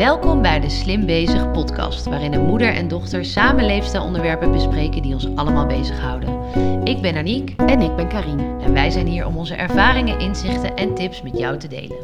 Welkom 0.00 0.42
bij 0.42 0.60
de 0.60 0.70
Slim 0.70 1.06
Bezig 1.06 1.50
podcast, 1.50 2.04
waarin 2.04 2.32
een 2.32 2.46
moeder 2.46 2.74
en 2.74 2.88
dochter 2.88 3.24
samen 3.24 3.64
leefstijlonderwerpen 3.64 4.52
bespreken 4.52 5.02
die 5.02 5.14
ons 5.14 5.26
allemaal 5.34 5.66
bezighouden. 5.66 6.40
Ik 6.84 7.00
ben 7.00 7.16
Aniek 7.16 7.54
En 7.56 7.80
ik 7.80 7.96
ben 7.96 8.08
Karine. 8.08 8.58
en 8.60 8.72
wij 8.72 8.90
zijn 8.90 9.06
hier 9.06 9.26
om 9.26 9.36
onze 9.36 9.54
ervaringen, 9.54 10.20
inzichten 10.20 10.76
en 10.76 10.94
tips 10.94 11.22
met 11.22 11.38
jou 11.38 11.58
te 11.58 11.68
delen. 11.68 11.96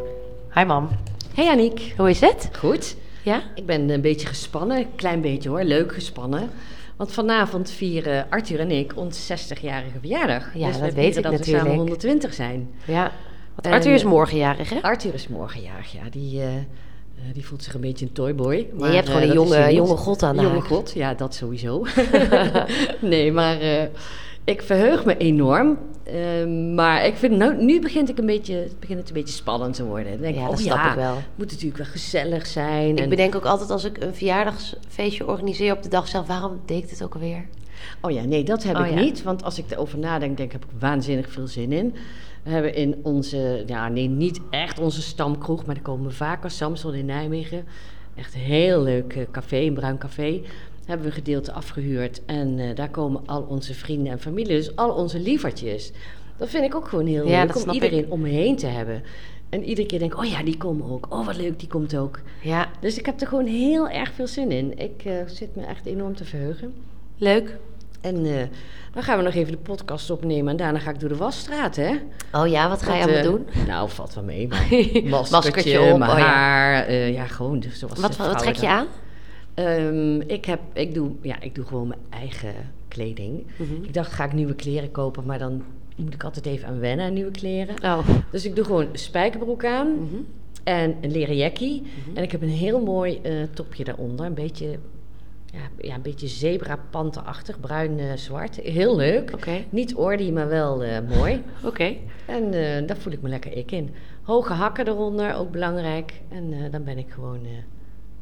Hi 0.54 0.64
mam. 0.64 0.88
Hey 1.34 1.48
Aniek. 1.48 1.94
Hoe 1.96 2.10
is 2.10 2.20
het? 2.20 2.50
Goed. 2.58 2.96
Ja? 3.22 3.42
Ik 3.54 3.66
ben 3.66 3.88
een 3.90 4.00
beetje 4.00 4.26
gespannen, 4.26 4.76
een 4.76 4.94
klein 4.96 5.20
beetje 5.20 5.48
hoor, 5.48 5.62
leuk 5.62 5.94
gespannen. 5.94 6.50
Want 6.96 7.12
vanavond 7.12 7.70
vieren 7.70 8.26
Arthur 8.30 8.60
en 8.60 8.70
ik 8.70 8.96
ons 8.96 9.32
60-jarige 9.32 9.98
verjaardag. 9.98 10.54
Ja, 10.54 10.66
dus 10.66 10.78
dat 10.78 10.88
we 10.88 10.94
weet 10.94 11.16
ik 11.16 11.22
dat 11.22 11.32
we 11.32 11.38
natuurlijk. 11.38 11.64
samen 11.64 11.78
120 11.78 12.34
zijn. 12.34 12.70
Ja. 12.84 13.12
Want 13.54 13.66
En, 13.66 13.72
Arthur 13.72 13.94
is 13.94 14.04
morgenjarig, 14.04 14.70
hè? 14.70 14.82
Arthur 14.82 15.14
is 15.14 15.28
morgen 15.28 15.62
jarig, 15.62 15.92
ja. 15.92 16.02
Die, 16.10 16.42
eh, 16.42 16.48
eh, 17.16 17.22
die 17.34 17.46
voelt 17.46 17.62
zich 17.62 17.74
een 17.74 17.80
beetje 17.80 18.06
een 18.06 18.12
toyboy. 18.12 18.54
je 18.78 18.84
hebt 18.84 19.06
gewoon 19.08 19.22
eh, 19.22 19.28
een 19.28 19.34
jonge, 19.34 19.74
jonge 19.74 19.96
god 19.96 20.22
aan 20.22 20.36
de 20.36 20.42
jonge 20.42 20.60
god, 20.60 20.92
ja, 20.94 21.14
dat 21.14 21.34
sowieso. 21.34 21.84
nee, 23.00 23.32
maar 23.32 23.60
eh, 23.60 23.82
ik 24.44 24.62
verheug 24.62 25.04
me 25.04 25.16
enorm. 25.16 25.78
Ehm, 26.04 26.74
maar 26.74 27.06
ik 27.06 27.16
vind, 27.16 27.36
nou, 27.36 27.64
nu 27.64 27.80
begint, 27.80 28.08
ik 28.08 28.18
een 28.18 28.26
beetje, 28.26 28.68
begint 28.80 28.98
het 28.98 29.08
een 29.08 29.14
beetje 29.14 29.34
spannend 29.34 29.74
te 29.74 29.84
worden. 29.84 30.12
Dan 30.12 30.20
denk 30.20 30.34
ik, 30.34 30.40
Ja, 30.40 30.44
oh 30.46 30.50
dat 30.50 30.60
snap 30.60 30.76
ja, 30.76 30.90
ik 30.90 30.96
wel. 30.96 31.14
het 31.16 31.24
moet 31.34 31.50
natuurlijk 31.50 31.76
wel 31.76 31.86
gezellig 31.86 32.46
zijn. 32.46 32.90
Ik 32.96 32.98
en- 33.02 33.08
bedenk 33.08 33.34
ook 33.34 33.44
altijd 33.44 33.70
als 33.70 33.84
ik 33.84 34.02
een 34.02 34.14
verjaardagsfeestje 34.14 35.26
organiseer 35.26 35.72
op 35.72 35.82
de 35.82 35.88
dag 35.88 36.08
zelf, 36.08 36.26
waarom 36.26 36.60
deed 36.66 36.82
ik 36.82 36.88
dit 36.88 37.02
ook 37.04 37.14
alweer? 37.14 37.46
Oh 38.00 38.10
ja, 38.10 38.24
nee, 38.24 38.44
dat 38.44 38.62
heb 38.62 38.76
Oh 38.76 38.86
ik 38.86 38.92
ja. 38.92 39.00
niet. 39.00 39.22
Want 39.22 39.42
als 39.44 39.58
ik 39.58 39.70
erover 39.70 39.98
nadenk, 39.98 40.36
denk 40.36 40.52
ik, 40.52 40.60
heb 40.60 40.64
ik 40.70 40.80
waanzinnig 40.80 41.30
veel 41.32 41.46
zin 41.46 41.72
in. 41.72 41.94
We 42.46 42.52
hebben 42.52 42.74
in 42.74 42.96
onze, 43.02 43.62
ja, 43.66 43.88
nee, 43.88 44.08
niet 44.08 44.40
echt 44.50 44.78
onze 44.78 45.02
stamkroeg, 45.02 45.66
maar 45.66 45.76
er 45.76 45.82
komen 45.82 46.12
vaker 46.12 46.50
Samson 46.50 46.94
in 46.94 47.04
Nijmegen. 47.06 47.64
Echt 48.14 48.34
een 48.34 48.40
heel 48.40 48.82
leuk 48.82 49.12
eh, 49.16 49.22
café, 49.30 49.56
een 49.56 49.74
bruin 49.74 49.98
café. 49.98 50.40
Hebben 50.84 51.06
we 51.06 51.12
een 51.12 51.18
gedeelte 51.18 51.52
afgehuurd. 51.52 52.24
En 52.26 52.58
eh, 52.58 52.74
daar 52.74 52.90
komen 52.90 53.22
al 53.26 53.42
onze 53.42 53.74
vrienden 53.74 54.12
en 54.12 54.20
familie, 54.20 54.56
dus 54.56 54.76
al 54.76 54.90
onze 54.90 55.20
lievertjes. 55.20 55.92
Dat 56.36 56.48
vind 56.48 56.64
ik 56.64 56.74
ook 56.74 56.88
gewoon 56.88 57.06
heel 57.06 57.28
Ja, 57.28 57.44
leuk, 57.44 57.56
om 57.66 57.70
iedereen 57.70 58.10
om 58.10 58.20
me 58.20 58.28
heen 58.28 58.56
te 58.56 58.66
hebben. 58.66 59.02
En 59.48 59.64
iedere 59.64 59.86
keer 59.86 59.98
denk 59.98 60.12
ik, 60.12 60.18
oh 60.18 60.24
ja, 60.24 60.42
die 60.42 60.56
komen 60.56 60.90
ook. 60.90 61.06
Oh, 61.10 61.26
wat 61.26 61.36
leuk, 61.36 61.58
die 61.58 61.68
komt 61.68 61.96
ook. 61.96 62.20
Ja, 62.42 62.68
Dus 62.80 62.98
ik 62.98 63.06
heb 63.06 63.20
er 63.20 63.26
gewoon 63.26 63.46
heel 63.46 63.88
erg 63.88 64.12
veel 64.12 64.26
zin 64.26 64.50
in. 64.50 64.78
Ik 64.78 65.04
eh, 65.04 65.14
zit 65.26 65.56
me 65.56 65.64
echt 65.64 65.86
enorm 65.86 66.16
te 66.16 66.24
verheugen. 66.24 66.74
leuk. 67.16 67.58
En 68.06 68.24
eh, 68.26 68.42
dan 68.92 69.02
gaan 69.02 69.18
we 69.18 69.24
nog 69.24 69.34
even 69.34 69.52
de 69.52 69.58
podcast 69.58 70.10
opnemen. 70.10 70.50
En 70.50 70.56
daarna 70.56 70.78
ga 70.78 70.90
ik 70.90 71.00
door 71.00 71.08
de 71.08 71.16
wasstraat, 71.16 71.76
hè? 71.76 71.94
Oh 72.32 72.46
ja, 72.46 72.68
wat 72.68 72.82
ga 72.82 72.94
je 72.94 73.02
allemaal 73.02 73.18
eh, 73.18 73.24
doen? 73.24 73.46
Nou, 73.66 73.90
valt 73.90 74.14
wel 74.14 74.24
mee. 74.24 74.48
maar 74.48 74.66
Maskertje, 74.70 75.30
Maskertje 75.30 75.80
op, 75.92 75.98
mijn 75.98 76.10
oh 76.10 76.18
ja. 76.18 76.24
haar. 76.24 76.86
eh, 76.86 77.12
ja, 77.12 77.26
gewoon 77.26 77.60
dus 77.60 77.78
zoals 77.78 78.00
Wat, 78.00 78.16
wat 78.16 78.38
trek 78.38 78.54
je 78.56 78.68
aan? 78.68 78.86
Ehm, 79.54 80.20
ik, 80.20 80.44
heb, 80.44 80.60
ik, 80.72 80.94
doe, 80.94 81.10
ja, 81.22 81.40
ik 81.40 81.54
doe 81.54 81.64
gewoon 81.64 81.88
mijn 81.88 82.00
eigen 82.10 82.54
kleding. 82.88 83.46
Mhm. 83.56 83.82
Ik 83.84 83.94
dacht, 83.94 84.12
ga 84.12 84.24
ik 84.24 84.32
nieuwe 84.32 84.54
kleren 84.54 84.90
kopen, 84.90 85.24
maar 85.26 85.38
dan 85.38 85.62
moet 85.96 86.14
ik 86.14 86.24
altijd 86.24 86.46
even 86.46 86.68
aan 86.68 86.78
wennen 86.80 87.06
aan 87.06 87.12
nieuwe 87.12 87.30
kleren. 87.30 87.74
Oh. 87.82 87.98
Dus 88.30 88.44
ik 88.44 88.56
doe 88.56 88.64
gewoon 88.64 88.82
een 88.92 88.98
spijkerbroek 88.98 89.64
aan 89.64 89.88
Mhm. 89.92 90.16
en 90.64 90.96
een 91.00 91.10
leren 91.10 91.36
jackie. 91.36 91.82
En 92.14 92.22
ik 92.22 92.32
heb 92.32 92.42
een 92.42 92.48
heel 92.48 92.80
mooi 92.80 93.20
topje 93.54 93.84
daaronder. 93.84 94.26
Een 94.26 94.34
beetje, 94.34 94.78
ja, 95.52 95.60
ja, 95.88 95.94
een 95.94 96.02
beetje 96.02 96.26
zebra-panterachtig, 96.26 97.60
bruin-zwart. 97.60 98.56
heel 98.56 98.96
leuk. 98.96 99.30
Niet 99.70 99.94
ordy, 99.94 100.30
maar 100.30 100.48
wel 100.48 100.84
eh, 100.84 101.00
mooi. 101.16 101.42
Oké. 101.64 101.96
En 102.26 102.44
eh, 102.52 102.86
daar 102.86 102.96
voel 102.96 103.12
ik 103.12 103.22
me 103.22 103.28
lekker 103.28 103.56
ik 103.56 103.72
in. 103.72 103.94
Hoge 104.22 104.52
hakken 104.52 104.88
eronder, 104.88 105.34
ook 105.34 105.50
belangrijk. 105.50 106.12
En 106.28 106.52
eh, 106.52 106.70
dan 106.70 106.84
ben 106.84 106.98
ik 106.98 107.10
gewoon 107.10 107.44
eh 107.44 107.50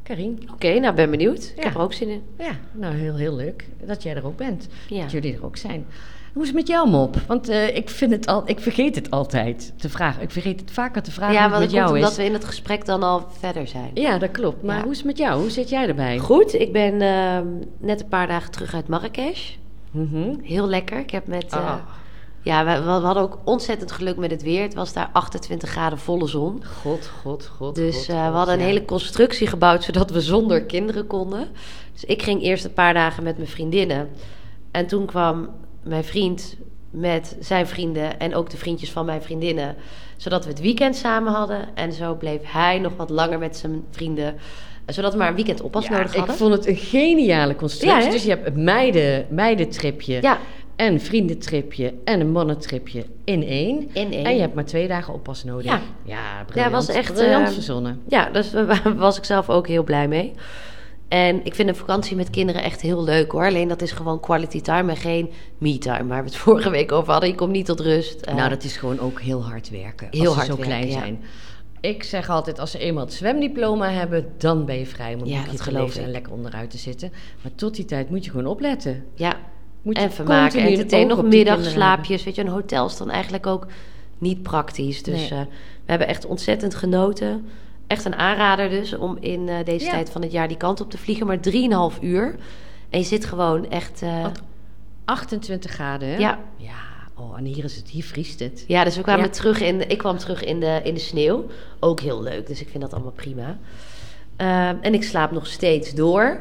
Karin. 0.05 0.49
Oké, 0.53 0.79
nou 0.79 0.95
ben 0.95 1.11
benieuwd. 1.11 1.53
Ik 1.55 1.63
heb 1.63 1.73
er 1.73 1.81
ook 1.81 1.93
zin 1.93 2.09
in. 2.09 2.21
Ja, 2.37 2.59
nou 2.71 2.95
heel, 2.95 3.15
heel 3.15 3.35
leuk 3.35 3.67
dat 3.85 4.03
jij 4.03 4.15
er 4.15 4.25
ook 4.25 4.37
bent. 4.37 4.67
Ja. 4.89 5.01
Dat 5.01 5.11
jullie 5.11 5.35
er 5.35 5.45
ook 5.45 5.57
zijn. 5.57 5.85
Hoe 6.35 6.43
is 6.43 6.49
het 6.49 6.59
met 6.59 6.67
jou, 6.67 6.89
Mop? 6.89 7.15
Want 7.27 7.49
eh, 7.49 7.75
ik, 7.75 7.89
vind 7.89 8.11
het 8.11 8.27
al, 8.27 8.43
ik 8.45 8.59
vergeet 8.59 8.95
het 8.95 9.11
altijd 9.11 9.73
te 9.77 9.89
vragen. 9.89 10.21
Ik 10.21 10.31
vergeet 10.31 10.59
het 10.59 10.71
vaker 10.71 11.01
te 11.01 11.11
vragen 11.11 11.33
Ja, 11.35 11.39
want 11.49 11.51
met 11.51 11.61
komt 11.61 11.71
jou 11.71 11.93
omdat 11.95 12.11
is. 12.11 12.17
we 12.17 12.23
in 12.23 12.33
het 12.33 12.45
gesprek 12.45 12.85
dan 12.85 13.03
al 13.03 13.27
verder 13.39 13.67
zijn. 13.67 13.91
Ja, 13.93 14.17
dat 14.17 14.31
klopt. 14.31 14.63
Maar 14.63 14.75
Ja. 14.75 14.81
hoe 14.83 14.91
is 14.91 14.97
het 14.97 15.05
met 15.05 15.17
jou? 15.17 15.39
Hoe 15.39 15.49
zit 15.49 15.69
jij 15.69 15.87
erbij? 15.87 16.17
Goed, 16.17 16.53
ik 16.53 16.71
ben 16.71 17.01
ehm, 17.01 17.47
net 17.77 18.01
een 18.01 18.07
paar 18.07 18.27
dagen 18.27 18.51
terug 18.51 18.73
uit 18.73 18.87
Marrakesh. 18.87 19.53
Mhm. 19.91 20.33
Heel 20.41 20.67
lekker. 20.67 20.99
Ik 20.99 21.09
heb 21.09 21.27
met... 21.27 21.51
Ah. 21.51 21.75
Ja, 22.41 22.65
we, 22.65 22.83
we 22.83 22.89
hadden 22.89 23.23
ook 23.23 23.37
ontzettend 23.43 23.91
geluk 23.91 24.17
met 24.17 24.31
het 24.31 24.43
weer. 24.43 24.61
Het 24.61 24.73
was 24.73 24.93
daar 24.93 25.09
28 25.13 25.69
graden 25.69 25.99
volle 25.99 26.27
zon. 26.27 26.63
God, 26.81 27.11
god, 27.21 27.45
god. 27.57 27.75
Dus 27.75 28.07
eh, 28.07 28.15
god, 28.23 28.31
we 28.31 28.37
hadden 28.37 28.53
een 28.53 28.59
ja. 28.59 28.65
hele 28.65 28.85
constructie 28.85 29.47
gebouwd 29.47 29.83
zodat 29.83 30.09
we 30.11 30.21
zonder 30.21 30.63
kinderen 30.63 31.07
konden. 31.07 31.47
Dus 31.93 32.03
ik 32.05 32.21
ging 32.21 32.41
eerst 32.41 32.65
een 32.65 32.73
paar 32.73 32.93
dagen 32.93 33.23
met 33.23 33.37
mijn 33.37 33.49
vriendinnen. 33.49 34.09
En 34.71 34.87
toen 34.87 35.05
kwam 35.05 35.49
mijn 35.85 36.03
vriend 36.03 36.57
met 36.89 37.35
zijn 37.39 37.67
vrienden 37.67 38.19
en 38.19 38.35
ook 38.35 38.49
de 38.49 38.57
vriendjes 38.57 38.91
van 38.91 39.05
mijn 39.05 39.21
vriendinnen. 39.21 39.75
Zodat 40.17 40.43
we 40.43 40.49
het 40.49 40.61
weekend 40.61 40.95
samen 40.95 41.33
hadden. 41.33 41.67
En 41.73 41.93
zo 41.93 42.15
bleef 42.15 42.39
hij 42.43 42.79
nog 42.79 42.95
wat 42.95 43.09
langer 43.09 43.39
met 43.39 43.57
zijn 43.57 43.83
vrienden. 43.91 44.35
Zodat 44.85 45.11
we 45.11 45.17
maar 45.17 45.27
een 45.27 45.35
weekend 45.35 45.61
oppas 45.61 45.87
Ja, 45.87 45.91
nodig 45.91 46.11
ik 46.11 46.17
hadden. 46.17 46.35
vond 46.35 46.53
het 46.53 46.67
een 46.67 46.75
geniale 46.75 47.55
constructie. 47.55 48.03
Ja, 48.03 48.09
dus 48.09 48.23
je 48.23 48.29
hebt 48.29 48.47
een 48.47 48.63
meiden, 48.63 49.25
meidentripje 49.29 50.21
Ja, 50.21 50.37
en 50.75 50.93
een 50.93 51.01
vriendentripje 51.01 51.93
en 52.03 52.19
een 52.19 52.31
mannentripje 52.31 53.05
in 53.23 53.43
één. 53.43 53.89
in 53.93 54.13
één. 54.13 54.25
En 54.25 54.35
je 54.35 54.41
hebt 54.41 54.53
maar 54.53 54.65
twee 54.65 54.87
dagen 54.87 55.13
oppas 55.13 55.43
nodig. 55.43 55.65
Ja. 55.65 55.81
ja 56.03 56.43
briljant. 56.45 56.71
was 56.73 56.87
echt, 56.87 57.13
briljant 57.13 57.47
eh, 57.47 57.53
verzonnen. 57.53 58.01
Ja, 58.07 58.29
dus 58.29 58.51
daar 58.51 58.81
was 58.95 59.17
ik 59.17 59.23
zelf 59.23 59.49
ook 59.49 59.67
heel 59.67 59.83
blij 59.83 60.07
mee. 60.07 60.33
En 61.07 61.45
ik 61.45 61.55
vind 61.55 61.69
een 61.69 61.75
vakantie 61.75 62.15
met 62.15 62.29
kinderen 62.29 62.63
echt 62.63 62.81
heel 62.81 63.03
leuk 63.03 63.31
hoor. 63.31 63.45
Alleen 63.45 63.67
dat 63.67 63.81
is 63.81 63.91
gewoon 63.91 64.19
quality 64.19 64.61
time 64.61 64.91
en 64.91 64.97
geen 64.97 65.29
me-time. 65.57 66.05
Waar 66.07 66.23
we 66.23 66.29
het 66.29 66.37
vorige 66.45 66.69
week 66.69 66.91
over 66.91 67.11
hadden. 67.11 67.29
Je 67.29 67.35
komt 67.35 67.51
niet 67.51 67.65
tot 67.65 67.79
rust. 67.79 68.21
Eh, 68.21 68.35
nou, 68.35 68.49
dat 68.49 68.63
is 68.63 68.77
gewoon 68.77 68.99
ook 68.99 69.21
heel 69.21 69.43
hard 69.45 69.69
werken. 69.69 70.07
Heel 70.11 70.21
als 70.21 70.29
ze 70.33 70.35
hard 70.35 70.45
zo 70.51 70.55
werken, 70.55 70.65
klein 70.67 70.87
ja. 70.87 70.99
zijn. 70.99 71.19
Ik 71.81 72.03
zeg 72.03 72.29
altijd, 72.29 72.59
als 72.59 72.71
ze 72.71 72.77
eenmaal 72.79 73.03
het 73.03 73.13
zwemdiploma 73.13 73.89
hebben, 73.89 74.25
dan 74.37 74.65
ben 74.65 74.77
je 74.79 74.85
vrij 74.85 75.13
om 75.13 75.19
een 75.21 75.27
Ja, 75.27 75.35
boekje 75.37 75.51
dat 75.57 75.63
te 75.65 75.71
lezen 75.71 76.03
en 76.03 76.11
lekker 76.11 76.31
onderuit 76.31 76.69
te 76.69 76.77
zitten. 76.77 77.11
Maar 77.41 77.51
tot 77.55 77.75
die 77.75 77.85
tijd 77.85 78.09
moet 78.09 78.25
je 78.25 78.31
gewoon 78.31 78.45
opletten. 78.47 79.03
Ja, 79.13 79.33
Moet 79.81 79.95
en 79.95 80.03
je 80.03 80.09
vermaken. 80.09 80.43
continu 80.45 80.65
een 80.65 80.71
Entertain, 80.71 81.11
oog 81.11 81.17
nog 81.17 81.25
middagslaapjes. 81.25 82.23
Weet 82.23 82.35
je, 82.35 82.41
een 82.41 82.47
hotel 82.47 82.85
is 82.85 82.97
dan 82.97 83.09
eigenlijk 83.09 83.47
ook 83.47 83.67
niet 84.17 84.41
praktisch. 84.43 85.03
Dus 85.03 85.29
Nee. 85.29 85.39
eh, 85.39 85.45
we 85.85 85.91
hebben 85.91 86.07
echt 86.07 86.25
ontzettend 86.25 86.75
genoten. 86.75 87.45
Echt 87.87 88.05
een 88.05 88.15
aanrader 88.15 88.69
dus 88.69 88.93
om 88.97 89.17
in 89.19 89.49
eh, 89.49 89.55
deze 89.65 89.85
Ja. 89.85 89.91
tijd 89.91 90.09
van 90.09 90.21
het 90.21 90.31
jaar 90.31 90.47
die 90.47 90.57
kant 90.57 90.81
op 90.81 90.89
te 90.91 90.97
vliegen. 90.97 91.27
Maar 91.27 91.37
3,5 91.93 91.99
uur. 92.01 92.35
En 92.89 92.99
je 92.99 93.05
zit 93.05 93.25
gewoon 93.25 93.69
echt... 93.69 94.01
eh, 94.01 94.21
Wat? 94.23 94.41
28 95.05 95.71
graden, 95.71 96.07
hè? 96.07 96.15
ja, 96.17 96.39
Ja, 96.57 96.71
oh, 97.15 97.37
en 97.37 97.45
hier 97.45 97.63
is 97.63 97.75
het, 97.75 97.89
hier 97.89 98.03
vriest 98.03 98.39
het. 98.39 98.63
Ja, 98.67 98.83
dus 98.83 98.95
we 98.95 99.01
kwamen 99.01 99.25
Ja. 99.25 99.31
terug 99.31 99.61
in 99.61 99.89
ik 99.89 99.97
kwam 99.97 100.17
terug 100.17 100.43
in 100.43 100.59
de, 100.59 100.79
in 100.83 100.93
de 100.93 100.99
sneeuw. 100.99 101.45
Ook 101.79 101.99
heel 101.99 102.23
leuk, 102.23 102.47
dus 102.47 102.61
ik 102.61 102.67
vind 102.69 102.83
dat 102.83 102.93
allemaal 102.93 103.11
prima. 103.11 103.57
Ehm, 104.35 104.75
en 104.81 104.93
ik 104.93 105.03
slaap 105.03 105.31
nog 105.31 105.47
steeds 105.47 105.93
door. 105.93 106.37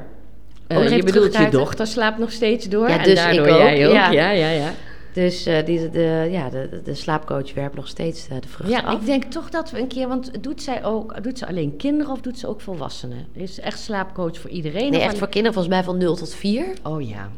Eh, 0.67 0.79
nog 0.79 0.89
je 0.91 1.03
bedoelt, 1.03 1.37
je 1.37 1.49
dochter 1.49 1.87
slaapt 1.87 2.19
nog 2.19 2.33
steeds 2.33 2.69
door. 2.69 2.89
Ja, 2.89 2.99
en 2.99 3.05
dus 3.05 3.15
daardoor 3.15 3.47
ik 3.47 3.53
ook, 3.53 3.59
jij 3.59 3.87
ook. 3.89 3.93
ja. 3.95 4.11
Ja, 4.11 4.31
ja, 4.31 4.49
ja. 4.51 4.73
Dus 5.15 5.47
eh, 5.47 5.65
die, 5.67 5.91
de, 5.91 6.29
ja, 6.31 6.49
de, 6.51 6.81
de 6.85 6.95
slaapcoach 6.95 7.55
werpt 7.55 7.77
nog 7.77 7.89
steeds 7.89 8.29
eh, 8.29 8.37
de 8.41 8.49
vruchten 8.49 8.77
Ja, 8.79 8.83
af. 8.83 9.01
ik 9.01 9.07
denk 9.07 9.25
toch 9.25 9.51
dat 9.51 9.71
we 9.71 9.79
een 9.79 9.87
keer, 9.89 10.09
want 10.09 10.43
doet 10.43 10.63
zij 10.63 10.85
ook, 10.85 11.23
doet 11.23 11.39
ze 11.39 11.47
alleen 11.47 11.77
kinderen 11.77 12.13
of 12.13 12.21
doet 12.21 12.39
ze 12.39 12.47
ook 12.49 12.61
volwassenen? 12.61 13.27
Is 13.33 13.55
ze 13.55 13.63
echt 13.63 13.79
slaapcoach 13.81 14.39
voor 14.39 14.51
iedereen? 14.51 14.91
nee, 14.91 15.01
echt 15.01 15.07
alleen- 15.07 15.19
voor 15.19 15.29
kinderen 15.29 15.53
volgens 15.55 15.75
mij 15.75 15.85
van 15.85 15.99
0 15.99 16.17
tot 16.17 16.35
4. 16.35 16.67
Oh 16.83 17.09
ja. 17.09 17.29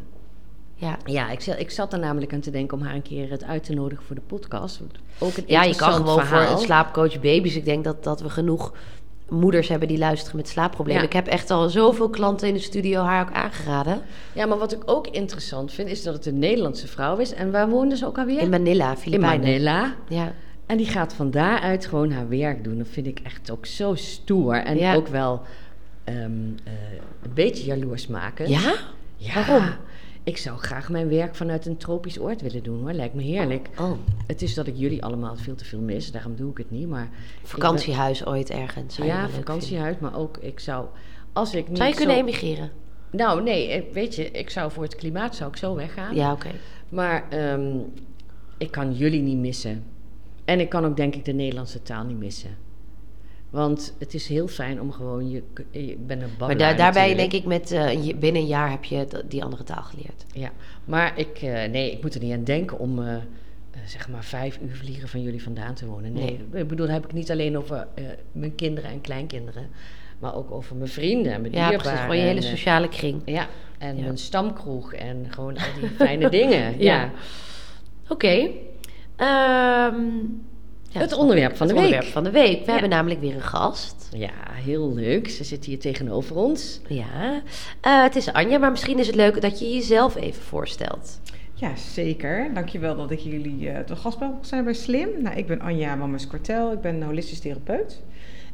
Ja, 0.78 0.96
Ja, 1.04 1.30
ik, 1.30 1.40
zat- 1.40 1.58
ik 1.58 1.70
zat 1.70 1.92
er 1.92 1.98
namelijk 1.98 2.32
aan 2.32 2.40
te 2.40 2.50
denken 2.50 2.78
om 2.78 2.84
haar 2.84 2.94
een 2.94 3.02
keer 3.02 3.30
het 3.30 3.44
uit 3.44 3.64
te 3.64 3.72
nodigen 3.74 4.04
voor 4.04 4.14
de 4.16 4.22
podcast. 4.26 4.80
Ook 5.18 5.36
een 5.36 5.44
ja 5.46 5.62
je 5.62 5.76
kan 5.76 5.92
gewoon 5.92 6.18
verhaal. 6.20 6.46
voor 6.46 6.52
een 6.56 6.62
slaapcoach 6.64 7.20
baby's. 7.20 7.56
Ik 7.56 7.64
denk 7.64 7.84
dat, 7.84 8.04
dat 8.04 8.20
we 8.20 8.30
genoeg 8.30 8.72
moeders 9.28 9.68
hebben 9.68 9.88
die 9.88 9.98
luisteren 9.98 10.36
met 10.36 10.48
slaapproblemen. 10.48 11.02
Ja. 11.02 11.08
Ik 11.08 11.14
heb 11.14 11.26
echt 11.26 11.50
al 11.50 11.68
zoveel 11.68 12.08
klanten 12.10 12.48
in 12.48 12.54
de 12.54 12.60
studio 12.60 13.02
haar 13.02 13.22
ook 13.28 13.32
aangeraden. 13.34 14.00
Ja, 14.32 14.46
maar 14.46 14.58
wat 14.58 14.72
ik 14.72 14.82
ook 14.84 15.06
interessant 15.08 15.72
vind, 15.72 15.88
is 15.88 16.02
dat 16.02 16.14
het 16.14 16.26
een 16.26 16.38
Nederlandse 16.38 16.86
vrouw 16.88 17.16
is. 17.16 17.34
En 17.34 17.50
waar 17.50 17.68
woonde 17.68 17.96
ze 17.96 18.06
ook 18.06 18.18
alweer? 18.18 18.40
In 18.40 18.50
Manila, 18.50 18.90
In 18.90 18.96
Filipijnen. 18.96 19.40
Manila. 19.46 19.94
Ja. 20.08 20.32
En 20.66 20.76
die 20.76 20.86
gaat 20.86 21.12
van 21.14 21.30
daaruit 21.30 21.86
gewoon 21.86 22.10
haar 22.12 22.28
werk 22.28 22.64
doen. 22.64 22.78
Dat 22.78 22.86
vind 22.90 23.06
ik 23.06 23.20
echt 23.22 23.50
ook 23.50 23.66
zo 23.66 23.94
stoer. 23.94 24.54
En 24.54 24.78
Ja. 24.78 24.94
ook 24.94 25.08
wel 25.08 25.42
ehm, 26.04 26.16
eh, 26.64 26.72
een 27.22 27.34
beetje 27.34 27.64
jaloers 27.64 28.06
maken. 28.06 28.48
ja? 28.50 28.74
Ja. 29.16 29.34
Waarom? 29.34 29.64
Ik 30.26 30.36
zou 30.36 30.58
graag 30.58 30.88
mijn 30.88 31.08
werk 31.08 31.34
vanuit 31.34 31.66
een 31.66 31.76
tropisch 31.76 32.20
oord 32.20 32.40
willen 32.40 32.62
doen 32.62 32.80
hoor. 32.80 32.92
Lijkt 32.92 33.14
me 33.14 33.22
heerlijk. 33.22 33.68
Oh, 33.80 33.92
Het 34.26 34.42
is 34.42 34.54
dat 34.54 34.66
ik 34.66 34.76
jullie 34.76 35.04
allemaal 35.04 35.36
veel 35.36 35.54
te 35.54 35.64
veel 35.64 35.80
mis. 35.80 36.10
Daarom 36.10 36.36
doe 36.36 36.50
ik 36.50 36.58
het 36.58 36.70
niet. 36.70 36.88
Maar 36.88 37.08
vakantiehuis 37.42 38.26
ooit 38.26 38.50
ergens. 38.50 38.94
zou 38.94 39.08
ja, 39.08 39.28
vakantiehuis. 39.28 39.96
Maar 39.98 40.16
ook 40.16 40.36
ik 40.36 40.60
zou... 40.60 40.86
Als 41.32 41.54
ik 41.54 41.68
niet 41.68 41.76
Zou 41.76 41.88
je 41.88 41.96
kunnen 41.96 42.16
emigreren? 42.16 42.70
Nou, 43.10 43.42
nee. 43.42 43.68
eh, 43.68 43.92
Weet 43.92 44.14
je, 44.14 44.30
ik 44.30 44.50
zou 44.50 44.70
voor 44.70 44.82
het 44.82 44.94
klimaat 44.96 45.36
zou 45.36 45.50
ik 45.50 45.56
zo 45.56 45.74
weggaan. 45.74 46.14
Ja, 46.14 46.32
oké. 46.32 46.50
Maar 46.88 47.28
ehm, 47.28 47.78
ik 48.58 48.70
kan 48.70 48.94
jullie 48.94 49.22
niet 49.22 49.38
missen. 49.38 49.84
En 50.44 50.60
ik 50.60 50.68
kan 50.68 50.84
ook 50.84 50.96
denk 50.96 51.14
ik 51.14 51.24
de 51.24 51.32
Nederlandse 51.32 51.82
taal 51.82 52.04
niet 52.04 52.18
missen. 52.18 52.56
Want 53.56 53.94
het 53.98 54.14
is 54.14 54.28
heel 54.28 54.48
fijn 54.48 54.80
om 54.80 54.92
gewoon, 54.92 55.30
je, 55.30 55.42
je 55.70 55.96
bent 56.06 56.22
een 56.22 56.28
Maar 56.38 56.56
daar, 56.56 56.76
daarbij 56.76 57.14
denk 57.14 57.32
ik 57.32 57.44
met 57.44 57.70
eh, 57.70 58.14
binnen 58.16 58.42
een 58.42 58.46
jaar 58.48 58.70
heb 58.70 58.84
je 58.84 59.06
die 59.28 59.44
andere 59.44 59.64
taal 59.64 59.82
geleerd. 59.82 60.24
Ja, 60.32 60.50
maar 60.84 61.18
ik, 61.18 61.38
eh, 61.42 61.70
nee, 61.70 61.92
ik 61.92 62.02
moet 62.02 62.14
er 62.14 62.20
niet 62.22 62.32
aan 62.32 62.44
denken 62.44 62.78
om 62.78 63.02
eh, 63.02 63.14
zeg 63.86 64.08
maar 64.08 64.24
vijf 64.24 64.58
uur 64.62 64.76
vliegen 64.76 65.08
van 65.08 65.22
jullie 65.22 65.42
vandaan 65.42 65.74
te 65.74 65.86
wonen. 65.86 66.12
Nee, 66.12 66.40
ik 66.52 66.68
bedoel, 66.68 66.88
heb 66.88 67.04
ik 67.04 67.12
niet 67.12 67.30
alleen 67.30 67.56
over 67.58 67.86
mijn 68.32 68.54
kinderen 68.54 68.90
en 68.90 69.00
kleinkinderen, 69.00 69.66
maar 70.18 70.34
ook 70.34 70.50
over 70.50 70.76
mijn 70.76 70.90
vrienden 70.90 71.32
en 71.32 71.40
mijn 71.40 71.52
Ja, 71.52 71.58
dierbaren. 71.68 71.78
precies. 71.82 72.00
Gewoon 72.00 72.16
je 72.16 72.22
hele 72.22 72.42
sociale 72.42 72.88
kring. 72.88 73.22
Ja, 73.24 73.46
en 73.78 73.96
Ja. 73.96 74.02
mijn 74.02 74.18
stamkroeg 74.18 74.92
en 74.92 75.26
gewoon 75.30 75.56
al 75.56 75.80
die 75.80 75.88
fijne 75.90 76.30
dingen. 76.30 76.78
Ja. 76.78 77.00
Ja. 77.02 77.10
Oké. 78.08 78.48
Ehm, 79.16 79.96
ja, 80.96 81.02
Het 81.02 81.12
onderwerp 81.16 81.56
van 81.56 81.66
het 81.66 81.76
de 81.76 81.82
week. 81.82 81.90
onderwerp 81.92 82.12
van 82.12 82.24
de 82.24 82.30
week. 82.30 82.58
We 82.58 82.64
Ja. 82.66 82.72
hebben 82.72 82.90
namelijk 82.90 83.20
weer 83.20 83.34
een 83.34 83.40
gast. 83.42 84.08
Ja, 84.16 84.30
heel 84.52 84.94
leuk. 84.94 85.28
Ze 85.30 85.44
zit 85.44 85.64
hier 85.64 85.78
tegenover 85.78 86.36
ons. 86.36 86.80
Ja. 86.88 87.42
Eh, 87.80 88.02
het 88.02 88.16
is 88.16 88.32
Anja, 88.32 88.58
maar 88.58 88.70
misschien 88.70 88.98
is 88.98 89.06
het 89.06 89.16
leuk 89.16 89.40
dat 89.40 89.58
je 89.58 89.72
jezelf 89.74 90.16
even 90.16 90.42
voorstelt. 90.42 91.20
Ja, 91.54 91.76
zeker. 91.76 92.50
Dankjewel 92.54 92.96
dat 92.96 93.10
ik 93.10 93.18
jullie 93.18 93.68
eh 93.70 93.78
te 93.84 93.96
gast 93.96 94.18
mag 94.18 94.30
zijn 94.40 94.64
bij 94.64 94.74
Slim. 94.74 95.08
Nou, 95.22 95.36
ik 95.36 95.46
ben 95.46 95.60
Anja 95.60 95.98
Wammers-Kortel. 95.98 96.72
Ik 96.72 96.80
ben 96.80 97.02
holistisch 97.02 97.40
therapeut. 97.40 98.02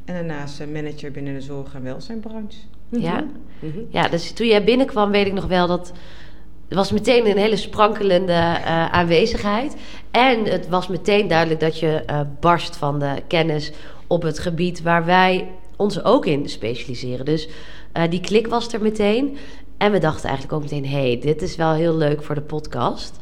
En 0.05 0.15
daarnaast 0.15 0.61
eh, 0.61 0.67
manager 0.67 1.11
binnen 1.11 1.35
de 1.35 1.41
zorg- 1.41 1.75
en 1.75 1.83
welzijnbranche. 1.83 2.59
Ja. 2.89 3.25
Mhm. 3.61 3.79
Ja, 3.91 4.09
dus 4.09 4.33
toen 4.33 4.47
jij 4.47 4.65
binnenkwam, 4.65 5.11
weet 5.11 5.27
ik 5.27 5.33
nog 5.33 5.47
wel 5.47 5.67
dat. 5.67 5.93
Er 6.73 6.79
was 6.79 6.93
meteen 6.93 7.27
een 7.27 7.37
hele 7.37 7.57
sprankelende 7.57 8.33
eh, 8.33 8.87
aanwezigheid. 8.87 9.77
En 10.11 10.45
het 10.45 10.69
was 10.69 10.89
meteen 10.89 11.29
duidelijk 11.29 11.61
dat 11.61 11.79
je 11.79 12.03
eh, 12.07 12.21
barst 12.41 12.77
van 12.77 12.99
de 12.99 13.23
kennis 13.27 13.73
op 14.07 14.23
het 14.23 14.39
gebied 14.39 14.83
waar 14.83 15.05
wij 15.05 15.49
ons 15.77 16.05
ook 16.05 16.27
in 16.27 16.49
specialiseren. 16.49 17.25
Dus 17.25 17.49
eh, 17.93 18.03
die 18.11 18.21
klik 18.21 18.47
was 18.47 18.73
er 18.73 18.83
meteen. 18.83 19.37
En 19.79 19.93
we 19.93 19.99
dachten 19.99 20.29
eigenlijk 20.29 20.55
ook 20.55 20.71
meteen: 20.71 20.87
hey, 20.87 21.19
dit 21.21 21.43
is 21.43 21.57
wel 21.57 21.73
heel 21.73 21.97
leuk 21.97 22.23
voor 22.23 22.35
de 22.35 22.41
podcast. 22.41 23.17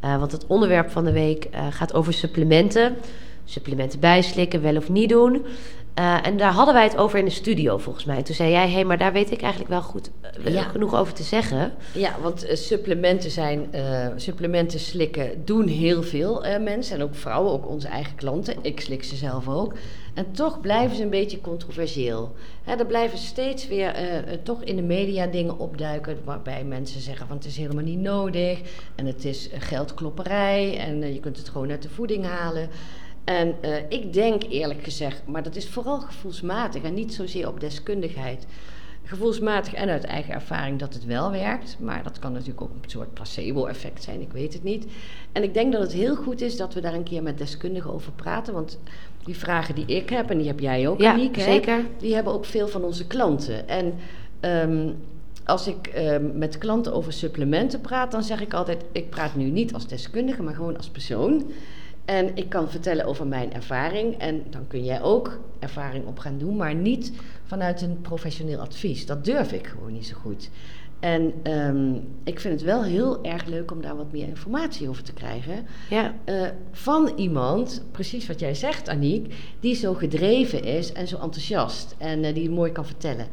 Want 0.00 0.32
het 0.32 0.46
onderwerp 0.46 0.90
van 0.90 1.04
de 1.04 1.12
week 1.12 1.48
gaat 1.70 1.94
over 1.94 2.12
supplementen. 2.12 2.96
Supplementen 3.44 4.00
bijslikken, 4.00 4.62
wel 4.62 4.76
of 4.76 4.88
niet 4.88 5.08
doen. 5.08 5.44
Eh, 5.94 6.26
en 6.26 6.36
daar 6.36 6.52
hadden 6.52 6.74
wij 6.74 6.84
het 6.84 6.96
over 6.96 7.18
in 7.18 7.24
de 7.24 7.30
studio 7.30 7.78
volgens 7.78 8.04
mij. 8.04 8.22
Toen 8.22 8.34
zei 8.34 8.50
jij, 8.50 8.66
hé, 8.66 8.72
hey, 8.72 8.84
maar 8.84 8.98
daar 8.98 9.12
weet 9.12 9.30
ik 9.30 9.40
eigenlijk 9.40 9.70
wel 9.70 9.82
goed 9.82 10.10
eh, 10.44 10.52
Ja. 10.52 10.62
genoeg 10.62 10.94
over 10.94 11.12
te 11.12 11.22
zeggen. 11.22 11.72
Ja, 11.92 12.16
want 12.22 12.44
eh, 12.44 12.56
supplementen 12.56 13.30
zijn, 13.30 13.68
supplementen 14.16 14.80
slikken 14.80 15.44
doen 15.44 15.66
heel 15.68 16.02
veel 16.02 16.44
mensen 16.60 16.96
en 16.96 17.02
ook 17.02 17.14
vrouwen, 17.14 17.52
ook 17.52 17.68
onze 17.68 17.88
eigen 17.88 18.14
klanten. 18.14 18.56
Ik 18.62 18.80
slik 18.80 19.04
ze 19.04 19.16
zelf 19.16 19.48
ook. 19.48 19.74
En 20.14 20.32
toch 20.32 20.60
blijven 20.60 20.96
ze 20.96 21.02
een 21.02 21.10
beetje 21.10 21.40
controversieel. 21.40 22.34
Hè, 22.62 22.74
er 22.74 22.86
blijven 22.86 23.18
steeds 23.18 23.68
weer 23.68 23.94
toch 24.42 24.62
in 24.62 24.76
de 24.76 24.82
media 24.82 25.26
dingen 25.26 25.58
opduiken 25.58 26.18
waarbij 26.24 26.64
mensen 26.64 27.00
zeggen 27.00 27.26
van 27.26 27.36
het 27.36 27.46
is 27.46 27.56
helemaal 27.56 27.84
niet 27.84 27.98
nodig 27.98 28.60
en 28.94 29.06
het 29.06 29.24
is 29.24 29.48
geldklopperij 29.58 30.78
en 30.78 31.12
je 31.14 31.20
kunt 31.20 31.36
het 31.36 31.48
gewoon 31.48 31.70
uit 31.70 31.82
de 31.82 31.88
voeding 31.88 32.24
halen. 32.26 32.68
En 33.24 33.54
eh, 33.60 33.76
ik 33.88 34.12
denk 34.12 34.42
eerlijk 34.42 34.84
gezegd, 34.84 35.22
maar 35.26 35.42
dat 35.42 35.56
is 35.56 35.68
vooral 35.68 36.00
gevoelsmatig 36.00 36.82
en 36.82 36.94
niet 36.94 37.14
zozeer 37.14 37.48
op 37.48 37.60
deskundigheid 37.60 38.46
gevoelsmatig 39.04 39.74
en 39.74 39.88
uit 39.88 40.04
eigen 40.04 40.34
ervaring 40.34 40.78
dat 40.78 40.94
het 40.94 41.04
wel 41.04 41.30
werkt. 41.30 41.76
Maar 41.80 42.02
dat 42.02 42.18
kan 42.18 42.32
natuurlijk 42.32 42.60
ook 42.60 42.70
een 42.82 42.90
soort 42.90 43.14
placebo-effect 43.14 44.02
zijn, 44.02 44.20
ik 44.20 44.32
weet 44.32 44.52
het 44.52 44.62
niet. 44.62 44.86
En 45.32 45.42
ik 45.42 45.54
denk 45.54 45.72
dat 45.72 45.82
het 45.82 45.92
heel 45.92 46.16
goed 46.16 46.40
is 46.40 46.56
dat 46.56 46.74
we 46.74 46.80
daar 46.80 46.94
een 46.94 47.02
keer 47.02 47.22
met 47.22 47.38
deskundigen 47.38 47.92
over 47.92 48.12
praten. 48.12 48.54
Want 48.54 48.78
die 49.24 49.36
vragen 49.36 49.74
die 49.74 49.86
ik 49.86 50.10
heb, 50.10 50.30
en 50.30 50.38
die 50.38 50.46
heb 50.46 50.60
jij 50.60 50.88
ook, 50.88 51.00
Ja, 51.00 51.12
Aniek, 51.12 51.36
hè, 51.36 51.42
zeker. 51.42 51.84
die 51.98 52.14
hebben 52.14 52.32
ook 52.32 52.44
veel 52.44 52.68
van 52.68 52.84
onze 52.84 53.06
klanten. 53.06 53.68
En 53.68 53.94
ehm, 54.40 54.92
als 55.44 55.66
ik 55.66 55.86
ehm, 55.86 56.38
met 56.38 56.58
klanten 56.58 56.92
over 56.92 57.12
supplementen 57.12 57.80
praat, 57.80 58.10
dan 58.10 58.22
zeg 58.22 58.40
ik 58.40 58.54
altijd: 58.54 58.84
ik 58.92 59.10
praat 59.10 59.34
nu 59.34 59.44
niet 59.44 59.74
als 59.74 59.86
deskundige, 59.86 60.42
maar 60.42 60.54
gewoon 60.54 60.76
als 60.76 60.88
persoon. 60.88 61.50
En 62.04 62.36
ik 62.36 62.48
kan 62.48 62.70
vertellen 62.70 63.04
over 63.04 63.26
mijn 63.26 63.52
ervaring. 63.52 64.18
En 64.18 64.42
dan 64.50 64.66
kun 64.66 64.84
jij 64.84 65.02
ook 65.02 65.38
ervaring 65.58 66.06
op 66.06 66.18
gaan 66.18 66.38
doen, 66.38 66.56
maar 66.56 66.74
niet 66.74 67.12
vanuit 67.44 67.82
een 67.82 68.00
professioneel 68.00 68.60
advies. 68.60 69.06
Dat 69.06 69.24
durf 69.24 69.52
ik 69.52 69.66
gewoon 69.66 69.92
niet 69.92 70.06
zo 70.06 70.16
goed. 70.16 70.50
En 71.00 71.32
ehm, 71.42 71.94
ik 72.24 72.40
vind 72.40 72.54
het 72.54 72.62
wel 72.62 72.84
heel 72.84 73.24
erg 73.24 73.44
leuk 73.44 73.70
om 73.70 73.80
daar 73.82 73.96
wat 73.96 74.12
meer 74.12 74.28
informatie 74.28 74.88
over 74.88 75.02
te 75.02 75.12
krijgen. 75.12 75.66
Ja, 75.90 76.14
Eh, 76.24 76.42
van 76.72 77.12
iemand, 77.16 77.84
precies 77.90 78.26
wat 78.26 78.40
jij 78.40 78.54
zegt, 78.54 78.88
Aniek, 78.88 79.34
die 79.60 79.74
zo 79.74 79.94
gedreven 79.94 80.62
is 80.64 80.92
en 80.92 81.08
zo 81.08 81.18
enthousiast 81.18 81.94
en 81.98 82.24
eh, 82.24 82.34
die 82.34 82.42
het 82.42 82.52
mooi 82.52 82.72
kan 82.72 82.86
vertellen. 82.86 83.26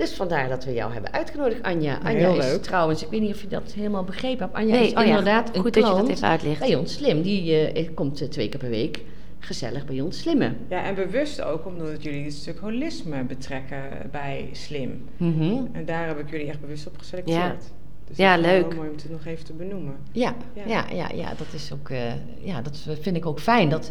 Dus 0.00 0.12
vandaar 0.12 0.48
dat 0.48 0.64
we 0.64 0.72
jou 0.72 0.92
hebben 0.92 1.12
uitgenodigd, 1.12 1.62
Anja. 1.62 1.98
Anja 2.02 2.18
heel 2.18 2.38
is 2.38 2.44
leuk. 2.44 2.62
trouwens, 2.62 3.02
ik 3.02 3.10
weet 3.10 3.20
niet 3.20 3.34
of 3.34 3.40
je 3.40 3.48
dat 3.48 3.72
helemaal 3.72 4.04
begrepen 4.04 4.38
hebt. 4.38 4.54
Anja 4.54 4.74
nee, 4.74 4.86
is 4.86 4.92
oh 4.94 4.98
ja, 4.98 5.04
inderdaad 5.04 5.56
een 5.56 5.62
goed 5.62 5.74
dat 5.74 5.84
je 5.84 5.90
klant 5.90 6.06
dat 6.06 6.16
even 6.16 6.28
uitlegt. 6.28 6.60
bij 6.60 6.74
ons 6.74 6.92
slim. 6.92 7.22
Die 7.22 7.56
eh, 7.56 7.88
komt 7.94 8.20
eh, 8.20 8.28
twee 8.28 8.48
keer 8.48 8.60
per 8.60 8.68
week 8.68 9.00
gezellig 9.38 9.84
bij 9.84 10.00
ons 10.00 10.18
slimmen. 10.18 10.56
Ja, 10.68 10.84
en 10.84 10.94
bewust 10.94 11.42
ook 11.42 11.66
omdat 11.66 12.02
jullie 12.02 12.24
het 12.24 12.32
stuk 12.32 12.58
holisme 12.58 13.24
betrekken 13.24 13.82
bij 14.10 14.48
Slim. 14.52 15.04
Mhm. 15.16 15.56
En 15.72 15.84
daar 15.84 16.06
heb 16.06 16.18
ik 16.18 16.30
jullie 16.30 16.48
echt 16.48 16.60
bewust 16.60 16.86
op 16.86 16.98
geselecteerd. 16.98 17.60
Dus 18.08 18.16
Ja, 18.16 18.36
dat 18.36 18.44
is 18.44 18.50
wel 18.50 18.60
leuk. 18.60 18.74
mooi 18.76 18.88
om 18.88 18.94
het 18.94 19.10
nog 19.10 19.24
even 19.26 19.44
te 19.44 19.52
benoemen. 19.52 19.96
Ja, 20.12 20.34
Ja. 20.54 20.62
ja. 20.66 20.84
Ja, 20.92 21.10
ja, 21.14 21.28
dat 21.28 21.52
is 21.54 21.72
ook, 21.72 21.88
eh, 21.90 22.12
ja, 22.38 22.62
dat 22.62 22.86
vind 23.00 23.16
ik 23.16 23.26
ook 23.26 23.40
fijn 23.40 23.68
dat 23.68 23.90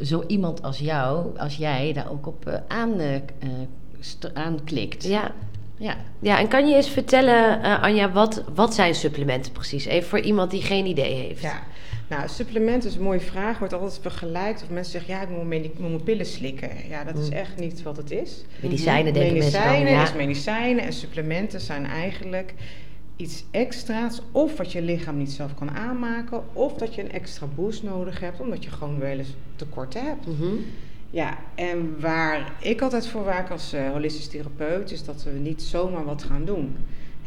zo 0.00 0.24
iemand 0.26 0.62
als 0.62 0.78
jou, 0.78 1.38
als 1.38 1.56
jij, 1.56 1.92
daar 1.92 2.10
ook 2.10 2.26
op 2.26 2.62
aan, 2.68 2.96
aanklikt. 4.34 5.04
Ja. 5.04 5.32
ja. 5.76 5.96
ja, 6.20 6.38
en 6.38 6.48
kan 6.48 6.68
je 6.68 6.74
eens 6.74 6.88
vertellen, 6.88 7.62
eh, 7.62 7.82
Anja, 7.82 8.12
wat, 8.12 8.44
wat 8.54 8.74
zijn 8.74 8.94
supplementen 8.94 9.52
precies? 9.52 9.84
Even 9.84 10.08
voor 10.08 10.20
iemand 10.20 10.50
die 10.50 10.62
geen 10.62 10.86
idee 10.86 11.14
heeft. 11.14 11.42
Ja, 11.42 11.62
nou, 12.08 12.28
supplement 12.28 12.84
is 12.84 12.94
een 12.94 13.02
mooie 13.02 13.20
vraag. 13.20 13.58
Wordt 13.58 13.74
altijd 13.74 13.98
vergelijkt. 14.02 14.62
Of 14.62 14.70
mensen 14.70 14.92
zeggen, 14.92 15.14
ja, 15.14 15.22
ik 15.22 15.28
moet 15.28 15.52
ik 15.52 15.78
moet 15.78 15.90
mijn 15.90 16.02
pillen 16.02 16.26
slikken. 16.26 16.70
Ja, 16.88 17.04
dat 17.04 17.18
is 17.18 17.28
echt 17.28 17.58
niet 17.58 17.82
wat 17.82 17.96
het 17.96 18.10
is. 18.10 18.44
Medicijnen 18.60 19.12
denken 19.12 19.32
mensen 19.32 19.52
dan. 19.52 19.68
medicijnen 19.68 19.92
Ja. 19.92 20.02
is 20.02 20.12
medicijnen 20.12 20.84
en 20.84 20.92
supplementen 20.92 21.60
zijn 21.60 21.86
eigenlijk 21.86 22.54
iets 23.16 23.44
extra's. 23.50 24.20
Of 24.32 24.56
wat 24.56 24.72
je 24.72 24.82
lichaam 24.82 25.16
niet 25.16 25.32
zelf 25.32 25.54
kan 25.54 25.70
aanmaken. 25.70 26.42
Of 26.52 26.74
dat 26.74 26.94
je 26.94 27.02
een 27.02 27.12
extra 27.12 27.46
boost 27.54 27.82
nodig 27.82 28.20
hebt, 28.20 28.40
omdat 28.40 28.64
je 28.64 28.70
gewoon 28.70 28.98
wel 28.98 29.18
eens 29.18 29.34
tekorten 29.56 30.04
hebt. 30.04 30.26
Mhm. 30.26 30.54
Ja, 31.14 31.38
en 31.54 32.00
waar 32.00 32.52
ik 32.60 32.80
altijd 32.82 33.06
voor 33.06 33.24
waak 33.24 33.50
als 33.50 33.72
eh, 33.72 33.90
holistisch 33.90 34.28
therapeut, 34.28 34.90
is 34.90 35.04
dat 35.04 35.22
we 35.22 35.30
niet 35.30 35.62
zomaar 35.62 36.04
wat 36.04 36.22
gaan 36.22 36.44
doen. 36.44 36.76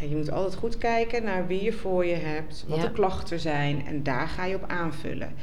En 0.01 0.09
je 0.09 0.15
moet 0.15 0.31
altijd 0.31 0.55
goed 0.55 0.77
kijken 0.77 1.23
naar 1.23 1.47
wie 1.47 1.63
je 1.63 1.71
voor 1.73 2.05
je 2.05 2.15
hebt, 2.15 2.65
wat 2.67 2.77
Ja. 2.77 2.83
de 2.83 2.91
klachten 2.91 3.39
zijn 3.39 3.85
en 3.85 4.03
daar 4.03 4.27
ga 4.27 4.45
je 4.45 4.55
op 4.55 4.63
aanvullen. 4.67 5.33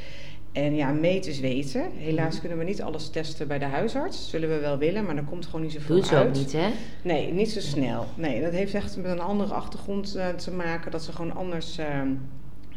En 0.52 0.75
ja, 0.75 0.90
meten 0.92 1.30
is 1.30 1.40
weten. 1.40 1.90
Helaas 1.97 2.30
Mhm. 2.33 2.40
kunnen 2.40 2.59
we 2.59 2.64
niet 2.64 2.83
alles 2.83 3.11
testen 3.11 3.49
bij 3.49 3.59
de 3.59 3.64
huisarts. 3.64 4.30
Zullen 4.30 4.49
we 4.49 4.59
wel 4.59 4.78
willen, 4.78 5.04
maar 5.04 5.16
er 5.16 5.25
komt 5.25 5.47
gewoon 5.47 5.61
niet 5.62 5.73
zoveel 5.73 5.97
Doen 5.97 6.04
ze 6.04 6.16
uit. 6.16 6.26
ook 6.26 6.35
niet, 6.35 6.52
hè? 6.52 6.69
Nee, 7.02 7.33
niet 7.33 7.50
zo 7.50 7.61
snel. 7.61 8.07
Nee, 8.14 8.40
dat 8.42 8.52
heeft 8.52 8.75
echt 8.75 8.97
met 8.97 9.07
een 9.11 9.21
andere 9.21 9.54
achtergrond 9.54 10.14
eh, 10.14 10.28
te 10.28 10.50
maken. 10.50 10.90
Dat 10.90 11.02
ze 11.02 11.12
gewoon 11.12 11.35
anders, 11.35 11.78
ehm, 11.78 12.09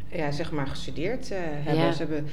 ja, 0.08 0.30
zeg 0.30 0.52
maar, 0.52 0.66
gestudeerd 0.66 1.30
eh, 1.30 1.38
hebben. 1.42 1.84
Ja. 1.84 1.92
Ze 1.92 1.98
hebben 1.98 2.26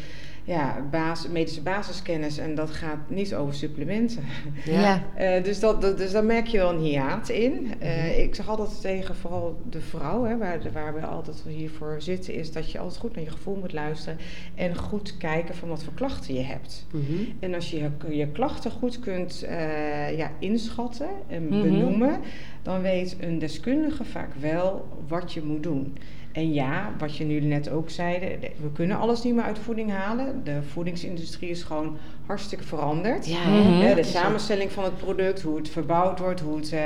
ja, 0.47 0.87
basis, 0.91 1.31
medische 1.31 1.61
basiskennis 1.61 2.37
en 2.37 2.55
dat 2.55 2.69
gaat 2.69 2.97
niet 3.09 3.35
over 3.35 3.53
supplementen. 3.53 4.23
Ja. 4.65 5.03
Eh, 5.15 5.43
dus, 5.43 5.59
dat, 5.59 5.81
dat- 5.81 5.97
dus 5.97 6.11
daar 6.11 6.23
merk 6.23 6.47
je 6.47 6.57
wel 6.57 6.69
een 6.73 6.79
hiaat 6.79 7.29
in. 7.29 7.73
Eh, 7.79 7.93
Mhm. 7.95 8.19
Ik 8.19 8.35
zeg 8.35 8.47
altijd 8.49 8.81
tegen 8.81 9.15
vooral 9.15 9.59
de 9.69 9.81
vrouw, 9.81 10.23
hè, 10.23 10.37
waar, 10.37 10.59
waar 10.73 10.93
we 10.93 11.01
altijd 11.05 11.43
hiervoor 11.47 11.95
zitten, 12.01 12.33
is 12.33 12.51
dat 12.51 12.71
je 12.71 12.79
altijd 12.79 12.99
goed 12.99 13.15
naar 13.15 13.23
je 13.23 13.29
gevoel 13.29 13.55
moet 13.55 13.73
luisteren. 13.73 14.19
En 14.55 14.75
goed 14.75 15.17
kijken 15.17 15.55
van 15.55 15.69
wat 15.69 15.83
voor 15.83 15.93
klachten 15.93 16.33
je 16.33 16.41
hebt. 16.41 16.85
Mhm. 16.91 17.03
En 17.39 17.53
als 17.53 17.71
je 17.71 17.89
je, 18.09 18.27
klachten 18.27 18.71
goed 18.71 18.99
kunt 18.99 19.43
eh, 19.43 20.17
ja, 20.17 20.31
inschatten 20.39 21.09
en 21.27 21.47
Mhm. 21.47 21.61
benoemen, 21.61 22.19
dan 22.61 22.81
weet 22.81 23.15
een 23.19 23.39
deskundige 23.39 24.03
vaak 24.03 24.29
wel 24.39 24.87
wat 25.07 25.33
je 25.33 25.41
moet 25.43 25.63
doen. 25.63 25.97
En 26.35 26.53
ja, 26.53 26.93
wat 26.97 27.17
je 27.17 27.23
nu 27.23 27.39
net 27.39 27.69
ook 27.69 27.89
zeiden, 27.89 28.41
de- 28.41 28.51
we 28.61 28.71
kunnen 28.71 28.97
alles 28.97 29.23
niet 29.23 29.33
meer 29.35 29.43
uit 29.43 29.59
voeding 29.59 29.91
halen. 29.91 30.43
De 30.43 30.63
voedingsindustrie 30.63 31.49
is 31.49 31.63
gewoon 31.63 31.97
hartstikke 32.27 32.63
veranderd. 32.63 33.27
Ja, 33.27 33.35
hè? 33.37 33.85
Hè, 33.87 33.95
de 33.95 34.03
samenstelling 34.03 34.71
van 34.71 34.83
het 34.83 34.97
product, 34.97 35.41
hoe 35.41 35.57
het 35.57 35.69
verbouwd 35.69 36.19
wordt, 36.19 36.39
hoe 36.41 36.55
het 36.57 36.71
eh, 36.73 36.81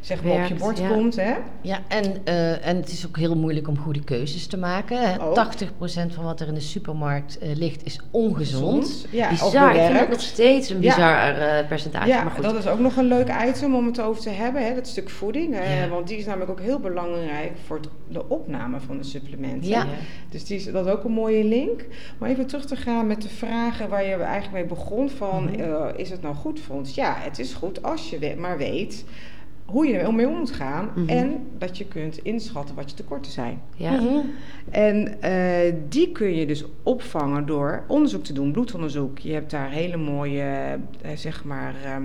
zeg 0.00 0.22
maar 0.24 0.32
op 0.42 0.44
je 0.48 0.54
bord 0.54 0.78
ja. 0.78 0.88
komt. 0.88 1.16
Hè? 1.16 1.34
Ja, 1.60 1.78
en, 1.88 2.04
eh, 2.24 2.66
en 2.66 2.76
het 2.76 2.88
is 2.92 3.06
ook 3.06 3.16
heel 3.16 3.36
moeilijk 3.36 3.68
om 3.68 3.78
goede 3.78 4.04
keuzes 4.04 4.46
te 4.46 4.56
maken. 4.56 4.98
hè. 5.10 5.22
Ook. 5.22 5.34
80% 5.34 6.14
van 6.14 6.24
wat 6.24 6.40
er 6.40 6.48
in 6.48 6.54
de 6.54 6.60
supermarkt 6.60 7.38
eh, 7.38 7.48
ligt 7.54 7.84
is 7.86 8.00
ongezond. 8.10 9.06
Ja, 9.10 9.28
Bizar, 9.28 9.74
ik 9.76 9.96
vind 9.96 10.08
nog 10.08 10.20
steeds 10.20 10.70
een 10.70 10.80
Ja. 10.82 10.94
bizar 10.94 11.38
eh, 11.38 11.66
percentage. 11.68 12.06
Ja, 12.08 12.22
maar 12.22 12.32
goed. 12.32 12.42
dat 12.42 12.54
is 12.54 12.66
ook 12.66 12.78
nog 12.78 12.96
een 12.96 13.04
leuk 13.08 13.28
item 13.48 13.74
om 13.74 13.86
het 13.86 14.00
over 14.00 14.22
te 14.22 14.30
hebben, 14.30 14.66
hè, 14.66 14.74
dat 14.74 14.86
stuk 14.86 15.10
voeding. 15.10 15.54
eh, 15.54 15.80
Ja. 15.80 15.88
Want 15.88 16.08
die 16.08 16.16
is 16.18 16.26
namelijk 16.26 16.50
ook 16.50 16.60
heel 16.60 16.78
belangrijk 16.80 17.52
voor 17.66 17.76
het- 17.76 17.88
de 18.08 18.28
opname 18.28 18.80
van 18.80 18.96
de 18.98 19.04
supplementen. 19.04 19.68
Ja. 19.68 19.86
Dus 20.30 20.44
die 20.44 20.56
is, 20.56 20.64
dat 20.64 20.86
is 20.86 20.92
ook 20.92 21.04
een 21.04 21.12
mooie 21.12 21.44
link. 21.44 21.84
Maar 22.18 22.30
even 22.30 22.46
terug 22.46 22.64
te 22.66 22.76
gaan 22.76 23.06
met 23.06 23.22
de 23.22 23.28
vragen 23.28 23.88
waar 23.88 24.04
je 24.04 24.14
eigenlijk 24.14 24.52
mee 24.52 24.64
begon. 24.74 25.10
Van, 25.10 25.42
Mhm. 25.44 25.60
eh, 25.60 25.86
is 25.96 26.10
het 26.10 26.22
nou 26.22 26.34
goed 26.34 26.60
voor 26.60 26.76
ons? 26.76 26.94
Ja, 26.94 27.14
het 27.18 27.38
is 27.38 27.54
goed 27.54 27.82
als 27.82 28.10
je 28.10 28.18
we- 28.18 28.34
maar 28.38 28.58
weet 28.58 29.04
hoe 29.64 29.86
je 29.86 29.98
ermee 29.98 30.28
om 30.28 30.36
moet 30.38 30.50
gaan. 30.50 30.90
Mhm. 30.94 31.08
En 31.08 31.46
dat 31.58 31.78
je 31.78 31.84
kunt 31.86 32.18
inschatten 32.18 32.74
wat 32.74 32.90
je 32.90 32.96
tekorten 32.96 33.32
zijn. 33.32 33.60
Ja. 33.76 33.90
Mhm. 34.00 34.18
En 34.70 35.22
eh, 35.22 35.74
die 35.88 36.12
kun 36.12 36.34
je 36.34 36.46
dus 36.46 36.64
opvangen 36.82 37.46
door 37.46 37.84
onderzoek 37.88 38.24
te 38.24 38.32
doen, 38.32 38.52
bloedonderzoek. 38.52 39.18
Je 39.18 39.32
hebt 39.32 39.50
daar 39.50 39.70
hele 39.70 39.96
mooie, 39.96 40.78
eh, 41.02 41.10
zeg 41.16 41.44
maar, 41.44 41.74
ehm 41.84 42.02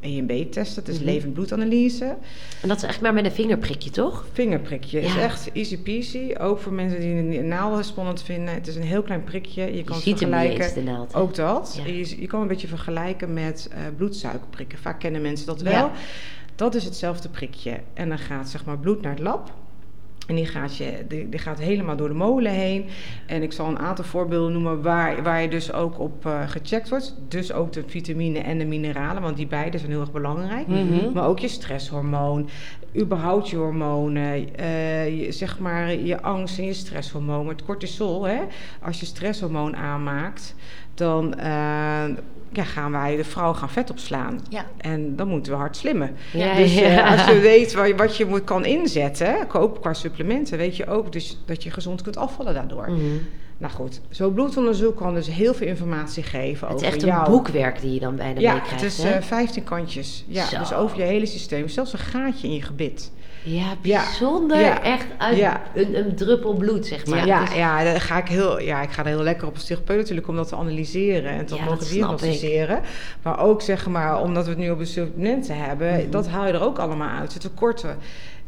EMB-testen. 0.00 0.84
Dat 0.84 0.94
is 0.94 1.00
Mhm. 1.00 1.08
levend 1.08 1.32
bloedanalyse. 1.34 2.16
En 2.62 2.68
dat 2.68 2.76
is 2.76 2.82
echt 2.82 3.00
maar 3.00 3.14
met 3.14 3.24
een 3.24 3.32
vingerprikje, 3.32 3.90
toch? 3.90 4.26
Vingerprikje 4.32 5.00
is 5.00 5.16
echt 5.16 5.52
easy 5.52 5.78
peasy. 5.78 6.34
Ook 6.38 6.58
voor 6.58 6.72
mensen 6.72 7.00
die 7.00 7.38
een 7.38 7.48
naald 7.48 7.86
spannend 7.86 8.22
vinden. 8.22 8.54
Het 8.54 8.66
is 8.66 8.76
een 8.76 8.82
heel 8.82 9.02
klein 9.02 9.24
prikje. 9.24 9.62
Je 9.64 9.76
Je 9.76 9.84
kan 9.84 10.00
ziet 10.00 10.18
vergelijken. 10.18 10.64
eens, 10.64 10.74
de 10.74 10.82
naald. 10.82 11.14
Ook 11.14 11.34
dat. 11.34 11.80
Ja. 11.84 11.92
Je, 11.92 12.20
je 12.20 12.26
kan 12.26 12.40
een 12.40 12.48
beetje 12.48 12.68
vergelijken 12.68 13.32
met 13.32 13.68
eh, 13.72 13.78
bloedsuikerprikken. 13.96 14.78
Vaak 14.78 15.00
kennen 15.00 15.22
mensen 15.22 15.46
dat 15.46 15.60
wel. 15.62 15.72
Ja. 15.72 15.92
Dat 16.54 16.74
is 16.74 16.84
hetzelfde 16.84 17.28
prikje. 17.28 17.76
En 17.94 18.08
dan 18.08 18.18
gaat 18.18 18.48
zeg 18.48 18.64
maar 18.64 18.78
bloed 18.78 19.02
naar 19.02 19.12
het 19.12 19.20
lab. 19.20 19.52
En 20.30 20.36
die 20.36 20.46
gaat, 20.46 20.76
je, 20.76 21.04
die, 21.08 21.28
die 21.28 21.38
gaat 21.38 21.58
helemaal 21.58 21.96
door 21.96 22.08
de 22.08 22.14
molen 22.14 22.52
heen. 22.52 22.84
En 23.26 23.42
ik 23.42 23.52
zal 23.52 23.66
een 23.66 23.78
aantal 23.78 24.04
voorbeelden 24.04 24.52
noemen 24.52 24.82
waar, 24.82 25.22
waar 25.22 25.42
je 25.42 25.48
dus 25.48 25.72
ook 25.72 25.98
op 25.98 26.26
eh, 26.26 26.48
gecheckt 26.48 26.88
wordt. 26.88 27.14
Dus 27.28 27.52
ook 27.52 27.72
de 27.72 27.84
vitamine 27.86 28.38
en 28.38 28.58
de 28.58 28.64
mineralen, 28.64 29.22
want 29.22 29.36
die 29.36 29.46
beide 29.46 29.78
zijn 29.78 29.90
heel 29.90 30.00
erg 30.00 30.12
belangrijk. 30.12 30.66
Mhm. 30.66 31.12
Maar 31.12 31.26
ook 31.26 31.38
je 31.38 31.48
stresshormoon, 31.48 32.48
überhaupt 32.96 33.48
je 33.48 33.56
hormonen, 33.56 34.56
eh, 34.56 35.20
je, 35.20 35.32
zeg 35.32 35.58
maar 35.58 35.94
je 35.94 36.22
angst 36.22 36.58
en 36.58 36.64
je 36.64 36.72
stresshormoon. 36.72 37.48
Het 37.48 37.64
cortisol, 37.64 38.24
hè? 38.24 38.40
als 38.82 39.00
je 39.00 39.06
stresshormoon 39.06 39.76
aanmaakt, 39.76 40.54
dan 40.94 41.34
eh, 41.34 42.04
ja, 42.52 42.64
gaan 42.64 42.92
wij 42.92 43.16
de 43.16 43.24
vrouw 43.24 43.52
gaan 43.52 43.70
vet 43.70 43.90
opslaan. 43.90 44.40
Ja. 44.48 44.66
En 44.76 45.16
dan 45.16 45.28
moeten 45.28 45.52
we 45.52 45.58
hard 45.58 45.76
slimmen. 45.76 46.16
Ja, 46.32 46.54
dus 46.54 46.76
eh, 46.76 46.94
ja. 46.94 47.12
als 47.16 47.24
je 47.26 47.38
weet 47.38 47.72
wat 47.74 47.86
je, 47.88 47.94
wat 47.96 48.16
je 48.16 48.26
moet, 48.26 48.44
kan 48.44 48.64
inzetten, 48.64 49.46
koop 49.46 49.80
qua 49.80 49.94
supplementen, 49.94 50.58
weet 50.58 50.76
je 50.76 50.86
ook 50.86 51.12
dus 51.12 51.38
dat 51.46 51.62
je 51.62 51.70
gezond 51.70 52.02
kunt 52.02 52.16
afvallen 52.16 52.54
daardoor. 52.54 52.90
Mhm. 52.90 53.00
Nou 53.58 53.72
goed, 53.72 54.00
zo'n 54.08 54.32
bloedonderzoek 54.34 54.96
kan 54.96 55.14
dus 55.14 55.26
heel 55.30 55.54
veel 55.54 55.66
informatie 55.66 56.22
geven 56.22 56.68
Het 56.68 56.76
is 56.80 56.82
over 56.82 56.94
echt 56.94 57.02
een 57.02 57.08
jou. 57.08 57.30
boekwerk 57.30 57.80
die 57.80 57.94
je 57.94 58.00
dan 58.00 58.16
bijna 58.16 58.40
Ja, 58.40 58.52
meekrijgt. 58.52 58.82
het 58.82 58.92
is 58.92 59.02
hè? 59.02 59.10
eh 59.10 59.22
15 59.22 59.64
kantjes. 59.64 60.24
Ja, 60.28 60.44
Zo. 60.46 60.58
dus 60.58 60.72
over 60.74 60.96
je 60.98 61.02
hele 61.02 61.26
systeem. 61.26 61.68
Zelfs 61.68 61.92
een 61.92 61.98
gaatje 61.98 62.48
in 62.48 62.54
je 62.54 62.62
gebit. 62.62 63.12
Ja, 63.42 63.74
bijzonder. 63.82 64.60
ja, 64.60 64.82
Echt 64.82 65.06
uit 65.18 65.36
ja. 65.36 65.62
een, 65.74 65.96
een 65.98 66.16
druppel 66.16 66.54
bloed, 66.54 66.86
zeg 66.86 67.06
maar. 67.06 67.26
Ja, 67.26 67.40
Het 67.40 67.48
is- 67.50 67.56
ja, 67.56 67.84
daar 67.84 68.00
ga 68.00 68.18
ik 68.18 68.28
heel, 68.28 68.60
ja, 68.60 68.82
ik 68.82 68.90
ga 68.90 69.02
er 69.02 69.08
heel 69.08 69.22
lekker 69.22 69.46
op 69.46 69.54
als 69.54 69.64
therapeut 69.64 69.98
natuurlijk 69.98 70.28
om 70.28 70.36
dat 70.36 70.48
te 70.48 70.56
analyseren 70.56 71.30
en 71.30 71.46
te 71.46 71.56
mogen 71.64 71.88
diagnosticeren. 71.88 72.80
Maar 73.22 73.38
ook 73.40 73.62
zeg 73.62 73.86
maar, 73.86 74.20
omdat 74.20 74.44
we 74.44 74.50
het 74.50 74.58
nu 74.58 74.70
op 74.70 74.78
de 74.78 74.84
supplementen 74.84 75.56
hebben, 75.56 75.92
Mhm. 75.92 76.10
dat 76.10 76.28
haal 76.28 76.46
je 76.46 76.52
er 76.52 76.62
ook 76.62 76.78
allemaal 76.78 77.18
uit, 77.18 77.32
de 77.32 77.38
tekorten. 77.38 77.96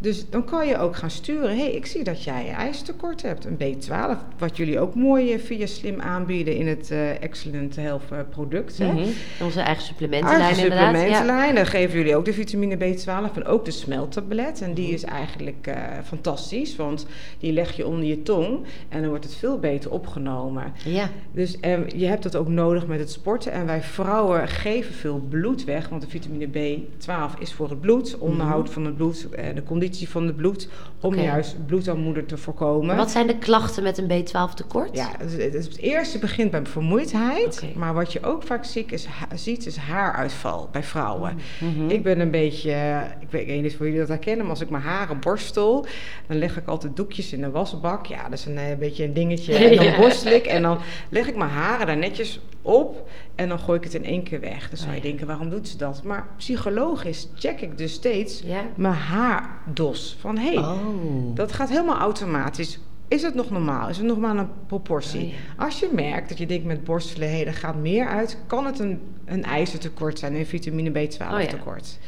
Dus 0.02 0.30
dan 0.30 0.44
kan 0.44 0.66
je 0.66 0.78
ook 0.78 0.96
gaan 0.96 1.10
sturen. 1.10 1.50
Hé, 1.50 1.62
hey, 1.62 1.72
ik 1.72 1.86
zie 1.86 2.04
dat 2.04 2.24
jij 2.24 2.48
een 2.48 2.54
ijzertekort 2.54 3.22
hebt. 3.22 3.44
Een 3.44 3.56
B12, 3.56 4.38
wat 4.38 4.56
jullie 4.56 4.80
ook 4.80 4.94
mooi 4.94 5.32
eh, 5.32 5.40
via 5.40 5.66
Slim 5.66 6.00
aanbieden 6.00 6.56
in 6.56 6.66
het 6.66 6.90
eh, 6.90 7.22
Excellent 7.22 7.76
Health 7.76 8.02
eh, 8.10 8.18
product. 8.30 8.78
Hè? 8.78 8.92
Mhm. 8.92 9.08
Onze 9.42 9.60
eigen 9.60 9.84
supplementenlijn 9.84 10.40
Eigen 10.40 10.62
inderdaad. 10.62 10.92
Ja. 10.92 10.98
supplementenlijn. 10.98 11.54
Dan 11.54 11.66
geven 11.66 11.98
jullie 11.98 12.16
ook 12.16 12.24
de 12.24 12.32
vitamine 12.32 12.76
B12 12.76 13.34
en 13.34 13.44
ook 13.44 13.64
de 13.64 13.70
smeltablet. 13.70 14.60
En 14.60 14.74
die 14.74 14.92
is 14.92 15.04
eigenlijk 15.04 15.74
fantastisch, 16.04 16.76
want 16.76 17.06
die 17.38 17.52
leg 17.52 17.76
je 17.76 17.86
onder 17.86 18.04
je 18.04 18.22
tong 18.22 18.58
en 18.88 19.00
dan 19.00 19.08
wordt 19.08 19.24
het 19.24 19.34
veel 19.34 19.58
beter 19.58 19.90
opgenomen. 19.90 20.72
Ja. 20.84 21.10
Dus 21.32 21.60
en 21.60 21.86
je 21.96 22.06
hebt 22.06 22.22
dat 22.22 22.36
ook 22.36 22.48
nodig 22.48 22.86
met 22.86 22.98
het 22.98 23.10
sporten. 23.10 23.52
En 23.52 23.66
wij 23.66 23.82
vrouwen 23.82 24.48
geven 24.48 24.94
veel 24.94 25.22
bloed 25.28 25.64
weg, 25.64 25.88
want 25.88 26.02
de 26.02 26.08
vitamine 26.08 26.46
B12 26.46 27.38
is 27.38 27.52
voor 27.52 27.68
het 27.68 27.80
bloed, 27.80 28.18
onderhoud 28.18 28.70
van 28.70 28.84
het 28.84 28.96
bloed, 28.96 29.28
de 29.54 29.62
conditie 29.62 29.91
van 30.00 30.26
het 30.26 30.36
bloed, 30.36 30.68
om 31.00 31.14
juist 31.14 31.66
bloedarmoede 31.66 32.26
te 32.26 32.36
voorkomen. 32.36 32.86
Maar 32.86 32.96
wat 32.96 33.10
zijn 33.10 33.26
de 33.26 33.38
klachten 33.38 33.82
met 33.82 33.98
een 33.98 34.24
B12 34.24 34.54
tekort? 34.54 34.96
Ja, 34.96 35.10
het, 35.18 35.32
het, 35.42 35.52
het 35.52 35.78
eerste 35.78 36.18
begint 36.18 36.50
bij 36.50 36.66
vermoeidheid. 36.66 37.64
Maar 37.74 37.94
wat 37.94 38.12
je 38.12 38.22
ook 38.22 38.42
vaak 38.42 38.64
ziet 38.64 38.92
is, 38.92 39.06
ha- 39.06 39.36
ziet, 39.36 39.66
is 39.66 39.76
haaruitval 39.76 40.68
bij 40.72 40.82
vrouwen. 40.82 41.38
Mhm. 41.60 41.88
Ik 41.90 42.02
ben 42.02 42.20
een 42.20 42.30
beetje, 42.30 43.02
ik 43.20 43.30
weet 43.30 43.62
niet 43.62 43.72
of 43.72 43.78
jullie 43.78 43.98
dat 43.98 44.08
herkennen, 44.08 44.40
maar 44.42 44.50
als 44.54 44.60
ik 44.60 44.70
mijn 44.70 44.82
haren 44.82 45.20
borstel, 45.20 45.86
dan 46.26 46.38
leg 46.38 46.56
ik 46.56 46.66
altijd 46.68 46.96
doekjes 46.96 47.32
in 47.32 47.40
de 47.40 47.50
wasbak. 47.50 48.06
Ja, 48.06 48.22
dat 48.22 48.38
is 48.38 48.44
een, 48.44 48.58
eh, 48.58 48.76
beetje 48.78 49.04
een 49.04 49.12
dingetje. 49.14 49.54
En 49.54 49.76
dan 49.76 49.96
borstel 50.00 50.32
ik 50.32 50.46
en 50.46 50.62
dan 50.62 50.78
leg 51.08 51.28
ik 51.28 51.36
mijn 51.36 51.50
haren 51.50 51.86
daar 51.86 51.96
netjes 51.96 52.40
op 52.62 53.08
en 53.34 53.48
dan 53.48 53.58
gooi 53.58 53.78
ik 53.78 53.84
het 53.84 53.94
in 53.94 54.04
één 54.04 54.22
keer 54.22 54.40
weg. 54.40 54.68
Dan 54.68 54.78
zou 54.78 54.90
Oh 54.90 54.96
je 54.96 55.02
ja. 55.02 55.08
denken, 55.08 55.26
waarom 55.26 55.50
doet 55.50 55.68
ze 55.68 55.76
dat? 55.76 56.02
Maar 56.02 56.26
psychologisch 56.36 57.28
check 57.34 57.60
ik 57.60 57.78
dus 57.78 57.92
steeds 57.92 58.42
Ja. 58.44 58.62
mijn 58.76 58.94
haardos. 58.94 60.16
Van 60.20 60.38
hé, 60.38 60.54
hey, 60.54 60.56
Oh. 60.56 61.34
dat 61.34 61.52
gaat 61.52 61.68
helemaal 61.68 61.98
automatisch. 61.98 62.78
Is 63.08 63.22
het 63.22 63.34
nog 63.34 63.50
normaal? 63.50 63.88
Is 63.88 63.96
het 63.96 64.06
nog 64.06 64.18
maar 64.18 64.36
een 64.36 64.48
proportie? 64.66 65.20
Oh, 65.24 65.28
ja. 65.30 65.64
Als 65.64 65.80
je 65.80 65.88
merkt 65.94 66.28
dat 66.28 66.38
je 66.38 66.46
denkt 66.46 66.64
met 66.64 66.84
borstelen, 66.84 67.30
hé, 67.30 67.42
er 67.44 67.54
gaat 67.54 67.76
meer 67.76 68.06
uit, 68.08 68.38
kan 68.46 68.66
het 68.66 68.78
een, 68.78 69.00
een 69.24 69.44
ijzertekort 69.44 70.18
zijn, 70.18 70.34
een 70.34 70.46
vitamine 70.46 70.90
B12 70.90 71.32
Oh, 71.32 71.40
ja. 71.40 71.46
tekort. 71.46 71.98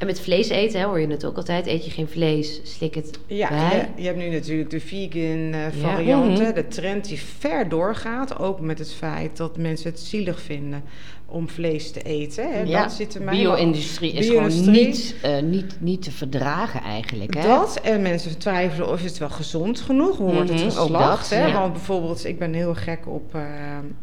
En 0.00 0.06
met 0.06 0.20
vlees 0.20 0.48
eten, 0.48 0.80
hè, 0.80 0.86
hoor 0.86 1.00
je 1.00 1.06
het 1.06 1.24
ook 1.24 1.36
altijd. 1.36 1.66
Eet 1.66 1.84
je 1.84 1.90
geen 1.90 2.08
vlees, 2.08 2.60
slik 2.62 2.94
het 2.94 3.18
Ja, 3.26 3.48
bij. 3.48 3.88
je, 3.96 4.02
je 4.02 4.06
hebt 4.06 4.18
nu 4.18 4.28
natuurlijk 4.30 4.70
de 4.70 4.80
vegan 4.80 5.52
eh, 5.52 5.52
Ja. 5.52 5.70
variant, 5.70 6.38
hè, 6.38 6.44
Mhm. 6.44 6.54
de 6.54 6.68
trend 6.68 7.08
die 7.08 7.18
ver 7.38 7.68
doorgaat, 7.68 8.38
ook 8.38 8.60
met 8.60 8.78
het 8.78 8.92
feit 8.92 9.36
dat 9.36 9.56
mensen 9.56 9.90
het 9.90 10.00
zielig 10.00 10.40
vinden 10.40 10.82
om 11.26 11.48
vlees 11.48 11.90
te 11.90 12.02
eten. 12.02 12.52
Hè. 12.52 12.60
Ja, 12.62 12.82
Dat 12.82 12.92
zit 12.92 13.14
er 13.14 13.24
bio-industrie 13.24 14.12
is 14.12 14.26
gewoon 14.26 14.70
niet, 14.72 15.14
eh, 15.22 15.38
niet, 15.42 15.76
niet 15.80 16.02
te 16.02 16.10
verdragen 16.10 16.80
eigenlijk. 16.82 17.34
Hè? 17.34 17.42
Dat 17.42 17.80
en 17.82 18.02
mensen 18.02 18.38
twijfelen 18.38 18.88
of 18.90 19.02
het 19.02 19.18
wel 19.18 19.30
gezond 19.30 19.80
genoeg 19.80 20.16
hoe 20.16 20.32
wordt 20.32 20.48
het 20.50 20.58
Mhm, 20.58 20.66
ook 20.66 20.72
geslacht. 20.80 21.30
dat, 21.30 21.38
hè? 21.38 21.46
ja. 21.46 21.52
Want 21.60 21.72
bijvoorbeeld, 21.72 22.24
ik 22.24 22.38
ben 22.38 22.52
heel 22.54 22.74
gek 22.74 23.06
op, 23.06 23.34
eh, 23.34 23.42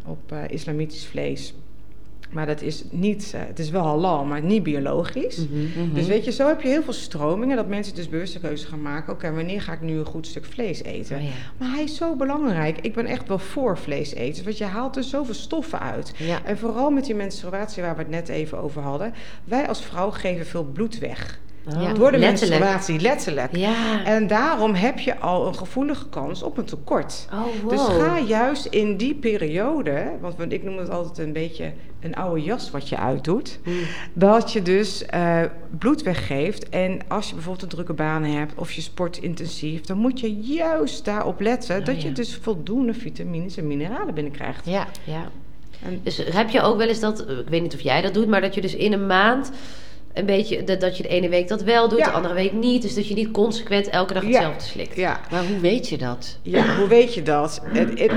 op 0.05 0.33
islamitisch 0.49 1.05
vlees. 1.05 1.53
Maar 2.29 2.45
dat 2.45 2.61
is 2.61 2.83
niet, 2.89 3.31
eh, 3.35 3.41
het 3.47 3.59
is 3.59 3.69
wel 3.69 3.83
halal, 3.83 4.25
maar 4.25 4.41
niet 4.41 4.63
biologisch. 4.63 5.37
Mhm. 5.37 5.85
Mhm. 5.85 5.93
Dus 5.93 6.07
weet 6.07 6.25
je, 6.25 6.31
zo 6.31 6.47
heb 6.47 6.61
je 6.61 6.67
heel 6.67 6.83
veel 6.83 6.93
stromingen 6.93 7.55
dat 7.55 7.67
mensen 7.67 7.95
dus 7.95 8.09
bewuste 8.09 8.39
keuze 8.39 8.67
gaan 8.67 8.81
maken. 8.81 9.13
Oké, 9.13 9.31
wanneer 9.31 9.61
ga 9.61 9.73
ik 9.73 9.81
nu 9.81 9.97
een 9.97 10.05
goed 10.05 10.27
stuk 10.27 10.45
vlees 10.45 10.83
eten? 10.83 11.17
Oh, 11.17 11.23
ja. 11.23 11.29
Maar 11.57 11.69
hij 11.69 11.83
is 11.83 11.95
zo 11.95 12.15
belangrijk. 12.15 12.79
Ik 12.81 12.93
ben 12.93 13.05
echt 13.05 13.27
wel 13.27 13.39
voor 13.39 13.77
vlees 13.77 14.13
eten, 14.13 14.43
want 14.43 14.57
je 14.57 14.63
haalt 14.63 14.95
er 14.95 15.03
zoveel 15.03 15.33
stoffen 15.33 15.79
uit. 15.79 16.13
Ja. 16.17 16.43
En 16.45 16.57
vooral 16.57 16.89
met 16.89 17.05
die 17.05 17.15
menstruatie 17.15 17.83
waar 17.83 17.95
we 17.95 18.01
het 18.01 18.11
net 18.11 18.29
even 18.29 18.57
over 18.57 18.81
hadden. 18.81 19.13
Wij 19.43 19.67
als 19.67 19.81
vrouw 19.81 20.11
geven 20.11 20.45
veel 20.45 20.63
bloed 20.63 20.99
weg. 20.99 21.39
Oh, 21.75 21.93
Door 21.93 22.11
de 22.11 22.17
letterlijk. 22.17 22.59
menstruatie, 22.61 22.99
letterlijk. 22.99 23.55
Ja. 23.55 24.03
En 24.05 24.27
daarom 24.27 24.73
heb 24.73 24.99
je 24.99 25.17
al 25.19 25.47
een 25.47 25.55
gevoelige 25.55 26.07
kans 26.09 26.43
op 26.43 26.57
een 26.57 26.65
tekort. 26.65 27.27
Oh, 27.33 27.39
wow. 27.61 27.69
Dus 27.69 27.81
ga 27.81 28.19
juist 28.19 28.65
in 28.65 28.97
die 28.97 29.15
periode, 29.15 30.11
want 30.21 30.51
ik 30.51 30.63
noem 30.63 30.77
het 30.77 30.89
altijd 30.89 31.17
een 31.27 31.33
beetje 31.33 31.71
een 31.99 32.15
oude 32.15 32.41
jas 32.41 32.71
wat 32.71 32.89
je 32.89 32.97
uitdoet, 32.97 33.59
Mm. 33.63 33.73
dat 34.13 34.51
je 34.51 34.61
dus 34.61 35.05
eh, 35.05 35.41
bloed 35.77 36.03
weggeeft. 36.03 36.69
En 36.69 36.99
als 37.07 37.27
je 37.27 37.33
bijvoorbeeld 37.33 37.63
een 37.63 37.69
drukke 37.69 37.93
baan 37.93 38.23
hebt 38.23 38.53
of 38.55 38.71
je 38.71 38.81
sport 38.81 39.17
intensief, 39.17 39.81
dan 39.81 39.97
moet 39.97 40.19
je 40.19 40.33
juist 40.35 41.05
daarop 41.05 41.39
letten 41.41 41.79
Oh, 41.79 41.85
dat 41.85 42.01
je 42.01 42.11
dus 42.11 42.35
voldoende 42.41 42.93
vitamines 42.93 43.57
en 43.57 43.67
mineralen 43.67 44.13
binnenkrijgt. 44.13 44.65
Ja, 44.65 44.87
ja. 45.03 45.29
En 45.85 45.99
Dus 46.03 46.17
heb 46.31 46.49
je 46.49 46.61
ook 46.61 46.77
wel 46.77 46.87
eens 46.87 46.99
dat, 46.99 47.19
ik 47.29 47.47
weet 47.49 47.61
niet 47.61 47.73
of 47.73 47.81
jij 47.81 48.01
dat 48.01 48.13
doet, 48.13 48.27
maar 48.27 48.41
dat 48.41 48.55
je 48.55 48.61
dus 48.61 48.75
in 48.75 48.93
een 48.93 49.07
maand 49.07 49.51
een 50.17 50.25
beetje, 50.25 50.63
dat, 50.63 50.81
dat 50.81 50.97
je 50.97 51.03
de 51.03 51.09
ene 51.09 51.29
week 51.29 51.47
dat 51.47 51.63
wel 51.63 51.89
doet, 51.89 51.97
Ja. 51.99 52.05
de 52.05 52.11
andere 52.11 52.33
week 52.33 52.51
niet. 52.53 52.81
Dus 52.81 52.95
dat 52.95 53.07
je 53.07 53.13
niet 53.13 53.31
consequent 53.31 53.89
elke 53.89 54.13
dag 54.13 54.23
Ja. 54.23 54.29
hetzelfde 54.29 54.63
slikt. 54.63 54.95
ja, 54.95 55.19
Maar 55.31 55.45
hoe 55.45 55.59
weet 55.59 55.89
je 55.89 55.97
dat? 55.97 56.37
ja, 56.41 56.75
hoe 56.77 56.87
weet 56.87 57.13
je 57.13 57.21
dat? 57.21 57.61
Het- 57.65 57.99
het- 57.99 58.11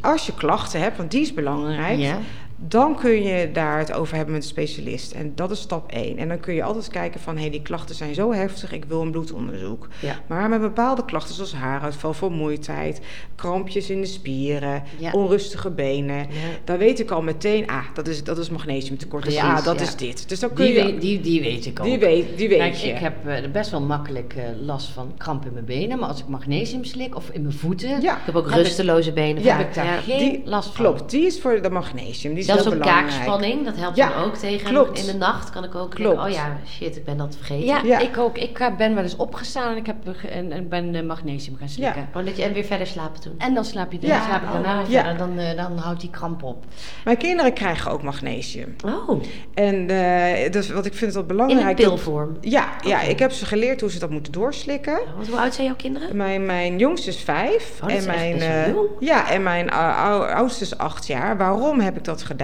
als 0.00 0.26
je 0.26 0.34
klachten 0.34 0.80
hebt, 0.80 0.96
want 0.96 1.10
die 1.10 1.20
is 1.20 1.34
belangrijk, 1.34 1.98
Ja? 1.98 2.18
Dan 2.58 2.96
kun 2.96 3.22
je 3.22 3.52
daar 3.52 3.78
het 3.78 3.92
over 3.92 4.16
hebben 4.16 4.34
met 4.34 4.42
een 4.42 4.48
specialist. 4.48 5.12
En 5.12 5.32
dat 5.34 5.50
is 5.50 5.60
stap 5.60 5.90
1. 5.92 6.16
En 6.18 6.28
dan 6.28 6.40
kun 6.40 6.54
je 6.54 6.62
altijd 6.62 6.88
kijken 6.88 7.20
van... 7.20 7.34
hé, 7.34 7.40
hey, 7.40 7.50
die 7.50 7.62
klachten 7.62 7.94
zijn 7.94 8.14
zo 8.14 8.32
heftig, 8.32 8.72
ik 8.72 8.84
wil 8.84 9.00
een 9.02 9.10
bloedonderzoek. 9.10 9.88
Ja. 10.00 10.18
Maar 10.26 10.48
met 10.48 10.60
bepaalde 10.60 11.04
klachten 11.04 11.34
zoals 11.34 11.54
haaruitval, 11.54 12.12
vermoeidheid... 12.14 13.00
krampjes 13.34 13.90
in 13.90 14.00
de 14.00 14.06
spieren, 14.06 14.82
Ja. 14.98 15.10
onrustige 15.12 15.70
benen... 15.70 16.16
Ja. 16.16 16.26
dan 16.64 16.78
weet 16.78 17.00
ik 17.00 17.10
al 17.10 17.22
meteen... 17.22 17.66
ah, 17.66 17.84
dat 17.94 18.08
is, 18.08 18.24
dat 18.24 18.38
is 18.38 18.50
magnesiumtekort. 18.50 19.24
Dus 19.24 19.34
ja, 19.34 19.60
dat 19.62 19.80
is 19.80 19.96
dit. 19.96 20.28
Dus 20.28 20.40
dan 20.40 20.52
kun 20.52 20.64
Die, 20.64 20.74
je... 20.74 20.82
weet, 20.84 21.00
die, 21.00 21.20
die 21.20 21.40
weet 21.40 21.66
ik 21.66 21.80
ook. 21.80 21.86
die 21.86 21.98
weet, 21.98 22.38
die 22.38 22.48
weet 22.48 22.80
je. 22.80 22.88
ik 22.88 22.98
heb 22.98 23.26
eh, 23.26 23.50
best 23.52 23.70
wel 23.70 23.80
makkelijk 23.82 24.34
eh, 24.36 24.44
last 24.60 24.88
van 24.88 25.12
kramp 25.18 25.44
in 25.46 25.52
mijn 25.52 25.64
benen. 25.64 25.98
Maar 25.98 26.08
als 26.08 26.20
ik 26.20 26.26
magnesium 26.28 26.84
slik 26.84 27.16
of 27.16 27.28
in 27.30 27.42
mijn 27.42 27.54
voeten... 27.54 28.00
Ja. 28.00 28.16
Ik 28.16 28.22
heb 28.26 28.34
ook 28.34 28.46
ik- 28.48 28.54
rusteloze 28.54 29.12
benen. 29.12 29.42
Ja, 29.42 29.56
heb 29.56 29.68
ik 29.68 29.74
daar 29.74 29.84
Ja. 29.84 30.00
geen 30.00 30.18
die, 30.18 30.42
last 30.44 30.74
van. 30.74 30.84
Klopt, 30.84 31.10
die 31.10 31.26
is 31.26 31.40
voor 31.40 31.62
de 31.62 31.70
magnesium. 31.70 32.34
Die 32.34 32.44
Zelfs 32.46 32.64
belangrijk. 32.64 32.96
kaakspanning, 33.06 33.64
dat 33.64 33.76
helpt 33.76 33.96
Ja, 33.96 34.08
dan 34.08 34.24
ook 34.24 34.34
tegen. 34.36 34.68
klopt. 34.68 34.98
In 34.98 35.06
de 35.06 35.14
nacht 35.18 35.50
kan 35.50 35.64
ik 35.64 35.74
ook 35.74 35.90
Klopt. 35.90 36.16
denken, 36.16 36.24
oh 36.24 36.30
ja, 36.30 36.56
shit, 36.66 36.96
ik 36.96 37.04
ben 37.04 37.16
dat 37.16 37.36
vergeten. 37.36 37.66
Ja, 37.66 37.80
Ja. 37.84 37.98
ik 37.98 38.18
ook. 38.18 38.38
Ik 38.38 38.58
eh, 38.58 38.76
ben 38.76 38.94
wel 38.94 39.02
eens 39.02 39.16
opgestaan 39.16 39.70
en 39.70 39.76
ik 39.76 39.86
heb, 39.86 39.96
ge- 40.12 40.28
en, 40.28 40.52
en 40.52 40.68
ben 40.68 40.94
eh, 40.94 41.02
magnesium 41.02 41.56
gaan 41.56 41.68
slikken. 41.68 42.00
Ja. 42.00 42.06
Gewoon 42.10 42.26
dat 42.26 42.36
je 42.36 42.42
en 42.42 42.52
weer 42.52 42.64
verder 42.64 42.86
slapen 42.86 43.20
toen. 43.20 43.34
En 43.38 43.54
dan 43.54 43.64
slaap 43.64 43.92
je, 43.92 43.98
dan 43.98 44.10
Ja. 44.10 44.24
slaap 44.24 44.42
ik 44.42 44.52
daarna 44.52 44.82
weer 44.82 44.90
Ja. 44.90 45.14
dan, 45.14 45.38
eh, 45.38 45.56
dan 45.56 45.78
houdt 45.78 46.00
die 46.00 46.10
kramp 46.10 46.42
op. 46.42 46.64
Mijn 47.04 47.16
kinderen 47.16 47.52
krijgen 47.52 47.90
ook 47.90 48.02
magnesium. 48.02 48.76
Oh, 48.84 49.22
En 49.54 49.90
eh, 49.90 50.50
dus 50.52 50.70
wat 50.70 50.86
ik 50.86 50.94
vind 50.94 51.00
het 51.00 51.12
wel 51.14 51.22
in 51.22 51.28
belangrijk... 51.28 51.78
een 51.78 51.84
dat- 51.84 51.94
pilvorm. 51.94 52.36
Ja, 52.40 52.68
ja, 52.84 53.00
ik 53.00 53.18
heb 53.18 53.32
ze 53.32 53.46
geleerd 53.46 53.80
hoe 53.80 53.90
ze 53.90 53.98
dat 53.98 54.10
moeten 54.10 54.32
doorslikken. 54.32 54.98
Want 55.16 55.28
hoe 55.28 55.38
oud 55.38 55.54
zijn 55.54 55.66
jouw 55.66 55.76
kinderen? 55.76 56.16
Mijn, 56.16 56.46
mijn 56.46 56.78
jongste 56.78 57.08
is 57.08 57.16
vijf. 57.16 57.70
Oh, 57.74 57.80
dat 57.80 57.90
en 57.90 57.96
is 57.96 58.06
echt 58.06 58.16
mijn, 58.16 58.32
best 58.34 58.46
wel 58.46 58.56
eh, 58.64 58.72
jong. 58.72 58.88
ja, 59.00 59.30
en 59.30 59.42
mijn 59.42 59.66
uh, 59.66 60.04
ou- 60.04 60.30
oudste 60.32 60.64
is 60.64 60.78
acht 60.78 61.06
jaar. 61.06 61.36
Waarom 61.36 61.80
heb 61.80 61.96
ik 61.96 62.04
dat 62.04 62.22
gedaan? 62.22 62.34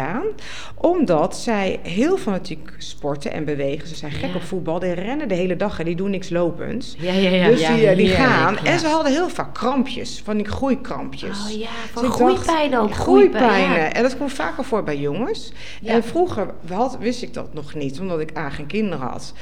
Omdat 0.75 1.37
zij 1.37 1.80
heel 1.82 2.16
fanatiek 2.16 2.72
sporten 2.78 3.32
en 3.32 3.44
bewegen. 3.44 3.88
Ze 3.88 3.94
zijn 3.94 4.12
gek 4.12 4.30
Ja. 4.30 4.34
op 4.37 4.42
voetbal. 4.42 4.78
Die 4.78 4.92
rennen 4.92 5.28
de 5.28 5.34
hele 5.34 5.56
dag 5.56 5.78
en 5.78 5.84
die 5.84 5.96
doen 5.96 6.11
niks 6.11 6.30
lopends. 6.30 6.94
Ja, 6.99 7.12
ja, 7.12 7.30
ja. 7.30 7.46
dus 7.49 7.61
ja, 7.61 7.75
die, 7.75 7.87
eh, 7.87 7.96
die 7.96 8.08
gaan. 8.08 8.58
En 8.58 8.78
ze 8.78 8.87
hadden 8.87 9.12
heel 9.12 9.28
vaak 9.28 9.54
krampjes, 9.54 10.20
van 10.25 10.37
die 10.37 10.46
groeikrampjes. 10.46 11.38
Oh 11.52 11.58
ja, 11.58 11.68
van 11.92 12.02
Dus 12.02 12.11
ik 12.11 12.16
groeipijn 12.16 12.78
ook. 12.78 12.94
Groeipijnen. 12.94 13.94
En 13.94 14.02
dat 14.02 14.16
komt 14.16 14.32
vaker 14.32 14.64
voor 14.64 14.82
bij 14.82 14.99
jongens. 14.99 15.52
En 15.84 16.04
vroeger 16.04 16.46
had, 16.68 16.96
wist 17.00 17.22
ik 17.22 17.34
dat 17.34 17.54
nog 17.54 17.75
niet, 17.75 18.00
omdat 18.00 18.20
ik 18.20 18.37
A, 18.37 18.50
geen 18.50 18.66
kinderen 18.66 19.06
had. 19.06 19.32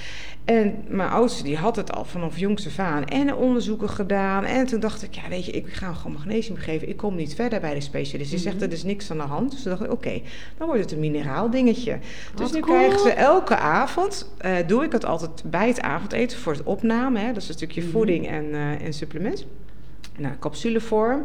En 0.45 0.75
mijn 0.89 1.09
oudste 1.11 1.43
die 1.43 1.57
had 1.57 1.77
het 1.77 1.93
al 1.93 2.05
vanaf 2.05 2.39
jongs 2.39 2.67
af 2.67 2.79
aan. 2.79 3.05
En 3.05 3.35
onderzoeken 3.35 3.89
gedaan. 3.89 4.45
En 4.45 4.67
toen 4.67 4.81
dacht 4.81 5.03
ik, 5.03 5.15
ja 5.15 5.29
weet 5.29 5.45
je, 5.45 5.53
ik 5.53 5.67
ga 5.73 5.87
hem 5.87 5.95
gewoon 5.95 6.13
magnesium 6.13 6.57
geven. 6.57 6.89
Ik 6.89 6.97
kom 6.97 7.15
niet 7.17 7.35
verder 7.35 7.61
bij 7.61 7.75
de 7.75 7.81
specialist. 7.81 8.31
Die 8.31 8.39
Mhm. 8.41 8.49
zegt, 8.49 8.63
er 8.63 8.73
is 8.73 8.83
niks 8.83 9.11
aan 9.11 9.17
de 9.17 9.23
hand. 9.23 9.51
Dus 9.51 9.63
toen 9.63 9.71
dacht 9.73 9.85
ik, 9.85 9.93
oké, 9.93 10.21
dan 10.59 10.67
wordt 10.67 10.83
het 10.83 10.93
een 10.93 11.01
mineraal 11.01 11.51
dingetje. 11.51 11.99
Dus 12.35 12.53
nu 12.53 12.61
cool. 12.61 12.77
krijgen 12.77 13.01
ze 13.01 13.11
elke 13.11 13.57
avond, 13.57 14.31
eh, 14.39 14.53
doe 14.67 14.85
ik 14.85 14.93
het 14.93 15.05
altijd 15.05 15.43
bij 15.47 15.69
het 15.69 15.81
avondeten 15.81 16.39
voor 16.39 16.53
het 16.53 16.63
opname. 16.63 17.19
Hè. 17.19 17.27
Dat 17.33 17.43
is 17.43 17.49
een 17.49 17.55
stukje 17.55 17.81
Mhm. 17.83 17.91
voeding 17.91 18.29
en, 18.29 18.55
eh, 18.55 18.85
en 18.87 18.93
supplement. 18.93 19.47
Nou, 20.19 20.35
capsulevorm. 20.39 21.25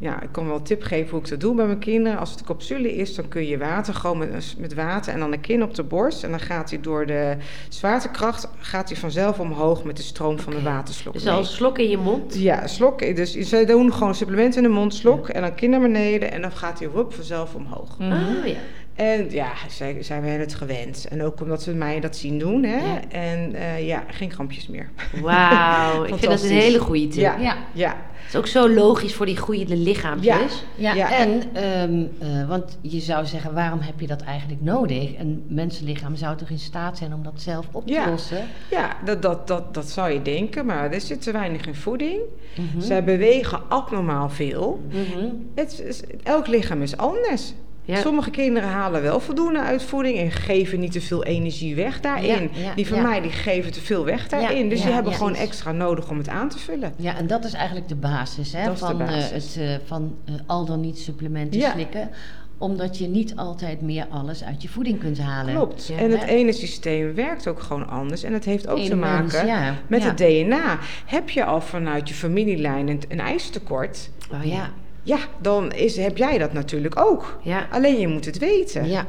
Ja, 0.00 0.22
ik 0.22 0.28
kan 0.32 0.46
wel 0.46 0.56
een 0.56 0.62
tip 0.62 0.82
geven 0.82 1.10
hoe 1.10 1.20
ik 1.20 1.28
dat 1.28 1.40
doe 1.40 1.54
bij 1.54 1.66
mijn 1.66 1.78
kinderen. 1.78 2.18
Als 2.18 2.30
het 2.30 2.40
een 2.40 2.46
capsule 2.46 2.94
is, 2.94 3.14
dan 3.14 3.28
kun 3.28 3.46
je 3.46 3.58
water 3.58 3.94
gewoon 3.94 4.18
met, 4.18 4.54
met 4.58 4.74
water 4.74 5.12
en 5.12 5.18
dan 5.18 5.32
een 5.32 5.40
kin 5.40 5.62
op 5.62 5.74
de 5.74 5.82
borst. 5.82 6.24
En 6.24 6.30
dan 6.30 6.40
gaat 6.40 6.70
hij 6.70 6.80
door 6.80 7.06
de 7.06 7.36
zwaartekracht, 7.68 8.48
gaat 8.58 8.88
hij 8.88 8.98
vanzelf 8.98 9.40
omhoog 9.40 9.84
met 9.84 9.96
de 9.96 10.02
stroom 10.02 10.38
van 10.38 10.52
de 10.52 10.62
waterslok. 10.62 11.12
Dus 11.12 11.26
al 11.26 11.44
slok 11.44 11.78
in 11.78 11.90
je 11.90 11.98
mond. 11.98 12.34
Ja, 12.34 12.66
slok. 12.66 13.16
Dus 13.16 13.32
ze 13.32 13.64
doen 13.64 13.92
gewoon 13.92 14.14
supplementen 14.14 14.62
in 14.62 14.68
de 14.68 14.74
mond, 14.74 14.94
slok. 14.94 15.28
En 15.28 15.42
dan 15.42 15.54
kin 15.54 15.70
naar 15.70 15.80
beneden 15.80 16.32
en 16.32 16.42
dan 16.42 16.52
gaat 16.52 16.78
hij 16.78 16.88
rup 16.94 17.12
vanzelf 17.12 17.54
omhoog. 17.54 17.96
Oh 18.00 18.46
ja. 18.46 18.56
En 18.98 19.30
ja, 19.30 19.52
zij, 19.68 19.92
zij 20.02 20.20
zijn 20.22 20.40
het 20.40 20.54
gewend. 20.54 21.06
En 21.08 21.22
ook 21.22 21.40
omdat 21.40 21.62
ze 21.62 21.72
mij 21.74 22.00
dat 22.00 22.16
zien 22.16 22.38
doen. 22.38 22.62
Hè? 22.62 22.76
Ja. 22.76 23.00
En 23.08 23.54
eh, 23.54 23.86
ja, 23.86 24.04
geen 24.08 24.28
krampjes 24.28 24.66
meer. 24.68 24.90
Wauw, 25.22 26.02
ik 26.02 26.08
vind 26.08 26.22
dat 26.30 26.42
een 26.42 26.48
hele 26.50 26.78
goede 26.78 27.08
tip. 27.08 27.20
Ja, 27.20 27.36
Ja. 27.38 27.56
ja. 27.74 27.96
Het 28.12 28.36
is 28.36 28.36
ook 28.36 28.46
zo 28.46 28.68
logisch 28.74 29.14
voor 29.14 29.26
die 29.26 29.36
groeiende 29.36 29.76
lichaampjes. 29.76 30.64
Ja, 30.74 30.94
Ja. 30.94 31.12
en, 31.18 31.42
ehm, 31.52 32.02
eh, 32.18 32.48
want 32.48 32.78
je 32.80 33.00
zou 33.00 33.26
zeggen, 33.26 33.54
waarom 33.54 33.80
heb 33.80 34.00
je 34.00 34.06
dat 34.06 34.22
eigenlijk 34.22 34.62
nodig? 34.62 35.18
Een 35.18 35.44
mensenlichaam 35.48 36.16
zou 36.16 36.36
toch 36.36 36.48
in 36.50 36.58
staat 36.58 36.98
zijn 36.98 37.14
om 37.14 37.22
dat 37.22 37.40
zelf 37.40 37.66
op 37.72 37.86
te 37.86 37.92
Ja. 37.92 38.10
lossen? 38.10 38.46
Ja, 38.70 38.96
dat, 39.04 39.22
dat, 39.22 39.46
dat, 39.46 39.74
dat 39.74 39.90
zou 39.90 40.10
je 40.12 40.22
denken, 40.22 40.66
maar 40.66 40.92
er 40.92 41.00
zit 41.00 41.22
te 41.22 41.32
weinig 41.32 41.66
in 41.66 41.74
voeding. 41.74 42.20
Mhm. 42.56 42.80
Zij 42.80 43.04
bewegen 43.04 43.60
abnormaal 43.68 44.30
veel. 44.30 44.80
Mhm. 44.88 45.26
Het 45.54 46.04
elk 46.22 46.46
lichaam 46.46 46.82
is 46.82 46.96
anders. 46.96 47.52
Ja. 47.88 48.00
Sommige 48.00 48.30
kinderen 48.30 48.68
halen 48.68 49.02
wel 49.02 49.20
voldoende 49.20 49.60
uit 49.60 49.82
voeding 49.82 50.18
en 50.18 50.30
geven 50.30 50.80
niet 50.80 50.92
te 50.92 51.00
veel 51.00 51.24
energie 51.24 51.74
weg 51.74 52.00
daarin. 52.00 52.50
Ja, 52.52 52.62
ja, 52.62 52.74
die 52.74 52.86
van 52.86 53.02
mij 53.02 53.20
die 53.20 53.30
geven 53.30 53.72
te 53.72 53.80
veel 53.80 54.04
weg 54.04 54.28
daarin. 54.28 54.68
dus 54.68 54.82
die 54.82 54.92
hebben 54.92 55.12
gewoon 55.12 55.34
extra 55.34 55.72
nodig 55.72 56.10
om 56.10 56.18
het 56.18 56.28
aan 56.28 56.48
te 56.48 56.58
vullen. 56.58 56.92
Ja, 56.96 57.16
en 57.16 57.26
dat 57.26 57.44
is 57.44 57.52
eigenlijk 57.52 57.88
de 57.88 57.94
basis, 57.94 58.52
hè, 58.52 58.64
Dat 58.64 58.74
is 58.74 58.80
de 58.80 58.86
van, 58.86 59.00
eh, 59.00 59.06
basis. 59.06 59.54
het, 59.54 59.64
eh, 59.64 59.74
van 59.84 60.16
eh, 60.24 60.34
al 60.46 60.64
dan 60.64 60.80
niet 60.80 60.98
supplementen 60.98 61.60
slikken. 61.60 62.10
Omdat 62.58 62.98
je 62.98 63.06
niet 63.06 63.36
altijd 63.36 63.80
meer 63.80 64.06
alles 64.10 64.44
uit 64.44 64.62
je 64.62 64.68
voeding 64.68 64.98
kunt 64.98 65.18
halen. 65.18 65.54
Klopt. 65.54 65.86
Ja. 65.86 65.96
en 65.96 66.10
het 66.10 66.22
ene 66.22 66.52
systeem 66.52 67.14
werkt 67.14 67.46
ook 67.46 67.60
gewoon 67.60 67.88
anders. 67.88 68.22
En 68.22 68.32
het 68.32 68.44
heeft 68.44 68.68
ook 68.68 68.78
te 68.78 68.96
maken 68.96 69.20
mens, 69.20 69.48
ja, 69.48 69.74
met 69.86 70.02
ja. 70.02 70.08
het 70.08 70.18
DNA. 70.18 70.78
Heb 71.06 71.30
je 71.30 71.44
al 71.44 71.60
vanuit 71.60 72.08
je 72.08 72.14
familielijn 72.14 72.88
een, 72.88 73.02
een 73.08 73.20
ijzertekort? 73.20 74.10
Oh 74.32 74.44
ja. 74.44 74.70
Ja, 75.08 75.18
dan 75.40 75.72
is, 75.72 75.96
heb 75.96 76.16
jij 76.16 76.38
dat 76.38 76.52
natuurlijk 76.52 77.00
ook. 77.00 77.38
Ja. 77.42 77.66
Alleen 77.70 78.00
je 78.00 78.08
moet 78.08 78.24
het 78.24 78.38
weten. 78.38 78.88
Ja, 78.88 79.06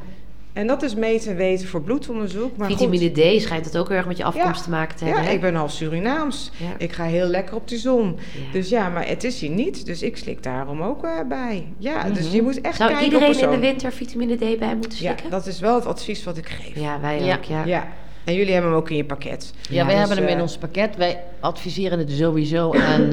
En 0.54 0.68
dat 0.68 0.82
is 0.84 0.96
meten 0.96 1.32
en 1.32 1.38
weten 1.38 1.68
voor 1.68 1.82
bloedonderzoek. 1.82 2.58
Maar 2.58 2.68
Vitamine 2.70 3.06
goed. 3.06 3.38
D 3.40 3.42
schijnt 3.42 3.66
het 3.66 3.78
ook 3.78 3.88
heel 3.88 3.98
erg 3.98 4.06
met 4.08 4.18
je 4.18 4.24
afkomst 4.24 4.58
Ja. 4.60 4.64
te 4.64 4.70
maken 4.70 4.96
te 4.98 5.04
hebben. 5.06 5.24
Ja, 5.24 5.30
hè? 5.30 5.36
ik 5.36 5.42
ben 5.42 5.56
half 5.56 5.72
Surinaams. 5.72 6.52
Ja. 6.58 6.66
Ik 6.78 6.92
ga 6.92 7.04
heel 7.04 7.28
lekker 7.28 7.56
op 7.56 7.68
de 7.68 7.78
zon. 7.78 8.06
Ja. 8.34 8.52
Dus 8.52 8.70
ja, 8.70 8.90
maar 8.90 9.08
het 9.08 9.24
is 9.24 9.40
hier 9.42 9.50
niet. 9.50 9.86
Dus 9.86 10.02
ik 10.02 10.18
slik 10.18 10.44
daarom 10.44 10.82
ook 10.82 11.04
eh, 11.04 11.12
bij. 11.30 11.68
Ja, 11.78 12.04
dus 12.10 12.26
Mhm. 12.26 12.36
je 12.36 12.42
moet 12.42 12.62
echt 12.62 12.76
Zou 12.78 12.90
kijken 12.90 13.06
iedereen 13.08 13.36
op 13.36 13.42
in 13.42 13.50
de 13.50 13.58
winter 13.60 13.92
vitamine 13.92 14.36
D 14.36 14.60
bij 14.60 14.76
moeten 14.76 14.92
Ja, 14.92 14.98
slikken? 14.98 15.30
dat 15.30 15.46
is 15.46 15.60
wel 15.60 15.76
het 15.76 15.86
advies 15.86 16.24
wat 16.24 16.38
ik 16.38 16.50
geef. 16.50 16.76
Ja, 16.80 17.00
wij 17.00 17.22
Ja. 17.24 17.36
ook, 17.36 17.44
ja. 17.44 17.88
En 18.30 18.36
jullie 18.36 18.54
hebben 18.54 18.72
hem 18.72 18.80
ook 18.80 18.90
in 18.90 18.96
je 18.96 19.06
pakket. 19.06 19.54
ja, 19.70 19.86
wij 19.86 19.96
dus, 19.96 20.08
hebben 20.08 20.18
hem 20.18 20.28
in 20.28 20.36
eh, 20.36 20.42
ons 20.42 20.58
pakket. 20.58 20.96
Wij 20.96 21.24
adviseren 21.40 22.00
het 22.00 22.12
sowieso 22.12 22.74
aan... 22.74 23.12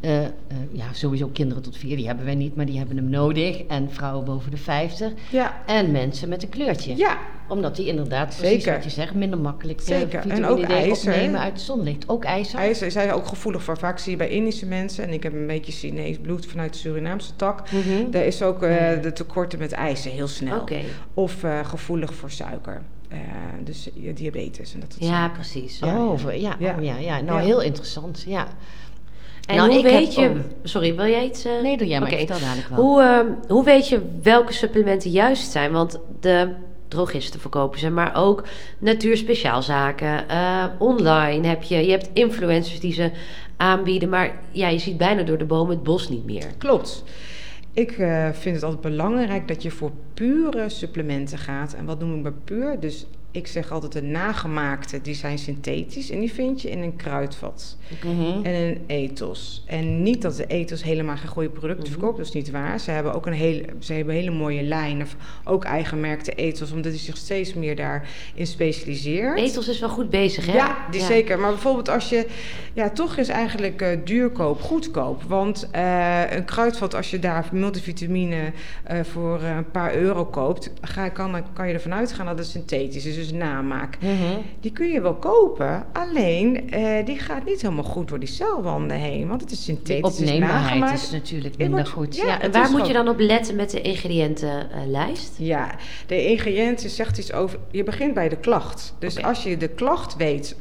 eh, 0.00 0.24
eh, 0.24 0.26
ja, 0.72 0.92
sowieso 0.92 1.28
kinderen 1.28 1.62
tot 1.62 1.76
vier, 1.76 1.96
die 1.96 2.06
hebben 2.06 2.24
wij 2.24 2.34
niet, 2.34 2.56
maar 2.56 2.66
die 2.66 2.78
hebben 2.78 2.96
hem 2.96 3.08
nodig. 3.08 3.62
En 3.62 3.90
vrouwen 3.90 4.24
boven 4.24 4.50
de 4.50 4.56
50. 4.56 5.12
Ja. 5.30 5.62
En 5.66 5.90
mensen 5.90 6.28
met 6.28 6.42
een 6.42 6.48
kleurtje. 6.48 6.96
Ja, 6.96 7.18
Omdat 7.48 7.76
die 7.76 7.86
inderdaad, 7.86 8.26
precies 8.26 8.48
Zeker. 8.48 8.72
wat 8.72 8.84
je 8.84 8.90
zegt, 8.90 9.14
minder 9.14 9.38
makkelijk 9.38 9.80
Zeker. 9.80 10.30
En 10.30 10.46
ook 10.46 10.58
D 10.58 10.70
ijzer, 10.70 11.12
opnemen 11.12 11.40
uit 11.40 11.52
het 11.52 11.60
zonlicht. 11.62 12.08
Ook 12.08 12.24
ijzer. 12.24 12.58
ijzer 12.58 12.90
zijn 12.90 13.12
ook 13.12 13.26
gevoelig 13.26 13.62
voor. 13.62 13.78
Vaak 13.78 13.98
zie 13.98 14.10
je 14.10 14.16
bij 14.16 14.28
Indische 14.28 14.66
mensen, 14.66 15.04
en 15.04 15.12
ik 15.12 15.22
heb 15.22 15.32
een 15.32 15.46
beetje 15.46 15.72
Chinees 15.72 16.18
bloed 16.18 16.46
vanuit 16.46 16.72
de 16.72 16.78
Surinaamse 16.78 17.36
tak. 17.36 17.70
Mhm. 17.70 18.10
Daar 18.10 18.24
is 18.24 18.42
ook 18.42 18.60
de 18.60 19.10
tekorten 19.14 19.58
met 19.58 19.72
ijzer 19.72 20.10
heel 20.10 20.28
snel. 20.28 20.64
Of 21.14 21.44
gevoelig 21.62 22.14
voor 22.14 22.30
suiker. 22.30 22.82
Eh, 23.08 23.18
dus 23.64 23.88
diabetes 24.14 24.74
en 24.74 24.80
dat 24.80 24.92
soort 24.92 25.04
Ja, 25.04 25.10
zaken. 25.10 25.32
precies. 25.34 25.80
Oh, 25.84 26.18
voor- 26.18 26.34
ja, 26.34 26.56
Ja. 26.58 26.74
oh, 26.78 26.84
ja, 26.84 26.96
ja. 26.96 27.20
Nou, 27.20 27.38
Ja. 27.40 27.44
heel 27.44 27.62
interessant, 27.62 28.24
ja. 28.26 28.46
En 29.46 29.56
Nou, 29.56 29.72
hoe 29.72 29.82
weet 29.82 30.14
je... 30.14 30.40
Sorry, 30.62 30.94
wil 30.96 31.06
jij 31.06 31.24
iets... 31.24 31.44
eh? 31.44 31.52
Nee, 31.62 31.76
doe 31.76 31.86
jij 31.86 31.98
maar. 32.00 32.08
Oké. 32.12 32.20
Ik 32.20 32.26
vertel 32.26 32.46
dadelijk 32.46 32.68
wel. 32.68 32.78
Hoe, 32.84 33.02
ehm, 33.02 33.26
hoe 33.52 33.64
weet 33.64 33.88
je 33.88 34.00
welke 34.22 34.52
supplementen 34.52 35.10
juist 35.10 35.50
zijn? 35.50 35.72
Want 35.72 35.98
de 36.20 36.54
drogisten 36.88 37.40
verkopen 37.40 37.78
ze, 37.78 37.90
maar 37.90 38.14
ook 38.16 38.44
natuurspeciaalzaken. 38.78 40.28
eh 40.28 40.64
online 40.78 41.46
heb 41.46 41.62
je, 41.62 41.76
je 41.84 41.90
hebt 41.90 42.08
influencers 42.12 42.80
die 42.80 42.92
ze 42.92 43.10
aanbieden, 43.56 44.08
maar 44.08 44.38
ja, 44.50 44.68
je 44.68 44.78
ziet 44.78 44.96
bijna 44.96 45.22
door 45.22 45.38
de 45.38 45.44
bomen 45.44 45.74
het 45.74 45.82
bos 45.82 46.08
niet 46.08 46.24
meer. 46.24 46.46
Klopt. 46.58 47.04
Ik 47.76 47.90
eh, 47.90 48.30
vind 48.32 48.54
het 48.54 48.64
altijd 48.64 48.82
belangrijk 48.82 49.48
dat 49.48 49.62
je 49.62 49.70
voor 49.70 49.92
pure 50.14 50.68
supplementen 50.68 51.38
gaat. 51.38 51.74
En 51.74 51.84
wat 51.84 52.00
noem 52.00 52.16
ik 52.16 52.22
bij 52.22 52.32
puur? 52.44 52.80
Dus 52.80 53.06
ik 53.36 53.46
zeg 53.46 53.70
altijd 53.72 53.92
de 53.92 54.02
nagemaakte, 54.02 55.00
die 55.00 55.14
zijn 55.14 55.38
synthetisch. 55.38 56.10
En 56.10 56.20
die 56.20 56.32
vind 56.32 56.62
je 56.62 56.70
in 56.70 56.82
een 56.82 56.96
kruidvat. 56.96 57.76
Mhm. 58.04 58.44
En 58.44 58.52
een 58.54 58.80
ethos. 58.86 59.64
En 59.66 60.02
niet 60.02 60.22
dat 60.22 60.36
de 60.36 60.46
ethos 60.46 60.82
helemaal 60.82 61.16
geen 61.16 61.28
goede 61.28 61.48
producten 61.48 61.82
Mhm. 61.84 61.92
verkoopt, 61.92 62.16
dat 62.16 62.26
is 62.26 62.32
niet 62.32 62.50
waar. 62.50 62.80
Ze 62.80 62.90
hebben 62.90 63.14
ook 63.14 63.26
een 63.26 63.32
hele, 63.32 63.64
ze 63.78 63.92
hebben 63.92 64.14
hele 64.14 64.30
mooie 64.30 64.62
lijn, 64.62 65.02
of 65.02 65.16
ook 65.44 65.64
eigen 65.64 66.00
merkte 66.00 66.32
ethos, 66.32 66.72
omdat 66.72 66.92
hij 66.92 67.00
zich 67.00 67.16
steeds 67.16 67.54
meer 67.54 67.76
daarin 67.76 68.46
specialiseert. 68.46 69.38
Ethos 69.38 69.68
is 69.68 69.78
wel 69.80 69.88
goed 69.88 70.10
bezig, 70.10 70.46
hè? 70.46 70.52
Ja, 70.52 70.76
die 70.90 71.00
zeker. 71.00 71.38
Maar 71.38 71.50
bijvoorbeeld 71.50 71.88
als 71.88 72.08
je 72.08 72.26
ja, 72.74 72.90
toch 72.90 73.16
is 73.16 73.28
eigenlijk 73.28 73.82
eh, 73.82 73.98
duurkoop, 74.04 74.60
goedkoop. 74.62 75.22
Want 75.22 75.68
eh, 75.70 76.22
een 76.30 76.44
kruidvat, 76.44 76.94
als 76.94 77.10
je 77.10 77.18
daar 77.18 77.48
multivitamine 77.52 78.52
eh, 78.84 79.00
voor 79.12 79.42
een 79.42 79.70
paar 79.70 79.94
euro 79.94 80.24
koopt, 80.24 80.70
ga, 80.80 81.08
kan, 81.08 81.42
kan 81.52 81.68
je 81.68 81.74
ervan 81.74 81.94
uitgaan 81.94 82.26
dat 82.26 82.38
het 82.38 82.46
synthetisch 82.46 83.04
is, 83.06 83.14
dus 83.14 83.25
namaak. 83.32 83.98
Mhm. 84.00 84.12
Die 84.60 84.72
kun 84.72 84.88
je 84.88 85.00
wel 85.00 85.14
kopen, 85.14 85.86
alleen 85.92 86.70
eh, 86.70 87.04
die 87.06 87.18
gaat 87.18 87.44
niet 87.44 87.62
helemaal 87.62 87.84
goed 87.84 88.08
door 88.08 88.18
die 88.18 88.28
celwanden 88.28 88.96
heen. 88.96 89.28
Want 89.28 89.40
het 89.40 89.50
is 89.50 89.64
Die 89.64 89.74
synthetisch, 89.74 90.02
het 90.18 90.20
is 90.20 90.20
opneembaarheid 90.34 90.92
is 90.92 91.10
natuurlijk 91.10 91.58
minder 91.58 91.86
goed. 91.86 92.16
ja, 92.16 92.26
Ja, 92.26 92.34
En 92.34 92.40
het 92.42 92.52
waar 92.56 92.70
moet 92.70 92.86
je 92.86 92.92
dan 92.92 93.08
op 93.08 93.18
letten 93.18 93.56
met 93.56 93.70
de 93.70 93.80
ingrediëntenlijst? 93.80 95.34
Ja, 95.38 95.74
de 96.06 96.26
ingrediënten 96.26 96.90
zegt 96.90 97.18
iets 97.18 97.32
over. 97.32 97.58
Je 97.70 97.82
begint 97.84 98.14
bij 98.14 98.28
de 98.28 98.36
klacht. 98.36 98.94
Dus 98.98 99.22
als 99.22 99.42
je 99.42 99.56
de 99.56 99.68
klacht 99.68 100.16
weet 100.16 100.56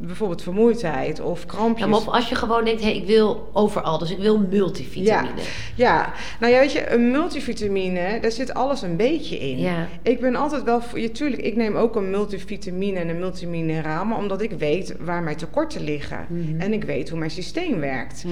bijvoorbeeld 0.00 0.42
vermoeidheid 0.42 1.20
of 1.20 1.46
krampjes. 1.46 1.84
Ja, 1.84 1.86
maar 1.86 1.98
of 1.98 2.08
als 2.08 2.28
je 2.28 2.34
gewoon 2.34 2.64
denkt, 2.64 2.82
hey, 2.82 2.96
ik 2.96 3.06
wil 3.06 3.50
overal, 3.52 3.98
dus 3.98 4.10
ik 4.10 4.18
wil 4.18 4.38
multivitamine. 4.38 5.40
Ja, 5.74 6.12
nou 6.40 6.52
ja, 6.52 6.58
weet 6.58 6.72
je, 6.72 6.90
een 6.92 7.10
multivitamine, 7.10 8.18
daar 8.20 8.30
zit 8.30 8.54
alles 8.54 8.82
een 8.82 8.96
beetje 8.96 9.38
in. 9.38 9.58
Ja. 9.58 9.88
Ik 10.02 10.20
ben 10.20 10.36
altijd 10.36 10.62
wel 10.62 10.80
voor 10.80 11.00
je, 11.00 11.10
tuurlijk, 11.10 11.42
ik 11.42 11.56
neem 11.56 11.76
ook 11.76 11.96
een 11.96 12.10
multivitamine 12.10 12.98
en 12.98 13.08
een 13.08 13.18
multimineraal, 13.18 14.04
maar 14.04 14.18
omdat 14.18 14.42
ik 14.42 14.50
weet 14.50 14.94
waar 15.00 15.22
mijn 15.22 15.36
tekorten 15.36 15.84
liggen. 15.84 16.26
Mhm. 16.28 16.60
En 16.60 16.72
ik 16.72 16.84
weet 16.84 17.08
hoe 17.08 17.18
mijn 17.18 17.30
systeem 17.30 17.80
werkt. 17.80 18.24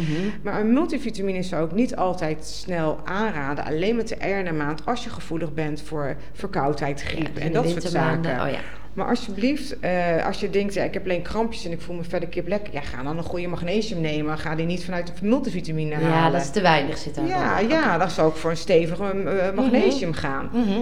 Maar 0.43 0.61
een 0.61 0.73
multivitamine 0.73 1.43
zou 1.43 1.65
ik 1.65 1.73
niet 1.73 1.97
altijd 1.97 2.45
snel 2.45 2.99
aanraden, 3.05 3.65
alleen 3.65 3.97
met 3.97 4.09
de 4.09 4.17
ene 4.19 4.53
maand 4.53 4.87
als 4.87 5.05
je 5.05 5.11
gevoelig 5.11 5.55
bent 5.55 5.83
voor 5.83 6.17
verkoudheid, 6.33 7.03
griep 7.03 7.37
Ja, 7.37 7.43
en 7.43 7.53
dat 7.53 7.69
soort 7.69 7.83
zaken. 7.83 8.41
Oh 8.41 8.51
ja. 8.51 8.61
Maar 8.93 9.09
alsjeblieft, 9.09 9.79
eh, 9.81 10.27
als 10.27 10.41
je 10.41 10.51
denkt, 10.51 10.75
ja, 10.75 10.83
ik 10.83 10.95
heb 10.95 11.05
alleen 11.05 11.23
krampjes 11.23 11.65
en 11.65 11.73
ik 11.73 11.81
voel 11.81 11.97
me 11.97 12.05
verder 12.05 12.29
kip 12.29 12.49
lekker, 12.49 12.73
ja, 12.73 12.81
ga 12.81 13.03
dan 13.03 13.19
een 13.19 13.25
goede 13.25 13.47
magnesium 13.49 14.01
nemen. 14.01 14.39
Ga 14.39 14.55
die 14.55 14.67
niet 14.67 14.85
vanuit 14.85 15.07
de 15.07 15.13
multivitamine 15.27 15.95
halen. 15.95 16.11
ja, 16.11 16.31
dat 16.31 16.41
is 16.41 16.51
te 16.51 16.61
weinig 16.61 16.99
zit 16.99 17.15
daar. 17.15 17.27
Ja, 17.27 17.59
ja, 17.59 17.99
dan 17.99 18.11
zou 18.11 18.31
ik 18.31 18.37
voor 18.37 18.51
een 18.51 18.57
stevige 18.57 19.05
eh, 19.05 19.55
magnesium 19.55 20.13
gaan. 20.13 20.51
Mhm. 20.53 20.81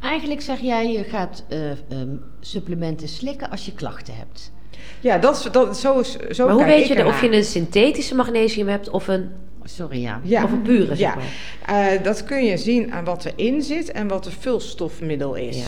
Eigenlijk 0.00 0.40
zeg 0.40 0.60
jij, 0.60 0.92
je 0.92 1.04
gaat 1.04 1.44
eh, 1.48 1.70
ehm, 1.70 2.08
supplementen 2.40 3.08
slikken 3.08 3.50
als 3.50 3.66
je 3.66 3.72
klachten 3.74 4.14
hebt. 4.16 4.52
Ja, 5.00 5.18
dat, 5.18 5.48
dat, 5.52 5.78
zo, 5.78 5.98
is, 5.98 6.16
zo 6.30 6.46
Maar 6.46 6.54
hoe 6.54 6.64
weet 6.64 6.86
je 6.86 7.06
of 7.06 7.20
je 7.20 7.32
een 7.32 7.44
synthetische 7.44 8.14
magnesium 8.14 8.68
hebt 8.68 8.90
of 8.90 9.08
een, 9.08 9.30
Sorry, 9.64 10.02
ja. 10.02 10.20
Ja. 10.22 10.44
of 10.44 10.52
een 10.52 10.62
pure, 10.62 10.86
zeg 10.86 10.98
Ja. 10.98 11.14
maar? 11.14 11.92
Eh, 11.94 12.02
dat 12.02 12.24
kun 12.24 12.44
je 12.44 12.56
zien 12.56 12.92
aan 12.92 13.04
wat 13.04 13.24
erin 13.24 13.62
zit 13.62 13.92
en 13.92 14.08
wat 14.08 14.24
de 14.24 14.30
vulstofmiddel 14.30 15.34
is. 15.34 15.56
Ja. 15.56 15.66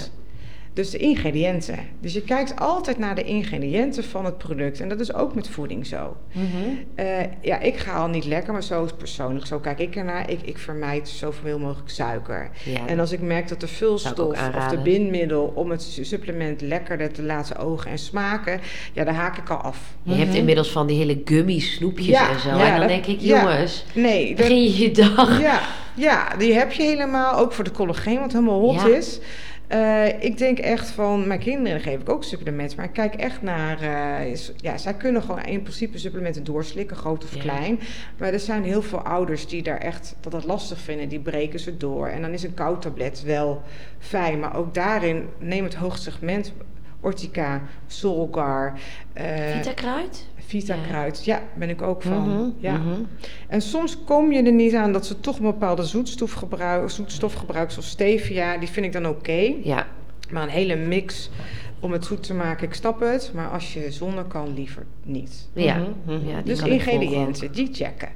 Dus 0.73 0.91
de 0.91 0.99
ingrediënten. 0.99 1.79
Dus 2.01 2.13
je 2.13 2.23
kijkt 2.23 2.57
altijd 2.61 2.99
naar 2.99 3.15
de 3.15 3.23
ingrediënten 3.23 4.05
van 4.05 4.25
het 4.25 4.39
product. 4.39 4.81
En 4.81 4.89
dat 4.89 5.01
is 5.01 5.15
ook 5.15 5.35
met 5.35 5.49
voeding 5.49 5.87
zo. 5.87 6.17
Mhm. 6.33 6.45
Eh, 6.95 7.07
ja, 7.41 7.59
ik 7.61 7.77
ga 7.77 7.93
al 7.93 8.09
niet 8.09 8.25
lekker, 8.25 8.53
maar 8.53 8.63
zo 8.63 8.85
is 8.85 8.93
persoonlijk. 8.93 9.47
Zo 9.47 9.59
kijk 9.59 9.79
ik 9.79 9.97
ernaar. 9.97 10.31
Ik, 10.31 10.41
ik 10.43 10.59
vermijd 10.59 11.09
zoveel 11.09 11.59
mogelijk 11.59 11.91
suiker. 11.91 12.51
Ja. 12.65 12.87
En 12.87 13.01
als 13.01 13.13
ik 13.13 13.21
merk 13.21 13.49
dat 13.49 13.61
de 13.61 13.67
vulstof 13.69 14.49
of 14.57 14.67
de 14.69 14.79
bindmiddel 14.83 15.53
om 15.55 15.71
het 15.71 15.83
su- 15.83 16.05
supplement 16.05 16.61
lekkerder 16.61 17.13
te 17.13 17.23
laten 17.23 17.57
ogen 17.57 17.91
en 17.91 17.99
smaken, 17.99 18.61
ja, 18.93 19.05
daar 19.05 19.15
haak 19.15 19.37
ik 19.39 19.51
al 19.51 19.57
af. 19.57 19.79
Je 20.03 20.15
hebt 20.15 20.35
inmiddels 20.35 20.71
van 20.71 20.87
die 20.87 20.97
hele 20.99 21.21
gummy 21.25 21.59
snoepjes 21.59 22.07
Ja, 22.07 22.31
en 22.31 22.41
zo. 22.41 22.49
ja, 22.49 22.65
en 22.65 22.71
dan 22.71 22.79
dat- 22.81 22.89
denk 22.89 23.07
ik, 23.07 23.21
jongens, 23.21 23.85
Nee, 23.95 24.35
begin 24.35 24.63
je 24.63 24.79
je 24.79 24.91
dag. 24.91 25.41
ja, 25.41 25.61
ja, 25.95 26.37
die 26.39 26.53
heb 26.55 26.73
je 26.73 26.83
helemaal. 26.83 27.39
Ook 27.39 27.53
voor 27.53 27.65
de 27.65 27.71
collageen, 27.71 28.21
wat 28.21 28.33
helemaal 28.33 28.61
hot 28.61 28.87
is. 28.87 29.21
Eh, 29.69 30.23
ik 30.23 30.39
denk 30.39 30.59
echt 30.59 30.89
van, 30.89 31.27
mijn 31.27 31.41
kinderen 31.41 31.81
geef 31.81 32.01
ik 32.01 32.09
ook 32.09 32.25
supplementen, 32.25 32.77
maar 32.77 32.87
ik 32.87 32.93
kijk 32.93 33.15
echt 33.15 33.43
naar, 33.43 33.81
eh, 33.81 34.35
ja, 34.57 34.77
zij 34.79 34.95
kunnen 34.95 35.23
gewoon 35.23 35.45
in 35.45 35.63
principe 35.63 35.99
supplementen 35.99 36.45
doorslikken, 36.45 36.97
groot 36.97 37.25
of 37.25 37.35
Ja. 37.35 37.41
klein. 37.41 37.81
Maar 38.19 38.33
er 38.33 38.41
zijn 38.41 38.65
heel 38.65 38.83
veel 38.83 39.01
ouders 39.03 39.47
die 39.47 39.63
daar 39.63 39.79
echt, 39.79 40.17
dat 40.21 40.33
dat 40.33 40.45
lastig 40.45 40.79
vinden, 40.79 41.09
die 41.09 41.21
breken 41.21 41.61
ze 41.61 41.77
door. 41.77 42.07
En 42.09 42.23
dan 42.23 42.31
is 42.33 42.43
een 42.43 42.55
koud 42.55 42.83
tablet 42.83 43.23
wel 43.23 43.63
fijn, 43.99 44.41
maar 44.41 44.57
ook 44.57 44.75
daarin, 44.75 45.29
neem 45.39 45.65
het 45.65 45.75
hoogsegment, 45.75 46.53
Ortica, 47.01 47.63
Solgar, 47.87 48.73
eh 49.13 49.27
Vita-kruid? 49.57 50.27
Vita-kruid. 50.49 51.25
Ja, 51.25 51.43
ben 51.55 51.69
ik 51.69 51.83
ook 51.83 52.03
van. 52.03 52.29
Mhm, 52.29 52.51
Ja. 52.59 52.77
mhm. 52.77 53.01
En 53.49 53.63
soms 53.63 54.05
kom 54.05 54.33
je 54.33 54.43
er 54.43 54.53
niet 54.53 54.75
aan 54.75 54.93
dat 54.93 55.07
ze 55.07 55.21
toch 55.21 55.37
een 55.39 55.45
bepaalde 55.45 55.85
zoetstof 55.85 56.33
gebruiken, 56.33 56.91
zoetstof 56.91 57.45
zoals 57.69 57.89
stevia. 57.89 58.57
Die 58.59 58.69
vind 58.69 58.87
ik 58.87 58.93
dan 58.93 59.07
oké. 59.07 59.55
Ja. 59.63 59.87
Maar 60.31 60.43
een 60.43 60.49
hele 60.49 60.77
mix 60.77 61.31
om 61.81 61.93
het 61.93 62.05
zoet 62.05 62.23
te 62.23 62.35
maken, 62.35 62.67
ik 62.67 62.75
snap 62.75 63.01
het. 63.01 63.31
Maar 63.35 63.49
als 63.49 63.73
je 63.73 63.91
zonder 63.91 64.25
kan, 64.25 64.55
liever 64.55 64.87
niet. 65.03 65.49
Ja. 65.53 65.77
Mhm, 66.05 66.29
ja 66.29 66.43
Dus 66.43 66.61
ingrediënten, 66.63 67.53
die 67.53 67.69
checken. 67.73 68.09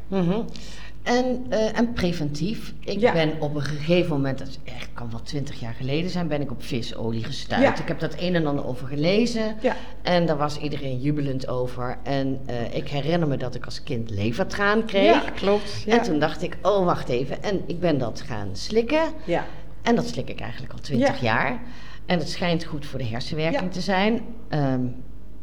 En, 1.03 1.47
eh, 1.49 1.79
en 1.79 1.93
preventief. 1.93 2.75
Ik 2.81 3.01
Ja. 3.01 3.13
ben 3.13 3.41
op 3.41 3.55
een 3.55 3.63
gegeven 3.63 4.11
moment, 4.11 4.39
dat 4.39 4.49
is 4.49 4.59
echt, 4.65 4.89
kan 4.95 5.11
wel 5.11 5.23
twintig 5.23 5.61
jaar 5.61 5.75
geleden 5.75 6.11
zijn, 6.11 6.29
ben 6.29 6.41
ik 6.41 6.51
op 6.51 6.63
visolie 6.65 7.25
gestuurd. 7.25 7.61
Ja. 7.61 7.79
Ik 7.81 7.89
heb 7.89 7.99
dat 8.01 8.15
een 8.21 8.35
en 8.35 8.47
ander 8.47 8.67
over 8.67 8.87
gelezen. 8.89 9.57
Ja. 9.61 9.77
En 10.03 10.27
daar 10.27 10.37
was 10.37 10.59
iedereen 10.59 11.01
jubelend 11.01 11.49
over. 11.49 11.99
En 12.03 12.41
eh, 12.47 12.75
ik 12.75 12.89
herinner 12.89 13.29
me 13.29 13.37
dat 13.37 13.55
ik 13.55 13.65
als 13.65 13.83
kind 13.83 14.11
levertraan 14.11 14.85
kreeg. 14.85 15.25
Ja, 15.25 15.31
klopt. 15.31 15.85
En 15.89 16.03
toen 16.03 16.19
dacht 16.19 16.43
ik, 16.43 16.57
oh 16.63 16.85
wacht 16.85 17.09
even. 17.09 17.43
En 17.43 17.61
ik 17.67 17.81
ben 17.81 17.99
dat 17.99 18.21
gaan 18.21 18.49
slikken. 18.53 19.03
ja. 19.25 19.45
En 19.83 19.95
dat 19.95 20.07
slik 20.09 20.29
ik 20.29 20.41
eigenlijk 20.41 20.73
al 20.73 20.79
twintig 20.79 21.21
Ja. 21.21 21.35
jaar. 21.35 21.61
En 22.07 22.19
het 22.19 22.29
schijnt 22.31 22.65
goed 22.65 22.87
voor 22.87 22.99
de 22.99 23.05
hersenwerking 23.07 23.73
te 23.73 23.81
zijn. 23.81 24.21
Ehm, 24.49 24.81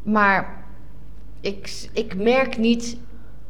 maar 0.02 0.64
ik, 1.40 1.88
ik 1.92 2.14
merk 2.16 2.58
niet, 2.58 2.96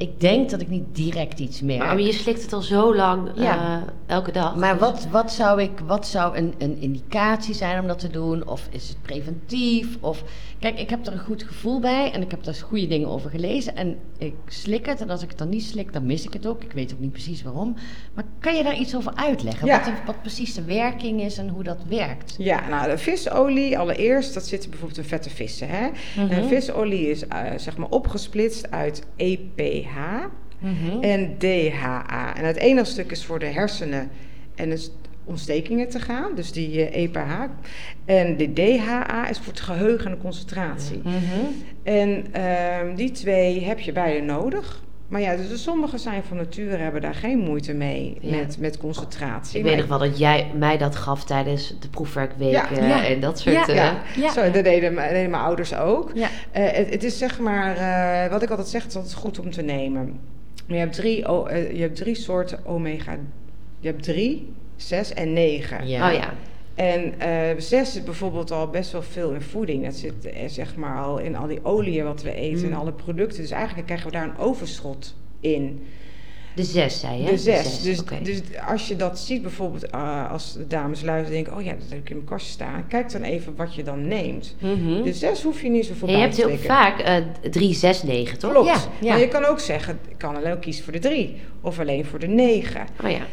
ik 0.00 0.20
denk 0.20 0.50
dat 0.50 0.60
ik 0.60 0.68
niet 0.68 0.84
direct 0.92 1.38
iets 1.40 1.60
merk. 1.60 1.78
Maar 1.78 2.00
je 2.00 2.12
slikt 2.12 2.42
het 2.42 2.52
al 2.52 2.60
zo 2.62 2.94
lang, 2.94 3.30
Ja. 3.34 3.82
eh, 4.06 4.14
elke 4.14 4.32
dag. 4.32 4.56
Maar 4.56 4.72
Dus- 4.72 4.80
wat, 4.80 5.06
wat 5.10 5.32
zou, 5.32 5.62
ik, 5.62 5.70
wat 5.86 6.06
zou 6.06 6.36
een, 6.36 6.54
een 6.58 6.76
indicatie 6.80 7.54
zijn 7.54 7.80
om 7.80 7.86
dat 7.86 7.98
te 7.98 8.08
doen? 8.10 8.48
Of 8.48 8.68
is 8.70 8.88
het 8.88 9.02
preventief? 9.02 9.96
Of, 10.00 10.22
kijk, 10.58 10.78
ik 10.78 10.90
heb 10.90 11.06
er 11.06 11.12
een 11.12 11.18
goed 11.18 11.42
gevoel 11.42 11.80
bij 11.80 12.12
en 12.12 12.22
ik 12.22 12.30
heb 12.30 12.42
daar 12.44 12.54
goede 12.54 12.86
dingen 12.86 13.08
over 13.08 13.30
gelezen. 13.30 13.76
En 13.76 13.96
ik 14.18 14.34
slik 14.46 14.86
het 14.86 15.00
en 15.00 15.10
als 15.10 15.22
ik 15.22 15.28
het 15.28 15.38
dan 15.38 15.48
niet 15.48 15.62
slik, 15.64 15.92
dan 15.92 16.06
mis 16.06 16.24
ik 16.24 16.32
het 16.32 16.46
ook. 16.46 16.62
Ik 16.62 16.72
weet 16.72 16.92
ook 16.92 17.00
niet 17.00 17.12
precies 17.12 17.42
waarom. 17.42 17.74
Maar 18.14 18.24
kan 18.38 18.56
je 18.56 18.62
daar 18.62 18.76
iets 18.78 18.96
over 18.96 19.12
uitleggen? 19.14 19.66
Ja. 19.66 19.76
Wat, 19.76 19.84
de- 19.84 20.02
wat 20.06 20.20
precies 20.20 20.54
de 20.54 20.64
werking 20.64 21.20
is 21.22 21.38
en 21.38 21.48
hoe 21.48 21.62
dat 21.62 21.78
werkt? 21.88 22.34
Ja, 22.38 22.68
nou 22.68 22.90
de 22.90 22.98
visolie 22.98 23.78
allereerst, 23.78 24.34
dat 24.34 24.46
zit 24.46 24.66
bijvoorbeeld 24.70 24.98
in 24.98 25.04
vette 25.04 25.30
vissen. 25.30 25.68
Hè? 25.68 25.88
Mhm. 26.16 26.30
En 26.32 26.44
visolie 26.48 27.10
is 27.10 27.26
eh, 27.26 27.40
zeg 27.56 27.76
maar 27.76 27.88
opgesplitst 27.88 28.70
uit 28.70 29.02
EPH 29.16 29.89
Mhm. 30.58 31.02
en 31.02 31.38
DHA. 31.38 32.36
En 32.36 32.44
het 32.44 32.56
ene 32.56 32.84
stuk 32.84 33.10
is 33.10 33.24
voor 33.24 33.38
de 33.38 33.46
hersenen 33.46 34.10
en 34.54 34.70
dus 34.70 34.90
ontstekingen 35.24 35.88
te 35.88 36.00
gaan, 36.00 36.34
dus 36.34 36.52
die 36.52 36.88
EPH. 36.88 37.20
En 38.04 38.36
de 38.36 38.52
DHA 38.52 39.28
is 39.28 39.38
voor 39.38 39.52
het 39.52 39.60
geheugen 39.60 40.06
en 40.06 40.16
de 40.16 40.22
concentratie. 40.22 41.00
Mhm. 41.04 41.14
En 41.82 42.26
ehm, 42.32 42.94
die 42.94 43.10
twee 43.10 43.64
heb 43.64 43.80
je 43.80 43.92
beide 43.92 44.20
nodig. 44.20 44.82
Maar 45.10 45.20
ja, 45.20 45.36
dus 45.36 45.62
sommige 45.62 45.98
zijn 45.98 46.22
van 46.22 46.36
nature 46.36 46.76
hebben 46.76 47.00
daar 47.00 47.14
geen 47.14 47.38
moeite 47.38 47.74
mee 47.74 48.18
Ja. 48.20 48.36
met, 48.36 48.58
met 48.58 48.78
concentratie. 48.78 49.58
Ik 49.58 49.64
weet 49.64 49.76
nog 49.76 49.86
wel 49.86 49.98
dat 49.98 50.18
jij 50.18 50.46
mij 50.58 50.78
dat 50.78 50.96
gaf 50.96 51.24
tijdens 51.24 51.74
de 51.80 51.88
proefwerkweken 51.88 52.86
Ja. 52.86 53.04
en 53.06 53.20
dat 53.20 53.38
soort... 53.38 53.54
Ja. 53.54 53.68
eh, 53.68 53.74
Ja, 53.74 54.02
Ja. 54.16 54.32
Zo, 54.32 54.50
dat 54.50 54.64
deden, 54.64 54.94
mijn- 54.94 55.12
deden 55.14 55.30
mijn 55.30 55.42
ouders 55.42 55.74
ook. 55.76 56.10
Ja. 56.14 56.28
Eh, 56.50 56.70
het, 56.72 56.90
het 56.90 57.04
is 57.04 57.18
zeg 57.18 57.38
maar, 57.40 57.76
eh, 57.76 58.30
wat 58.30 58.42
ik 58.42 58.50
altijd 58.50 58.68
zeg, 58.68 58.82
het 58.82 58.90
is 58.90 58.96
altijd 58.96 59.14
goed 59.14 59.38
om 59.38 59.50
te 59.50 59.62
nemen. 59.62 60.20
Je 60.66 60.74
hebt 60.76 60.92
drie, 60.94 61.24
eh, 61.26 61.72
je 61.76 61.80
hebt 61.80 61.96
drie 61.96 62.14
soorten 62.14 62.58
omega. 62.66 63.16
Je 63.80 63.88
hebt 63.88 64.02
drie, 64.02 64.52
zes 64.76 65.14
en 65.14 65.32
negen. 65.32 65.88
Ja. 65.88 66.08
Oh 66.08 66.14
ja. 66.14 66.32
En 66.80 67.20
eh 67.20 67.30
zes 67.58 67.92
zit 67.92 68.04
bijvoorbeeld 68.04 68.50
al 68.50 68.68
best 68.68 68.92
wel 68.92 69.02
veel 69.02 69.30
in 69.32 69.40
voeding. 69.42 69.84
Dat 69.84 69.94
zit 69.94 70.24
eh, 70.26 70.48
zeg 70.48 70.76
maar 70.76 70.98
al 71.02 71.18
in 71.18 71.36
al 71.36 71.46
die 71.46 71.64
oliën 71.64 72.04
wat 72.04 72.22
we 72.22 72.34
eten 72.34 72.62
en 72.64 72.68
Mm. 72.70 72.74
alle 72.76 72.92
producten. 72.92 73.40
Dus 73.40 73.50
eigenlijk 73.50 73.86
krijgen 73.86 74.06
we 74.06 74.12
daar 74.12 74.24
een 74.24 74.38
overschot 74.38 75.14
in. 75.40 75.86
De 76.54 76.64
zes, 76.64 77.00
zei 77.00 77.20
je? 77.22 77.26
De 77.30 77.38
zes. 77.38 77.82
Dus, 77.82 78.04
dus 78.22 78.40
als 78.68 78.88
je 78.88 78.96
dat 78.96 79.18
ziet, 79.18 79.42
bijvoorbeeld 79.42 79.86
eh, 79.90 80.30
als 80.30 80.52
de 80.52 80.66
dames 80.66 81.02
luisteren, 81.02 81.32
denken: 81.44 81.56
oh 81.56 81.64
ja, 81.64 81.72
dat 81.72 81.88
heb 81.88 81.98
ik 81.98 82.10
in 82.10 82.16
mijn 82.16 82.28
kastje 82.28 82.52
staan. 82.52 82.84
Kijk 82.88 83.12
dan 83.12 83.22
even 83.22 83.56
wat 83.56 83.74
je 83.74 83.82
dan 83.82 84.08
neemt. 84.08 84.56
Mhm. 84.58 85.02
De 85.02 85.12
zes 85.12 85.42
hoef 85.42 85.62
je 85.62 85.68
niet 85.70 85.86
zo 85.86 85.94
voorbij 85.94 86.16
je 86.16 86.22
hebt 86.22 86.34
te 86.34 86.48
heel 86.48 86.56
vaak 86.56 87.00
eh 87.00 87.14
3, 87.50 87.74
6, 87.74 88.02
9, 88.02 88.38
toch? 88.38 88.50
Klopt. 88.50 88.66
Ja, 88.68 88.78
ja. 89.00 89.08
Maar 89.08 89.20
je 89.20 89.28
kan 89.28 89.44
ook 89.44 89.60
zeggen, 89.60 89.98
ik 90.08 90.18
kan 90.18 90.36
alleen 90.36 90.58
kiezen 90.58 90.84
voor 90.84 90.92
de 90.92 90.98
drie. 90.98 91.36
Of 91.60 91.78
alleen 91.78 92.04
voor 92.04 92.18
de 92.18 92.26
negen. 92.28 92.86
Oh 93.04 93.10
ja. 93.10 93.26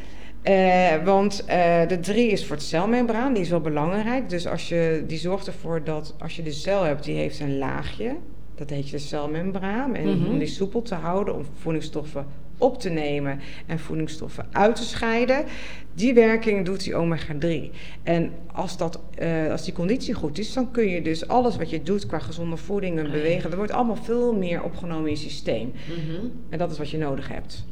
Eh, 0.48 1.04
want 1.04 1.46
eh, 1.46 1.88
de 1.88 2.00
drie 2.00 2.28
is 2.32 2.46
voor 2.46 2.56
het 2.56 2.66
celmembraan, 2.66 3.34
die 3.34 3.44
is 3.44 3.50
wel 3.50 3.62
belangrijk. 3.62 4.30
Dus 4.30 4.48
als 4.48 4.70
je, 4.70 5.04
die 5.08 5.18
zorgt 5.18 5.48
ervoor 5.48 5.84
dat 5.84 6.16
als 6.20 6.36
je 6.36 6.44
de 6.44 6.52
cel 6.52 6.84
hebt, 6.84 7.04
die 7.04 7.16
heeft 7.16 7.40
een 7.40 7.58
laagje. 7.58 8.16
Dat 8.56 8.70
heet 8.70 8.86
je 8.90 8.96
de 8.96 9.02
celmembraan. 9.02 9.96
En 9.96 10.20
Mhm. 10.20 10.30
om 10.30 10.38
die 10.38 10.48
soepel 10.48 10.82
te 10.82 10.96
houden, 10.96 11.36
om 11.36 11.46
voedingsstoffen 11.60 12.26
op 12.58 12.80
te 12.80 12.90
nemen 12.90 13.40
en 13.66 13.80
voedingsstoffen 13.80 14.46
uit 14.52 14.76
te 14.76 14.84
scheiden. 14.84 15.46
Die 15.94 16.14
werking 16.14 16.66
doet 16.66 16.84
die 16.84 16.96
omega-3. 16.96 17.72
En 18.04 18.32
als, 18.54 18.78
dat, 18.78 19.00
eh, 19.18 19.52
als 19.52 19.64
die 19.64 19.74
conditie 19.74 20.14
goed 20.14 20.38
is, 20.40 20.54
dan 20.54 20.72
kun 20.72 20.88
je 20.90 21.02
dus 21.02 21.28
alles 21.28 21.58
wat 21.58 21.70
je 21.70 21.84
doet 21.84 22.06
qua 22.06 22.20
gezonde 22.20 22.58
voeding 22.58 22.98
en 23.00 23.06
ja. 23.06 23.12
bewegen, 23.12 23.52
er 23.52 23.58
wordt 23.58 23.72
allemaal 23.72 23.96
veel 23.96 24.34
meer 24.34 24.64
opgenomen 24.64 25.06
in 25.06 25.12
je 25.12 25.18
systeem. 25.18 25.72
Mhm. 25.88 26.26
En 26.50 26.58
dat 26.58 26.72
is 26.72 26.78
wat 26.78 26.90
je 26.90 26.98
nodig 26.98 27.28
hebt. 27.28 27.66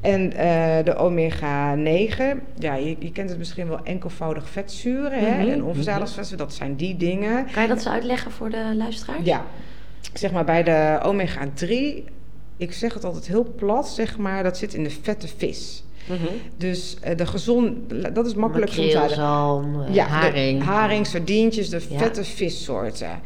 En 0.00 0.32
eh, 0.32 0.84
de 0.84 0.94
omega-9, 0.96 2.22
ja, 2.58 2.74
je, 2.74 2.96
je 2.98 3.12
kent 3.12 3.28
het 3.28 3.38
misschien 3.38 3.68
wel 3.68 3.80
enkelvoudig 3.84 4.48
vetzuren 4.48 5.18
hè? 5.18 5.40
Mhm, 5.42 5.48
en 5.50 5.64
onverzadigd 5.64 6.12
vetzuren, 6.12 6.38
dat 6.38 6.54
zijn 6.54 6.76
die 6.76 6.96
dingen. 6.96 7.46
Kan 7.52 7.62
je 7.62 7.68
dat 7.68 7.82
zo 7.82 7.88
uitleggen 7.88 8.30
voor 8.30 8.50
de 8.50 8.72
luisteraars? 8.76 9.24
Ja, 9.24 9.44
zeg 10.12 10.32
maar 10.32 10.44
bij 10.44 10.62
de 10.62 10.98
omega-3, 11.02 11.68
ik 12.56 12.72
zeg 12.72 12.94
het 12.94 13.04
altijd 13.04 13.26
heel 13.26 13.52
plat, 13.56 13.88
zeg 13.88 14.18
maar, 14.18 14.42
dat 14.42 14.56
zit 14.58 14.74
in 14.74 14.84
de 14.84 14.90
vette 14.90 15.28
vis. 15.36 15.84
Mhm. 16.08 16.18
Dus 16.56 16.96
eh, 17.00 17.16
de 17.16 17.26
gezond, 17.26 17.76
dat 18.14 18.26
is 18.26 18.34
makkelijk 18.34 18.76
Makreel, 18.76 19.08
zalm, 19.08 19.82
eh, 19.82 19.94
Ja, 19.94 20.04
de 20.04 20.10
haring. 20.10 20.62
haring, 20.62 21.06
sardientjes, 21.06 21.68
de 21.68 21.82
Ja. 21.88 21.98
vette 21.98 22.24
vissoorten. 22.24 23.20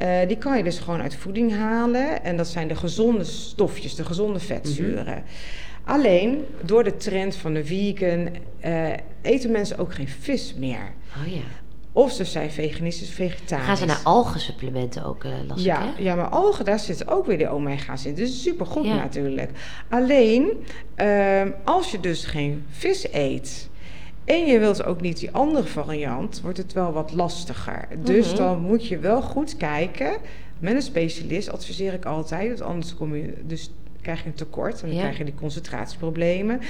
Eh, 0.00 0.28
die 0.28 0.36
kan 0.36 0.56
je 0.56 0.62
dus 0.64 0.78
gewoon 0.78 1.00
uit 1.02 1.16
voeding 1.16 1.56
halen. 1.56 2.24
En 2.24 2.36
dat 2.36 2.48
zijn 2.48 2.68
de 2.68 2.74
gezonde 2.74 3.24
stofjes, 3.24 3.94
de 3.94 4.04
gezonde 4.04 4.38
vetzuren. 4.38 5.22
Alleen 5.84 6.44
door 6.62 6.84
de 6.84 6.96
trend 6.96 7.36
van 7.36 7.54
de 7.54 7.64
vegan 7.64 8.28
eh, 8.60 8.88
eten 9.22 9.50
mensen 9.50 9.78
ook 9.78 9.94
geen 9.94 10.08
vis 10.08 10.54
meer. 10.58 10.92
Oh 11.16 11.32
ja. 11.32 11.40
Of 11.92 12.12
ze 12.12 12.24
zijn 12.24 12.50
veganistisch, 12.50 13.10
vegetarisch. 13.10 13.66
Gaan 13.66 13.76
ze 13.76 13.84
naar 13.84 14.00
algensupplementen 14.04 15.04
ook, 15.04 15.24
eh 15.24 15.30
las 15.48 15.62
Ja, 15.62 15.80
hè? 15.96 16.02
ja, 16.02 16.14
maar 16.14 16.28
algen, 16.28 16.64
daar 16.64 16.78
zitten 16.78 17.08
ook 17.08 17.26
weer 17.26 17.38
de 17.38 17.48
omega's 17.48 18.06
in. 18.06 18.14
Dus 18.14 18.42
supergoed 18.42 18.84
Ja. 18.84 18.94
natuurlijk. 18.94 19.50
Alleen, 19.88 20.64
ehm, 20.94 21.50
als 21.64 21.90
je 21.90 22.00
dus 22.00 22.24
geen 22.24 22.64
vis 22.70 23.12
eet... 23.12 23.68
en 24.30 24.46
je 24.46 24.58
wilt 24.58 24.84
ook 24.84 25.00
niet 25.00 25.18
die 25.18 25.30
andere 25.30 25.66
variant... 25.66 26.40
wordt 26.40 26.58
het 26.58 26.72
wel 26.72 26.92
wat 26.92 27.12
lastiger. 27.12 27.88
Dus 28.04 28.26
Mhm. 28.28 28.36
dan 28.36 28.60
moet 28.60 28.86
je 28.86 28.98
wel 28.98 29.22
goed 29.22 29.56
kijken... 29.56 30.16
met 30.58 30.74
een 30.74 30.82
specialist 30.82 31.50
adviseer 31.52 31.92
ik 31.92 32.04
altijd... 32.04 32.48
want 32.48 32.60
anders 32.70 32.94
kom 32.94 33.14
je 33.16 33.34
dus 33.46 33.70
krijg 34.00 34.22
je 34.22 34.28
een 34.28 34.34
tekort... 34.34 34.80
en 34.82 34.86
dan 34.86 34.96
Ja. 34.96 35.00
krijg 35.02 35.18
je 35.18 35.24
die 35.24 35.34
concentratieproblemen... 35.34 36.60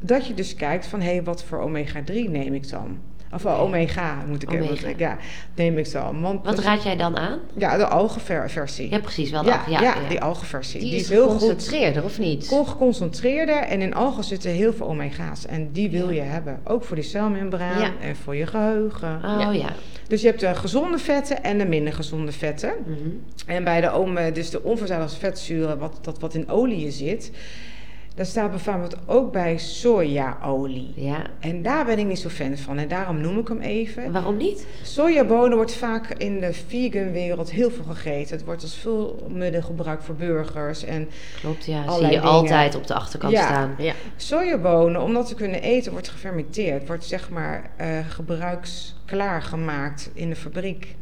dat 0.00 0.26
je 0.26 0.34
dus 0.34 0.54
kijkt 0.54 0.86
van... 0.86 1.00
hé, 1.00 1.10
hey, 1.10 1.22
wat 1.22 1.44
voor 1.44 1.58
omega-3 1.58 2.30
neem 2.30 2.54
ik 2.54 2.68
dan? 2.70 2.98
Of 3.32 3.42
wel 3.42 3.52
Oké. 3.54 3.62
omega 3.62 4.16
moet 4.28 4.42
ik 4.42 4.50
Omega. 4.50 4.72
even... 4.72 4.94
Ja, 4.96 5.16
neem 5.54 5.78
ik 5.78 5.92
dan. 5.92 6.20
Want 6.20 6.44
Wat 6.44 6.58
raad 6.58 6.82
jij 6.82 6.96
dan 6.96 7.16
aan? 7.16 7.38
Ja, 7.56 7.76
de 7.76 7.86
algenversie. 7.86 8.90
Ja, 8.90 8.98
precies. 8.98 9.30
Wel 9.30 9.44
Ja, 9.44 9.62
ja, 9.68 9.80
Ja, 9.80 9.94
ja, 10.00 10.08
die 10.08 10.20
algenversie. 10.20 10.80
Die, 10.80 10.90
Die, 10.90 11.00
is 11.00 11.08
heel 11.08 11.28
goed 11.28 11.40
geconcentreerder, 11.40 12.04
of 12.04 12.18
niet? 12.18 12.48
geconcentreerder 12.66 13.56
en 13.56 13.80
in 13.80 13.94
algen 13.94 14.24
zitten 14.24 14.50
heel 14.50 14.72
veel 14.72 14.86
omega's. 14.88 15.46
En 15.46 15.72
die 15.72 15.90
wil 15.90 16.10
je 16.10 16.20
hebben. 16.20 16.60
Ook 16.64 16.84
voor 16.84 16.96
die 16.96 17.04
celmembraan 17.04 17.80
Ja. 17.80 17.92
en 18.00 18.16
voor 18.16 18.36
je 18.36 18.46
geheugen. 18.46 19.16
Oh 19.24 19.36
Ja. 19.40 19.50
ja. 19.50 19.68
Dus 20.08 20.20
je 20.20 20.26
hebt 20.26 20.40
de 20.40 20.54
gezonde 20.54 20.98
vetten 20.98 21.42
en 21.42 21.58
de 21.58 21.66
minder 21.66 21.92
gezonde 21.92 22.32
vetten. 22.32 22.72
Mhm. 22.86 22.98
En 23.46 23.64
bij 23.64 23.80
de, 23.80 23.90
ome, 23.90 24.32
dus 24.32 24.50
de 24.50 24.62
onverzadigde 24.62 25.16
vetzuren, 25.16 25.78
wat, 25.78 25.98
dat 26.02 26.18
wat 26.18 26.34
in 26.34 26.48
olie 26.48 26.90
zit... 26.90 27.30
daar 28.14 28.26
staat 28.26 28.50
bijvoorbeeld 28.50 28.96
ook 29.06 29.32
bij 29.32 29.58
sojaolie. 29.58 30.92
Ja. 30.96 31.22
En 31.40 31.62
daar 31.62 31.84
ben 31.84 31.98
ik 31.98 32.06
niet 32.06 32.18
zo 32.18 32.28
fan 32.28 32.56
van. 32.56 32.78
En 32.78 32.88
daarom 32.88 33.20
noem 33.20 33.38
ik 33.38 33.48
hem 33.48 33.60
even. 33.60 34.02
En 34.04 34.12
waarom 34.12 34.36
niet? 34.36 34.66
Sojabonen 34.82 35.56
wordt 35.56 35.74
vaak 35.74 36.08
in 36.16 36.40
de 36.40 36.52
vegan 36.52 37.12
wereld 37.12 37.50
heel 37.50 37.70
veel 37.70 37.84
gegeten. 37.84 38.36
Het 38.36 38.44
wordt 38.44 38.62
als 38.62 38.76
vulmiddel 38.76 39.62
gebruikt 39.62 40.04
voor 40.04 40.14
burgers. 40.14 40.84
En 40.84 41.08
Klopt, 41.40 41.64
ja. 41.64 41.92
Zie 41.92 42.02
je 42.02 42.08
dingen. 42.08 42.22
altijd 42.22 42.74
op 42.74 42.86
de 42.86 42.94
achterkant 42.94 43.32
Ja. 43.32 43.42
staan. 43.46 43.74
Ja. 43.78 43.92
sojabonen, 44.16 45.02
om 45.02 45.14
dat 45.14 45.26
te 45.28 45.34
kunnen 45.34 45.62
eten, 45.62 45.92
wordt 45.92 46.08
gefermenteerd. 46.08 46.86
Wordt 46.86 47.04
zeg 47.04 47.30
maar 47.30 47.70
eh 47.76 47.88
gebruiksklaar 48.08 48.98
gemaakt 49.42 50.10
in 50.14 50.28
de 50.28 50.36
fabriek. 50.36 50.94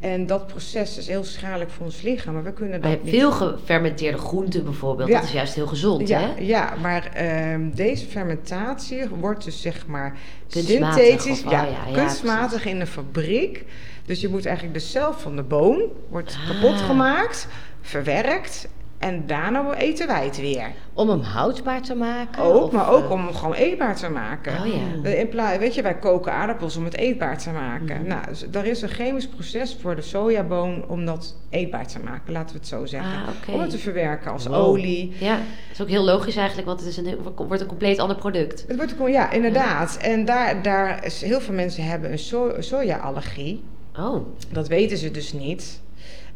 En 0.00 0.26
dat 0.26 0.46
proces 0.46 0.98
is 0.98 1.06
heel 1.06 1.24
schadelijk 1.24 1.70
voor 1.70 1.84
ons 1.84 2.02
lichaam. 2.02 2.34
Maar 2.34 2.44
we 2.44 2.52
kunnen 2.52 2.80
dat 2.80 2.90
Bij 2.90 3.00
niet... 3.02 3.14
veel 3.14 3.32
gefermenteerde 3.32 4.18
groenten 4.18 4.64
bijvoorbeeld, 4.64 5.08
Ja. 5.08 5.14
dat 5.18 5.24
is 5.24 5.32
juist 5.32 5.54
heel 5.54 5.66
gezond, 5.66 6.08
ja, 6.08 6.20
hè? 6.20 6.32
ja, 6.38 6.74
maar 6.80 7.06
ehm, 7.14 7.70
deze 7.74 8.06
fermentatie 8.06 9.08
wordt 9.08 9.44
dus 9.44 9.60
zeg 9.62 9.86
maar 9.86 10.16
Kunstmatig, 10.48 11.02
synthetisch, 11.04 11.44
of- 11.44 11.50
ja, 11.50 11.64
oh 11.64 11.70
ja, 11.92 12.00
kunstmatig 12.00 12.64
in 12.66 12.78
de 12.78 12.86
fabriek. 12.86 13.64
Dus 14.06 14.20
je 14.20 14.28
moet 14.28 14.46
eigenlijk 14.46 14.74
de 14.78 14.84
cel 14.84 15.12
van 15.14 15.36
de 15.36 15.42
boon 15.42 15.82
wordt 16.08 16.36
Ah. 16.42 16.50
kapot 16.50 16.80
gemaakt, 16.80 17.48
verwerkt 17.80 18.68
en 19.00 19.26
daarna 19.26 19.74
eten 19.74 20.06
wij 20.06 20.24
het 20.24 20.40
weer. 20.40 20.70
Om 20.94 21.08
hem 21.08 21.20
houdbaar 21.20 21.82
te 21.82 21.94
maken? 21.94 22.42
Ook, 22.42 22.62
of, 22.64 22.72
maar 22.72 22.90
ook 22.90 23.04
eh, 23.04 23.10
om 23.10 23.24
hem 23.24 23.34
gewoon 23.34 23.54
eetbaar 23.54 23.96
te 23.96 24.08
maken. 24.08 24.52
Oh 24.60 24.66
ja. 24.66 25.08
Eh, 25.10 25.18
In 25.18 25.28
plaats, 25.28 25.58
weet 25.58 25.74
je, 25.74 25.82
wij 25.82 25.98
koken 25.98 26.32
aardappels 26.32 26.76
om 26.76 26.84
het 26.84 26.96
eetbaar 26.96 27.38
te 27.38 27.50
maken. 27.50 27.96
Mhm. 28.00 28.06
Nou, 28.08 28.26
dus 28.28 28.44
er 28.52 28.64
is 28.66 28.82
een 28.82 28.88
chemisch 28.88 29.28
proces 29.28 29.76
voor 29.80 29.96
de 29.96 30.02
sojaboon 30.02 30.84
om 30.88 31.04
dat 31.04 31.36
eetbaar 31.50 31.86
te 31.86 31.98
maken, 31.98 32.32
laten 32.32 32.52
we 32.54 32.58
het 32.58 32.68
zo 32.68 32.86
zeggen. 32.86 33.12
Ah. 33.12 33.54
Om 33.54 33.60
het 33.60 33.70
te 33.70 33.78
verwerken 33.78 34.32
als 34.32 34.46
Wow. 34.46 34.56
olie. 34.56 35.12
Ja, 35.18 35.34
dat 35.36 35.44
is 35.72 35.80
ook 35.82 35.88
heel 35.88 36.04
logisch 36.04 36.36
eigenlijk, 36.36 36.66
want 36.68 36.80
het 36.80 36.88
is 36.88 36.96
een, 36.96 37.18
wordt 37.36 37.60
een 37.62 37.66
compleet 37.68 37.98
ander 37.98 38.16
product. 38.16 38.64
Het 38.68 38.76
wordt 38.76 39.12
ja, 39.12 39.30
inderdaad. 39.30 39.96
En 39.96 40.24
daar, 40.24 40.62
daar 40.62 41.04
is, 41.04 41.22
heel 41.22 41.40
veel 41.40 41.54
mensen 41.54 41.84
hebben 41.84 42.12
een 42.12 42.18
so 42.18 42.52
soja-allergie. 42.58 43.62
Oh, 43.98 44.26
Dat 44.52 44.68
weten 44.68 44.96
ze 44.98 45.10
dus 45.10 45.32
niet. 45.32 45.80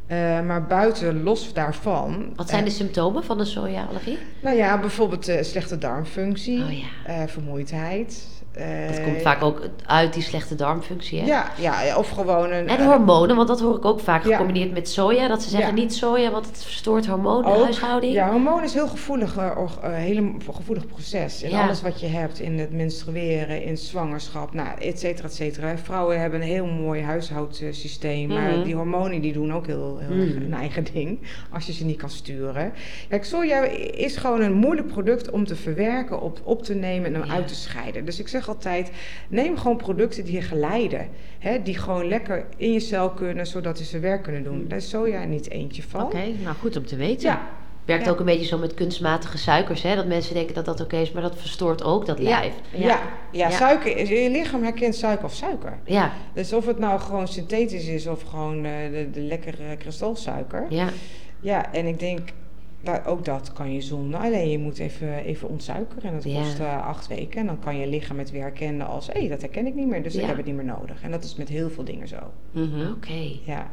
Eh, 0.07 0.17
maar 0.41 0.67
buiten 0.67 1.23
los 1.23 1.53
daarvan. 1.53 2.33
wat 2.37 2.49
zijn 2.49 2.61
eh, 2.61 2.69
de 2.69 2.75
symptomen 2.75 3.25
van 3.25 3.41
een 3.41 3.47
soja-allergie? 3.47 4.19
Nou 4.43 4.57
ja, 4.57 4.81
bijvoorbeeld 4.81 5.29
eh, 5.29 5.43
slechte 5.43 5.79
darmfunctie, 5.79 6.63
Oh 6.63 6.73
ja. 6.73 7.29
vermoeidheid. 7.29 8.27
Dat 8.55 8.97
eh, 8.99 9.05
komt 9.05 9.23
vaak 9.23 9.43
ook 9.43 9.61
uit 9.87 10.13
die 10.13 10.23
slechte 10.23 10.55
darmfunctie, 10.55 11.21
hè? 11.21 11.27
Ja, 11.27 11.47
ja, 11.59 11.97
of 11.97 12.09
gewoon 12.09 12.53
een. 12.53 12.69
En 12.69 12.85
hormonen, 12.87 13.37
want 13.37 13.49
dat 13.49 13.61
hoor 13.61 13.77
ik 13.77 13.85
ook 13.85 14.01
vaak 14.01 14.25
Ja. 14.25 14.31
gecombineerd 14.31 14.73
met 14.73 14.89
soja. 14.89 15.29
Dat 15.29 15.43
ze 15.43 15.49
zeggen 15.49 15.69
Ja. 15.77 15.83
niet 15.83 15.95
soja, 15.95 16.31
want 16.31 16.47
het 16.47 16.63
verstoort 16.63 17.11
Ook, 17.11 17.45
huishouding. 17.45 18.13
Ja, 18.13 18.31
hormoon 18.31 18.63
is 18.63 18.75
heel 18.75 18.89
gevoelig, 18.89 19.37
eh, 19.37 19.47
eh, 19.83 19.93
hele 19.93 20.33
gevoelig 20.53 20.87
proces. 20.87 21.43
In 21.43 21.51
Ja. 21.51 21.63
alles 21.65 21.83
wat 21.83 22.01
je 22.01 22.07
hebt, 22.07 22.41
in 22.41 22.59
het 22.59 22.73
menstrueren, 22.73 23.63
in 23.63 23.79
zwangerschap, 23.79 24.53
nou, 24.55 24.69
et 24.81 24.99
cetera, 25.01 25.29
et 25.29 25.35
cetera. 25.35 25.77
Vrouwen 25.79 26.21
hebben 26.21 26.41
een 26.41 26.47
heel 26.47 26.67
mooi 26.67 27.03
huishoudsysteem, 27.03 28.29
maar 28.29 28.51
Mhm. 28.51 28.63
die 28.63 28.75
hormonen 28.75 29.21
die 29.21 29.33
doen 29.33 29.53
ook 29.53 29.67
heel, 29.67 29.99
heel 30.01 30.17
Mhm. 30.27 30.39
hun 30.41 30.55
eigen 30.55 30.85
ding, 30.93 31.19
als 31.53 31.67
je 31.67 31.73
ze 31.73 31.85
niet 31.85 31.97
kan 31.99 32.11
sturen. 32.11 32.73
Kijk, 33.09 33.25
soja 33.25 33.63
is 33.95 34.17
gewoon 34.17 34.41
een 34.41 34.53
moeilijk 34.55 34.87
product 34.89 35.31
om 35.31 35.45
te 35.47 35.57
verwerken, 35.57 36.21
op, 36.21 36.41
op 36.45 36.63
te 36.63 36.75
nemen 36.75 37.15
en 37.15 37.31
uit 37.31 37.49
te 37.49 37.55
scheiden. 37.55 38.05
Dus 38.05 38.19
ik 38.19 38.29
zeg 38.29 38.44
altijd, 38.49 38.91
neem 39.29 39.57
gewoon 39.59 39.77
producten 39.77 40.25
die 40.25 40.35
je 40.35 40.43
geleiden. 40.43 41.09
Hè, 41.39 41.63
die 41.63 41.79
gewoon 41.79 42.09
lekker 42.09 42.47
in 42.57 42.73
je 42.73 42.81
cel 42.81 43.11
kunnen, 43.11 43.47
zodat 43.47 43.79
ze 43.79 43.85
zijn 43.85 44.03
werk 44.03 44.23
kunnen 44.23 44.43
doen. 44.45 44.65
Daar 44.69 44.79
is 44.79 44.89
soja 44.89 45.25
niet 45.25 45.51
eentje 45.51 45.83
van. 45.83 46.03
Oké, 46.03 46.23
nou 46.43 46.57
goed 46.61 46.77
om 46.77 46.87
te 46.87 46.97
weten. 46.97 47.29
Ja, 47.29 47.49
Werkt 47.85 48.05
Ja. 48.05 48.11
ook 48.11 48.19
een 48.19 48.25
beetje 48.25 48.47
zo 48.47 48.59
met 48.59 48.75
kunstmatige 48.75 49.39
suikers, 49.39 49.83
hè? 49.83 49.95
Dat 49.97 50.07
mensen 50.07 50.35
denken 50.35 50.55
dat 50.55 50.65
dat 50.65 50.81
oké 50.81 50.97
is, 50.97 51.13
maar 51.13 51.23
dat 51.23 51.37
verstoort 51.39 51.83
ook 51.83 52.07
dat 52.07 52.19
lijf. 52.19 52.53
Ja, 52.71 52.79
ja, 52.79 53.01
Ja. 53.33 53.51
suiker. 53.51 54.13
Je 54.13 54.31
lichaam 54.31 54.63
herkent 54.63 54.95
suiker 54.95 55.25
of 55.25 55.33
suiker. 55.35 55.79
Ja, 55.85 56.13
Dus 56.35 56.53
of 56.53 56.67
het 56.67 56.79
nou 56.79 57.01
gewoon 57.01 57.29
synthetisch 57.29 57.87
is 57.87 58.07
of 58.07 58.23
gewoon 58.23 58.65
eh, 58.65 58.73
de, 58.93 59.09
de 59.13 59.21
lekkere 59.21 59.77
kristalsuiker. 59.79 60.67
ja. 60.69 60.89
Ja, 61.41 61.73
en 61.73 61.87
ik 61.87 61.99
denk, 61.99 62.29
nou, 62.85 63.05
ook 63.07 63.25
dat 63.25 63.53
kan 63.53 63.73
je 63.73 63.81
zonder. 63.81 64.21
Alleen 64.21 64.51
je 64.51 64.59
moet 64.59 64.79
even, 64.79 65.25
even 65.25 65.49
ontsuikeren. 65.49 66.03
En 66.09 66.15
dat 66.15 66.25
Ja. 66.25 66.39
kost 66.41 66.59
eh, 66.59 66.87
acht 66.87 67.07
weken. 67.07 67.41
En 67.41 67.47
dan 67.47 67.59
kan 67.59 67.79
je 67.79 67.87
lichaam 67.89 68.19
het 68.19 68.31
weer 68.31 68.43
herkennen 68.43 68.87
als, 68.87 69.09
hé, 69.13 69.29
dat 69.29 69.41
herken 69.41 69.67
ik 69.67 69.75
niet 69.75 69.87
meer. 69.87 70.03
Dus 70.03 70.15
ik 70.15 70.25
heb 70.25 70.37
het 70.37 70.47
niet 70.47 70.55
meer 70.55 70.65
nodig. 70.65 71.03
En 71.03 71.11
dat 71.11 71.25
is 71.25 71.35
met 71.37 71.49
heel 71.49 71.71
veel 71.71 71.85
dingen 71.85 72.09
zo. 72.09 72.17
Mhm. 72.51 72.91
Oké. 72.97 73.39
Ja. 73.45 73.71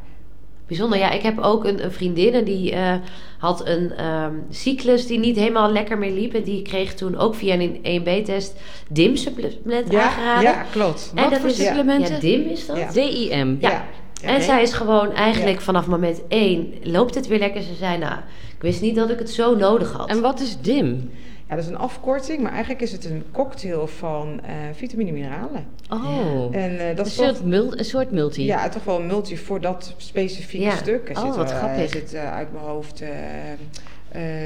Bijzonder. 0.66 0.98
Ja, 0.98 1.10
ik 1.10 1.22
heb 1.22 1.38
ook 1.38 1.64
een, 1.64 1.84
een 1.84 1.92
vriendin 1.92 2.34
en 2.34 2.44
die 2.44 2.72
eh, 2.72 2.94
had 3.38 3.66
een 3.68 3.92
ehm, 3.92 4.34
cyclus 4.50 5.06
die 5.06 5.18
niet 5.18 5.36
helemaal 5.36 5.72
lekker 5.72 5.98
meer 5.98 6.10
liep. 6.12 6.34
En 6.34 6.42
die 6.42 6.62
kreeg 6.62 6.94
toen 6.94 7.16
ook 7.18 7.34
via 7.34 7.54
een 7.58 7.76
1B-test 8.02 8.60
DIM-supplement 8.90 9.90
Ja, 9.92 10.02
aangeraden. 10.02 10.42
ja, 10.42 10.62
klopt. 10.70 11.12
En 11.14 11.22
Wat 11.22 11.30
dat 11.30 11.40
voor 11.40 11.48
is, 11.48 11.56
supplementen? 11.56 12.14
Ja, 12.14 12.20
DIM 12.20 12.40
is 12.48 12.66
dat. 12.66 12.76
Ja. 12.76 12.92
DIM. 12.92 13.56
Ja. 13.60 13.84
En 14.22 14.42
zij 14.42 14.62
is 14.62 14.72
gewoon 14.72 15.12
eigenlijk 15.12 15.60
vanaf 15.60 15.86
moment 15.86 16.22
één 16.28 16.74
loopt 16.82 17.14
het 17.14 17.26
weer 17.26 17.38
lekker. 17.38 17.62
Ze 17.62 17.74
zei, 17.74 17.98
nou, 17.98 18.14
ik 18.62 18.68
wist 18.68 18.80
niet 18.80 18.94
dat 18.96 19.10
ik 19.10 19.18
het 19.18 19.30
zo 19.30 19.56
nodig 19.56 19.92
had. 19.92 20.08
En 20.08 20.20
wat 20.20 20.40
is 20.40 20.60
DIM? 20.60 21.10
Ja, 21.48 21.54
dat 21.54 21.64
is 21.64 21.70
een 21.70 21.76
afkorting, 21.78 22.40
maar 22.42 22.50
eigenlijk 22.52 22.80
is 22.82 22.92
het 22.92 23.04
een 23.04 23.24
cocktail 23.32 23.86
van 23.86 24.40
eh 24.44 24.52
vitamine 24.72 25.08
en 25.08 25.14
mineralen. 25.14 25.64
Oh. 25.90 26.56
En 26.56 26.78
eh, 26.78 26.86
dat 26.96 26.98
een, 26.98 27.04
is 27.06 27.14
toch- 27.14 27.26
soort 27.26 27.44
mul- 27.44 27.78
een 27.78 27.84
soort 27.84 28.10
multi. 28.10 28.44
Ja, 28.44 28.68
toch 28.68 28.84
wel 28.84 29.00
een 29.00 29.06
multi 29.06 29.36
voor 29.36 29.60
dat 29.60 29.94
specifieke 29.96 30.64
Ja. 30.64 30.76
stuk. 30.76 31.08
Er 31.08 31.16
Oh, 31.16 31.24
zit, 31.26 31.36
wat 31.36 31.50
eh, 31.50 31.56
grappig. 31.56 31.82
Er 31.82 31.88
zit 31.88 32.14
uit 32.14 32.52
mijn 32.52 32.64
hoofd 32.64 33.02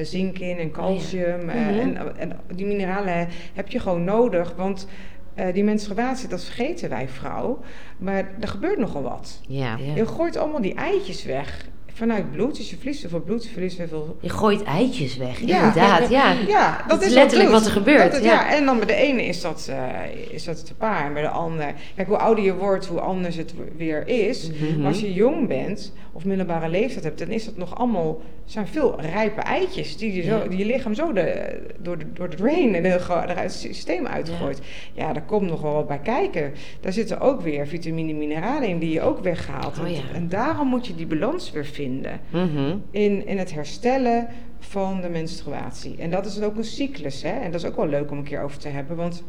zink 0.02 0.38
in 0.38 0.58
en 0.58 0.70
calcium. 0.70 1.48
eh, 1.48 1.60
Mhm. 1.60 1.78
en, 1.78 2.18
en 2.18 2.32
die 2.54 2.66
mineralen 2.66 3.28
heb 3.54 3.68
je 3.68 3.78
gewoon 3.80 4.04
nodig, 4.04 4.54
want 4.56 4.86
eh, 5.34 5.54
die 5.54 5.64
menstruatie, 5.64 6.28
dat 6.28 6.44
vergeten 6.44 6.88
wij 6.88 7.08
vrouw. 7.08 7.58
Maar 7.98 8.28
er 8.40 8.48
gebeurt 8.48 8.78
nogal 8.78 9.02
wat. 9.02 9.40
Ja. 9.48 9.76
Ja. 9.78 9.94
Je 9.94 10.06
gooit 10.06 10.36
allemaal 10.36 10.60
die 10.60 10.74
eitjes 10.74 11.24
weg 11.24 11.66
vanuit 11.96 12.30
bloed. 12.32 12.56
Dus 12.56 12.70
je 12.70 12.76
verliest 12.76 13.00
zoveel 13.00 13.20
bloed, 13.20 13.44
je 13.44 13.50
verliest 13.50 13.78
heel 13.78 13.88
veel 13.88 14.16
Je 14.20 14.28
gooit 14.28 14.62
eitjes 14.62 15.16
weg, 15.16 15.40
Ja. 15.40 15.56
inderdaad. 15.56 16.08
Ja. 16.10 16.32
Ja, 16.46 16.84
dat, 16.88 17.00
is 17.00 17.06
is 17.06 17.12
letterlijk 17.12 17.50
wat 17.50 17.64
er 17.64 17.70
gebeurt, 17.70 18.22
ja. 18.22 18.54
en 18.54 18.64
dan 18.64 18.76
bij 18.76 18.86
de 18.86 18.94
ene 18.94 19.24
is 19.26 19.40
dat, 19.40 19.66
eh, 19.70 20.34
is 20.34 20.44
dat 20.44 20.66
te 20.66 20.74
paar 20.74 21.06
en 21.06 21.12
bij 21.12 21.22
de 21.22 21.28
ander. 21.28 21.74
Kijk, 21.94 22.08
hoe 22.08 22.16
ouder 22.16 22.44
je 22.44 22.54
wordt, 22.54 22.86
hoe 22.86 23.00
anders 23.00 23.36
het 23.36 23.54
weer 23.76 24.08
is. 24.08 24.50
Mhm. 24.50 24.78
Maar 24.78 24.86
als 24.88 25.00
je 25.00 25.12
jong 25.12 25.48
bent 25.48 25.92
of 26.16 26.24
middelbare 26.24 26.68
leeftijd 26.68 27.04
hebt, 27.04 27.18
dan 27.18 27.28
is 27.28 27.44
dat 27.44 27.56
nog 27.56 27.76
allemaal 27.78 28.20
zijn 28.44 28.66
veel 28.66 29.00
rijpe 29.00 29.40
eitjes 29.40 29.96
die 29.96 30.12
je, 30.14 30.22
zo, 30.22 30.36
Ja. 30.36 30.48
die 30.48 30.58
je 30.58 30.64
lichaam 30.64 30.94
zo 30.94 31.12
de, 31.12 31.58
door, 31.78 31.98
de, 31.98 32.12
door 32.12 32.30
de 32.30 32.36
brain 32.36 32.74
en 32.74 32.82
de, 32.82 32.88
eruit 32.88 33.38
het 33.38 33.52
systeem 33.52 34.06
uitgooit. 34.06 34.60
Ja. 34.92 35.12
daar 35.12 35.22
komt 35.24 35.48
nog 35.50 35.60
wel 35.62 35.72
wat 35.72 35.86
bij 35.88 35.98
kijken. 35.98 36.52
Daar 36.80 36.92
zitten 36.92 37.20
ook 37.20 37.40
weer 37.40 37.66
vitamine 37.66 38.10
en 38.12 38.18
mineralen 38.18 38.68
in 38.68 38.78
die 38.78 38.90
je 38.92 39.00
ook 39.02 39.18
weghaalt. 39.20 39.78
Oh 39.78 39.84
En- 39.84 39.92
ja. 39.94 40.00
En 40.14 40.28
daarom 40.28 40.68
moet 40.68 40.86
je 40.86 40.94
die 40.94 41.06
balans 41.06 41.52
weer 41.52 41.64
vinden 41.66 42.20
Mhm. 42.30 42.76
in, 42.90 43.26
in 43.26 43.38
het 43.38 43.54
herstellen 43.54 44.28
van 44.58 45.00
de 45.00 45.08
menstruatie. 45.08 45.96
En 45.98 46.10
dat 46.10 46.26
is 46.26 46.40
ook 46.40 46.56
een 46.56 46.64
cyclus, 46.64 47.22
hè? 47.22 47.30
En 47.40 47.50
dat 47.50 47.60
is 47.62 47.66
ook 47.66 47.76
wel 47.76 47.86
leuk 47.88 48.10
om 48.10 48.18
een 48.18 48.24
keer 48.24 48.42
over 48.42 48.58
te 48.58 48.68
hebben, 48.68 48.96
want 48.96 49.24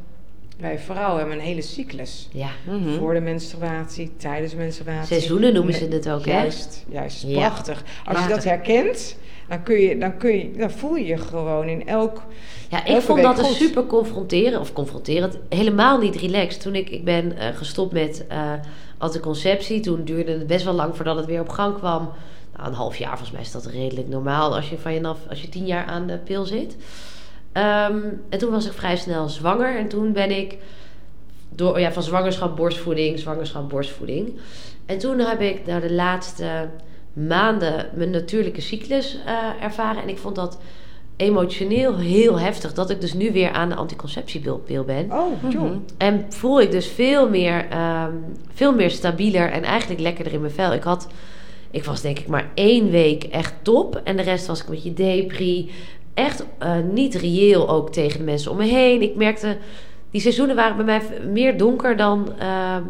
wij 0.58 0.80
vrouwen 0.80 1.18
hebben 1.18 1.38
een 1.38 1.44
hele 1.44 1.62
cyclus. 1.62 2.28
Ja. 2.32 2.50
Mhm. 2.66 2.98
Voor 2.98 3.14
de 3.14 3.20
menstruatie, 3.20 4.12
tijdens 4.18 4.52
de 4.52 4.58
menstruatie. 4.58 5.08
Seizoenen 5.08 5.54
noemen 5.54 5.74
ze 5.74 5.88
het 5.88 6.10
ook, 6.10 6.26
hè? 6.26 6.32
Juist, 6.32 6.86
juist. 6.90 7.24
Ja. 7.24 7.38
Prachtig. 7.38 7.84
Als 8.06 8.24
je 8.24 8.30
dat 8.30 8.44
herkent, 8.44 9.18
dan, 9.50 9.64
kun 9.64 9.80
je, 9.80 9.98
dan, 9.98 10.18
kun 10.18 10.38
je, 10.38 10.52
dan 10.58 10.72
voel 10.72 10.96
je 10.96 11.06
je 11.06 11.18
gewoon 11.18 11.68
in 11.68 11.88
elk... 11.88 12.22
Ja, 12.70 12.86
ik 12.86 13.02
vond 13.02 13.22
dat 13.22 13.40
goed. 13.40 13.56
super 13.56 13.86
confronterend, 13.86 14.60
of 14.60 14.74
confronterend, 14.74 15.38
helemaal 15.50 16.00
niet 16.00 16.16
relaxed. 16.16 16.62
Toen 16.62 16.76
ik, 16.76 16.90
ik 16.90 17.04
ben 17.04 17.38
eh, 17.38 17.56
gestopt 17.56 17.94
met 17.94 18.26
eh 18.28 18.52
anticonceptie, 18.98 19.80
toen 19.80 20.04
duurde 20.04 20.32
het 20.32 20.48
best 20.48 20.66
wel 20.66 20.74
lang 20.74 20.96
voordat 20.96 21.16
het 21.16 21.26
weer 21.26 21.40
op 21.40 21.50
gang 21.50 21.78
kwam. 21.78 22.10
Nou, 22.56 22.70
een 22.70 22.76
half 22.76 22.98
jaar 22.98 23.10
volgens 23.10 23.32
mij 23.32 23.42
is 23.42 23.52
dat 23.52 23.66
redelijk 23.66 24.08
normaal 24.08 24.56
als 24.56 24.70
je, 24.70 24.78
van 24.78 24.94
je, 24.94 25.04
af, 25.04 25.18
als 25.30 25.42
je 25.42 25.50
tien 25.50 25.66
jaar 25.66 25.86
aan 25.86 26.08
de 26.08 26.18
pil 26.18 26.46
zit. 26.46 26.76
Ehm, 27.58 27.98
en 28.30 28.40
toen 28.40 28.52
was 28.52 28.66
ik 28.66 28.72
vrij 28.72 28.98
snel 28.98 29.30
zwanger 29.30 29.78
en 29.78 29.88
toen 29.88 30.14
ben 30.14 30.32
ik 30.32 30.58
door, 31.50 31.80
ja, 31.80 31.92
van 31.92 32.04
zwangerschap, 32.04 32.56
borstvoeding, 32.56 33.20
zwangerschap, 33.20 33.70
borstvoeding. 33.70 34.34
En 34.86 34.98
toen 34.98 35.20
heb 35.20 35.42
ik 35.42 35.66
nou, 35.66 35.82
de 35.82 35.94
laatste 35.94 36.70
maanden 37.14 37.90
mijn 37.94 38.10
natuurlijke 38.10 38.62
cyclus 38.62 39.18
eh, 39.26 39.64
ervaren. 39.64 40.02
En 40.02 40.10
ik 40.10 40.18
vond 40.18 40.36
dat 40.36 40.60
emotioneel 41.16 41.98
heel 41.98 42.40
heftig. 42.40 42.74
Dat 42.74 42.90
ik 42.90 43.02
dus 43.02 43.14
nu 43.14 43.32
weer 43.32 43.52
aan 43.52 43.70
de 43.70 43.76
anticonceptiepil 43.76 44.84
ben. 44.86 45.12
Oh, 45.12 45.52
joh. 45.52 45.64
Mhm. 45.64 45.78
En 45.98 46.26
voel 46.30 46.62
ik 46.62 46.72
dus 46.72 46.88
veel 46.88 47.30
meer, 47.30 47.70
ehm, 47.70 48.14
veel 48.54 48.74
meer 48.74 48.90
stabieler 48.90 49.52
en 49.52 49.64
eigenlijk 49.64 50.02
lekkerder 50.02 50.34
in 50.34 50.42
mijn 50.42 50.54
vel. 50.54 50.74
Ik 50.74 50.84
had, 50.84 51.08
ik 51.72 51.84
was 51.84 52.02
denk 52.02 52.20
ik 52.20 52.28
maar 52.28 52.52
één 52.54 52.90
week 52.90 53.24
echt 53.24 53.54
top. 53.62 54.02
En 54.04 54.18
de 54.18 54.24
rest 54.24 54.48
was 54.48 54.62
ik 54.62 54.68
een 54.68 54.74
beetje 54.74 54.94
depri. 54.94 55.72
Echt 56.18 56.46
eh, 56.58 56.76
niet 56.92 57.16
reëel 57.16 57.70
ook 57.70 57.92
tegen 57.92 58.20
de 58.20 58.26
mensen 58.26 58.52
om 58.52 58.58
me 58.58 58.64
heen. 58.66 59.02
Ik 59.02 59.16
merkte, 59.16 59.58
die 60.12 60.22
seizoenen 60.22 60.56
waren 60.56 60.76
bij 60.76 60.86
mij 60.86 61.02
meer 61.32 61.58
donker 61.58 61.98
dan... 61.98 62.34
ehm, 62.40 62.84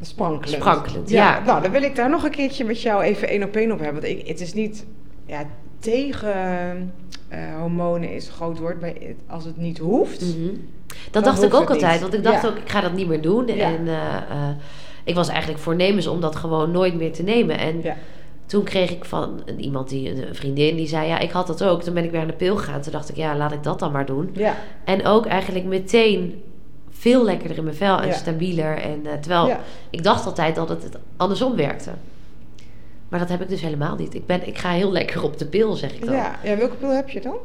Sprankelend. 0.00 0.62
Sprankelend, 0.62 1.10
ja. 1.10 1.42
Nou, 1.46 1.62
dan 1.62 1.70
wil 1.70 1.82
ik 1.82 1.96
daar 1.96 2.10
nog 2.10 2.24
een 2.24 2.30
keertje 2.30 2.64
met 2.64 2.82
jou 2.82 3.02
even 3.02 3.28
één 3.28 3.42
op 3.42 3.56
één 3.56 3.72
op 3.72 3.78
hebben. 3.80 4.02
Want 4.02 4.14
ik, 4.14 4.26
het 4.28 4.40
is 4.40 4.52
niet... 4.54 4.86
Ja, 5.26 5.44
tegen 5.78 6.92
eh, 7.28 7.38
hormonen 7.60 8.12
is 8.14 8.26
een 8.26 8.32
groot 8.32 8.58
woord. 8.58 8.80
Maar 8.80 8.88
het- 8.90 9.16
als 9.26 9.44
het 9.44 9.56
niet 9.56 9.78
hoeft... 9.78 10.20
Mhm. 10.20 10.54
Dat 11.10 11.24
dacht 11.24 11.42
ik 11.42 11.54
ook 11.54 11.70
altijd. 11.70 11.92
niet. 11.92 12.00
Want 12.00 12.14
ik 12.14 12.22
dacht 12.22 12.42
Ja. 12.42 12.48
ook, 12.48 12.56
ik 12.56 12.68
ga 12.68 12.80
dat 12.80 12.92
niet 12.92 13.08
meer 13.08 13.20
doen. 13.20 13.46
Ja. 13.46 13.54
En 13.54 13.88
eh, 13.88 14.48
ik 15.04 15.14
was 15.14 15.28
eigenlijk 15.28 15.60
voornemens 15.60 16.06
om 16.06 16.20
dat 16.20 16.36
gewoon 16.36 16.70
nooit 16.70 16.94
meer 16.94 17.12
te 17.12 17.22
nemen. 17.22 17.58
En 17.58 17.80
Ja. 17.82 17.96
Toen 18.48 18.64
kreeg 18.64 18.90
ik 18.90 19.04
van 19.04 19.42
iemand, 19.56 19.88
die, 19.88 20.26
een 20.26 20.34
vriendin, 20.34 20.76
die 20.76 20.86
zei... 20.86 21.06
Ja, 21.08 21.18
ik 21.18 21.30
had 21.30 21.46
dat 21.46 21.64
ook. 21.64 21.82
Toen 21.82 21.94
ben 21.94 22.04
ik 22.04 22.10
weer 22.10 22.20
aan 22.20 22.26
de 22.26 22.32
pil 22.32 22.56
gegaan. 22.56 22.80
Toen 22.80 22.92
dacht 22.92 23.08
ik, 23.08 23.16
ja, 23.16 23.36
laat 23.36 23.52
ik 23.52 23.62
dat 23.62 23.78
dan 23.78 23.92
maar 23.92 24.06
doen. 24.06 24.30
Ja. 24.34 24.56
En 24.84 25.06
ook 25.06 25.26
eigenlijk 25.26 25.64
meteen 25.64 26.42
veel 26.90 27.24
lekkerder 27.24 27.56
in 27.56 27.64
mijn 27.64 27.76
vel 27.76 28.00
en 28.00 28.06
Ja. 28.06 28.12
stabieler. 28.12 28.78
En, 28.78 29.06
eh, 29.06 29.12
terwijl 29.12 29.46
Ja. 29.46 29.60
ik 29.90 30.02
dacht 30.02 30.26
altijd 30.26 30.54
dat 30.54 30.68
het 30.68 30.88
andersom 31.16 31.56
werkte. 31.56 31.90
Maar 33.08 33.18
dat 33.20 33.28
heb 33.28 33.40
ik 33.40 33.48
dus 33.48 33.60
helemaal 33.60 33.96
niet. 33.96 34.14
Ik, 34.14 34.26
ben, 34.26 34.46
ik 34.46 34.58
ga 34.58 34.70
heel 34.70 34.92
lekker 34.92 35.22
op 35.22 35.38
de 35.38 35.46
pil, 35.46 35.74
zeg 35.74 35.92
ik 35.94 36.04
dan. 36.04 36.14
Ja. 36.14 36.38
ja, 36.44 36.56
welke 36.56 36.74
pil 36.74 36.90
heb 36.90 37.08
je 37.08 37.20
dan? 37.20 37.36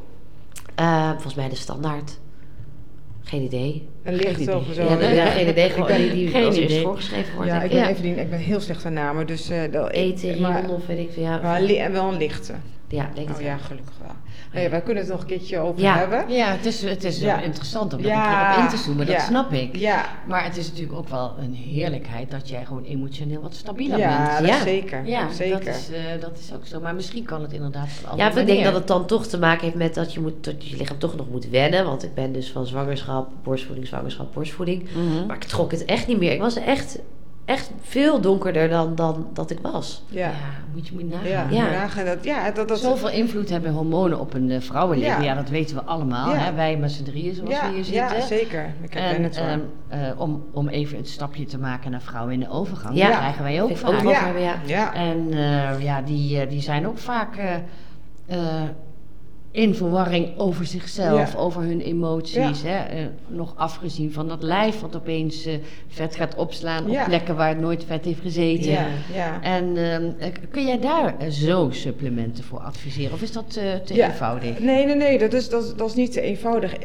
Eh, 0.76 1.10
volgens 1.12 1.36
mij 1.36 1.50
de 1.50 1.56
standaard. 1.56 2.18
Geen 3.24 3.42
idee. 3.42 3.88
Een 4.04 4.14
licht 4.16 4.54
of 4.56 4.64
zo? 4.74 4.84
Ja, 4.84 5.10
ja, 5.10 5.26
geen 5.26 5.48
idee. 5.50 5.70
Gewoon 5.74 5.88
ben- 5.88 5.98
die, 6.02 6.12
die 6.12 6.28
geen 6.28 6.46
als 6.46 6.58
idee. 6.58 6.82
voorgeschreven 6.82 7.34
wordt. 7.36 7.50
Ja, 7.50 7.62
ik 7.62 7.72
ik. 7.72 7.78
ben, 7.82 7.88
even, 7.90 8.20
ik 8.20 8.30
ben 8.30 8.40
heel 8.40 8.60
slecht 8.60 8.86
aan 8.86 8.94
namen, 8.94 9.28
dus... 9.28 9.50
eh 9.50 9.72
dat, 9.72 9.96
ik- 9.96 10.40
maar, 10.40 10.70
of 10.70 10.86
weet 10.86 10.98
ik 11.00 11.10
veel. 11.12 11.24
Ja, 11.24 11.40
maar 11.42 11.92
wel 11.92 12.12
een 12.12 12.18
lichte. 12.18 12.54
ja 12.88 13.10
denk 13.16 13.28
het 13.28 13.38
Oh 13.38 13.44
wel. 13.44 13.52
ja, 13.52 13.58
gelukkig 13.58 13.94
wel. 14.02 14.12
Nee, 14.54 14.70
wij 14.70 14.82
kunnen 14.82 15.04
het 15.04 15.12
nog 15.12 15.22
een 15.22 15.28
keertje 15.28 15.60
over 15.60 15.82
Ja. 15.82 15.98
hebben. 15.98 16.26
Ja, 16.34 16.52
het 16.52 16.66
is, 16.66 16.82
het 16.82 17.04
is 17.04 17.20
Ja. 17.20 17.42
interessant 17.42 17.94
om 17.94 18.02
daar 18.02 18.12
Ja, 18.12 18.40
een 18.50 18.54
keer 18.56 18.58
op 18.58 18.64
in 18.72 18.78
te 18.78 18.84
zoomen, 18.84 19.06
dat 19.06 19.22
snap 19.22 19.52
ik. 19.52 19.76
Ja, 19.76 20.06
Maar 20.28 20.44
het 20.44 20.58
is 20.58 20.68
natuurlijk 20.70 20.98
ook 20.98 21.10
wel 21.10 21.34
een 21.40 21.54
heerlijkheid 21.54 22.32
dat 22.32 22.50
jij 22.50 22.66
gewoon 22.66 22.84
emotioneel 22.84 23.42
wat 23.42 23.54
stabieler 23.56 23.98
bent. 23.98 24.38
dat 24.38 24.48
Ja. 24.48 24.62
zeker. 24.62 25.06
Ja, 25.06 25.32
zeker. 25.32 25.60
Dat, 25.66 25.76
is, 25.76 25.90
eh, 25.92 26.22
dat 26.22 26.38
is 26.40 26.54
ook 26.56 26.66
zo. 26.66 26.80
Maar 26.80 26.96
misschien 26.96 27.24
kan 27.26 27.42
het 27.42 27.54
inderdaad 27.54 27.90
Ja, 28.16 28.36
ik 28.36 28.46
denk 28.48 28.64
dat 28.64 28.74
het 28.74 28.88
dan 28.88 29.06
toch 29.06 29.26
te 29.28 29.40
maken 29.40 29.64
heeft 29.64 29.76
met 29.76 29.94
dat 29.96 30.14
je, 30.14 30.20
moet, 30.20 30.44
dat 30.44 30.66
je 30.68 30.78
lichaam 30.78 30.98
toch 30.98 31.16
nog 31.16 31.30
moet 31.30 31.50
wennen. 31.50 31.86
Want 31.86 32.04
ik 32.04 32.14
ben 32.14 32.32
dus 32.34 32.52
van 32.52 32.66
zwangerschap, 32.66 33.30
borstvoeding, 33.44 33.88
zwangerschap, 33.88 34.34
borstvoeding. 34.34 34.84
Mhm. 34.94 35.26
Maar 35.28 35.36
ik 35.36 35.44
trok 35.44 35.72
het 35.72 35.86
echt 35.86 36.08
niet 36.08 36.18
meer. 36.20 36.32
Ik 36.32 36.40
was 36.40 36.56
echt, 36.56 37.00
echt 37.46 37.72
veel 37.82 38.22
donkerder 38.22 38.70
dan, 38.70 38.96
dan 38.96 39.28
dat 39.34 39.52
ik 39.52 39.60
was. 39.62 40.04
Ja, 40.10 40.28
Ja, 40.28 40.34
moet 40.74 40.88
je 40.88 40.94
moet 40.94 41.10
nagaan. 41.10 41.28
ja. 41.30 41.46
Ja. 41.50 41.70
nagaan 41.70 42.06
dat, 42.06 42.24
ja, 42.24 42.52
dat, 42.52 42.68
dat, 42.68 42.80
Zoveel 42.80 43.10
invloed 43.10 43.50
hebben 43.50 43.72
hormonen 43.72 44.20
op 44.20 44.34
een 44.34 44.52
eh, 44.52 44.62
vrouwenleven. 44.62 45.22
Ja. 45.22 45.22
Ja. 45.22 45.34
dat 45.36 45.50
weten 45.50 45.76
we 45.76 45.82
allemaal. 45.84 46.30
Ja. 46.30 46.38
Hè? 46.38 46.54
Wij 46.54 46.78
met 46.78 46.92
z'n 46.92 47.04
drieën 47.04 47.36
zoals 47.36 47.50
ja, 47.52 47.68
we 47.68 47.74
hier 47.76 47.84
zitten. 47.84 48.18
ja, 48.18 48.22
zeker. 48.26 48.74
Ik 48.82 48.96
En 48.96 49.24
het 49.24 49.36
wel. 49.36 49.46
ehm, 49.46 49.60
eh, 49.88 50.20
om, 50.20 50.46
om 50.52 50.68
even 50.68 50.98
het 50.98 51.10
stapje 51.10 51.46
te 51.46 51.58
maken 51.58 51.92
naar 51.92 52.02
vrouwen 52.02 52.34
in 52.34 52.40
de 52.40 52.50
overgang. 52.50 52.96
Ja. 52.96 53.08
Die 53.08 53.16
krijgen 53.18 53.44
wij 53.44 53.62
ook 53.62 53.78
vaak. 53.78 54.02
ja, 54.04 54.24
hebben, 54.26 54.42
ja. 54.42 54.56
ja. 54.66 54.94
En 54.94 55.28
eh, 55.34 55.84
ja, 55.84 56.02
die, 56.02 56.48
die 56.48 56.62
zijn 56.62 56.88
ook 56.88 56.98
vaak 56.98 57.36
eh, 57.36 57.54
eh, 58.26 58.64
in 59.54 59.76
verwarring 59.76 60.38
over 60.38 60.66
zichzelf, 60.66 61.34
Ja. 61.34 61.40
over 61.40 61.62
hun 61.62 61.82
emoties. 61.82 62.64
Hè? 62.64 62.78
Eh, 62.84 63.06
nog 63.28 63.54
afgezien 63.56 64.12
van 64.12 64.28
dat 64.28 64.44
lijf 64.44 64.80
wat 64.80 64.96
opeens 64.96 65.46
eh, 65.46 65.54
vet 65.88 66.16
gaat 66.16 66.36
opslaan 66.36 66.92
Ja. 66.92 67.00
op 67.02 67.08
plekken 67.08 67.36
waar 67.36 67.50
het 67.50 67.60
nooit 67.60 67.84
vet 67.88 68.06
heeft 68.06 68.22
gezeten. 68.22 68.72
ja, 68.72 68.86
ja. 69.14 69.42
En 69.42 69.78
ehm, 69.78 70.12
eh, 70.20 70.28
kun 70.52 70.66
jij 70.66 70.80
daar 70.80 71.16
zo 71.32 71.68
supplementen 71.72 72.44
voor 72.44 72.60
adviseren? 72.60 73.14
Of 73.14 73.22
is 73.22 73.32
dat 73.32 73.50
te 73.86 74.04
eenvoudig? 74.04 74.60
Nee, 74.60 74.86
nee, 74.86 74.96
nee, 74.96 75.18
dat 75.18 75.34
is, 75.34 75.50
dat, 75.50 75.74
dat 75.78 75.90
is 75.90 75.96
niet 75.96 76.12
te 76.12 76.22
eenvoudig. 76.22 76.78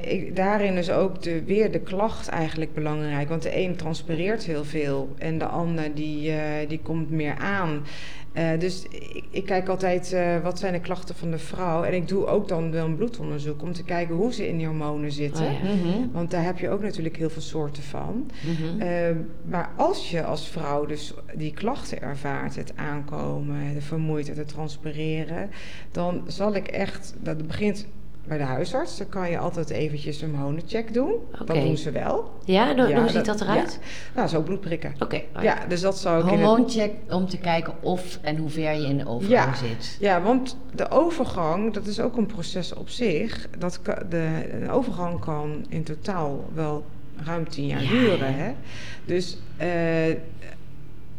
Ik, 0.00 0.36
daarin 0.36 0.76
is 0.76 0.90
ook 0.90 1.22
de, 1.22 1.42
weer 1.44 1.72
de 1.72 1.80
klacht 1.80 2.28
eigenlijk 2.28 2.74
belangrijk. 2.74 3.28
Want 3.28 3.42
de 3.42 3.56
een 3.56 3.76
transpireert 3.76 4.44
heel 4.44 4.64
veel 4.64 5.08
en 5.18 5.38
de 5.38 5.46
ander 5.46 5.94
die, 5.94 6.32
die 6.68 6.80
komt 6.82 7.10
meer 7.10 7.34
aan. 7.38 7.82
Eh, 8.36 8.58
dus 8.58 8.86
ik, 8.88 9.24
ik 9.30 9.46
kijk 9.46 9.68
altijd 9.68 10.12
eh, 10.12 10.38
wat 10.42 10.58
zijn 10.58 10.72
de 10.72 10.80
klachten 10.80 11.14
van 11.14 11.30
de 11.30 11.38
vrouw. 11.38 11.84
En 11.84 11.94
ik 11.94 12.08
doe 12.08 12.26
ook 12.26 12.48
dan 12.48 12.70
wel 12.70 12.84
een 12.84 12.96
bloedonderzoek 12.96 13.62
om 13.62 13.72
te 13.72 13.84
kijken 13.84 14.14
hoe 14.14 14.32
ze 14.32 14.48
in 14.48 14.56
die 14.56 14.66
hormonen 14.66 15.12
zitten. 15.12 15.46
Oh 15.46 15.52
ja. 15.62 15.74
Mhm, 15.74 16.12
Want 16.12 16.30
daar 16.30 16.44
heb 16.44 16.58
je 16.58 16.70
ook 16.70 16.82
natuurlijk 16.82 17.16
heel 17.16 17.30
veel 17.30 17.42
soorten 17.42 17.82
van. 17.82 18.30
mhm. 18.42 18.80
Eh, 18.80 19.16
maar 19.44 19.70
als 19.76 20.10
je 20.10 20.24
als 20.24 20.48
vrouw 20.48 20.86
dus 20.86 21.14
die 21.34 21.52
klachten 21.52 22.02
ervaart, 22.02 22.56
het 22.56 22.72
aankomen, 22.76 23.74
de 23.74 23.80
vermoeidheid, 23.80 24.36
het 24.38 24.48
transpireren, 24.48 25.50
dan 25.92 26.22
zal 26.26 26.54
ik 26.54 26.66
echt, 26.66 27.14
dat 27.20 27.46
begint 27.46 27.86
bij 28.28 28.38
de 28.38 28.44
huisarts, 28.44 28.98
dan 28.98 29.08
kan 29.08 29.30
je 29.30 29.38
altijd 29.38 29.70
eventjes 29.70 30.20
een 30.22 30.30
hormonencheck 30.34 30.94
doen. 30.94 31.12
Oké. 31.32 31.44
Dat 31.44 31.56
doen 31.56 31.76
ze 31.76 31.90
wel. 31.90 32.30
Ja, 32.44 32.74
dan, 32.74 32.88
Ja, 32.88 33.00
hoe 33.00 33.08
ziet 33.08 33.24
dat 33.24 33.40
eruit? 33.40 33.78
Nou, 34.14 34.28
zo 34.28 34.40
bloedprikken. 34.42 34.94
Oké. 34.98 35.22
oh 35.36 35.42
Ja, 35.42 35.58
dus 35.68 35.80
dat 35.80 35.98
zou 35.98 36.18
ik 36.24 36.26
in 36.32 36.38
het- 36.38 36.46
Hormooncheck 36.48 36.92
om 37.10 37.28
te 37.28 37.38
kijken 37.38 37.74
of 37.82 38.18
en 38.22 38.36
hoe 38.36 38.48
ver 38.50 38.72
je 38.72 38.86
in 38.86 38.98
de 38.98 39.08
overgang 39.08 39.50
Ja. 39.50 39.54
zit. 39.54 39.96
Ja, 40.00 40.22
want 40.22 40.56
de 40.74 40.90
overgang, 40.90 41.72
dat 41.72 41.86
is 41.86 42.00
ook 42.00 42.16
een 42.16 42.26
proces 42.26 42.74
op 42.74 42.88
zich. 42.88 43.48
Dat 43.58 43.80
de, 44.08 44.28
een 44.52 44.70
overgang 44.70 45.20
kan 45.20 45.66
in 45.68 45.82
totaal 45.82 46.44
wel 46.54 46.84
ruim 47.24 47.48
tien 47.48 47.66
jaar 47.66 47.82
Ja, 47.82 47.88
duren. 47.88 48.34
Hè? 48.34 48.52
Dus 49.04 49.38
eh, 49.56 49.68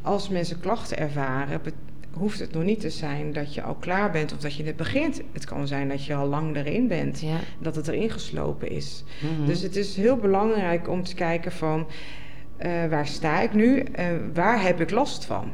als 0.02 0.30
mensen 0.30 0.60
klachten 0.60 0.98
ervaren, 0.98 1.60
bet- 1.64 1.74
hoeft 2.18 2.40
het 2.40 2.54
nog 2.54 2.64
niet 2.64 2.80
te 2.80 2.90
zijn 2.90 3.34
dat 3.34 3.54
je 3.54 3.62
al 3.62 3.74
klaar 3.76 4.12
bent 4.12 4.34
of 4.34 4.38
dat 4.40 4.54
je 4.54 4.64
net 4.64 4.76
begint. 4.76 5.22
Het 5.32 5.46
kan 5.46 5.68
zijn 5.68 5.90
dat 5.90 6.06
je 6.06 6.16
al 6.16 6.28
lang 6.28 6.56
erin 6.56 6.88
bent, 6.88 7.20
Ja. 7.22 7.38
dat 7.60 7.76
het 7.76 7.88
erin 7.88 8.10
geslopen 8.10 8.70
is. 8.72 9.04
Mhm. 9.22 9.46
Dus 9.48 9.62
het 9.62 9.76
is 9.76 9.96
heel 9.96 10.18
belangrijk 10.18 10.90
om 10.90 11.04
te 11.04 11.16
kijken 11.16 11.52
van 11.52 11.88
eh, 12.58 12.70
waar 12.90 13.08
sta 13.08 13.42
ik 13.42 13.54
nu 13.54 13.80
en 13.80 14.32
waar 14.34 14.62
heb 14.62 14.82
ik 14.82 14.92
last 14.92 15.26
van. 15.26 15.52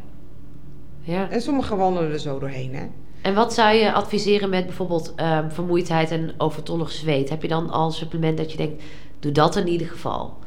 ja. 1.02 1.30
En 1.30 1.42
sommigen 1.42 1.78
wandelen 1.78 2.12
er 2.12 2.20
zo 2.20 2.40
doorheen. 2.40 2.76
Hè? 2.76 2.86
En 3.22 3.34
wat 3.34 3.54
zou 3.54 3.76
je 3.76 3.94
adviseren 3.94 4.50
met 4.50 4.66
bijvoorbeeld 4.66 5.14
ehm, 5.16 5.50
vermoeidheid 5.50 6.12
en 6.12 6.34
overtollig 6.38 6.92
zweet? 6.92 7.30
Heb 7.30 7.42
je 7.42 7.48
dan 7.48 7.70
al 7.70 7.86
een 7.86 7.92
supplement 7.92 8.38
dat 8.38 8.52
je 8.52 8.58
denkt, 8.58 8.84
doe 9.20 9.32
dat 9.32 9.56
in 9.56 9.68
ieder 9.68 9.88
geval? 9.88 10.38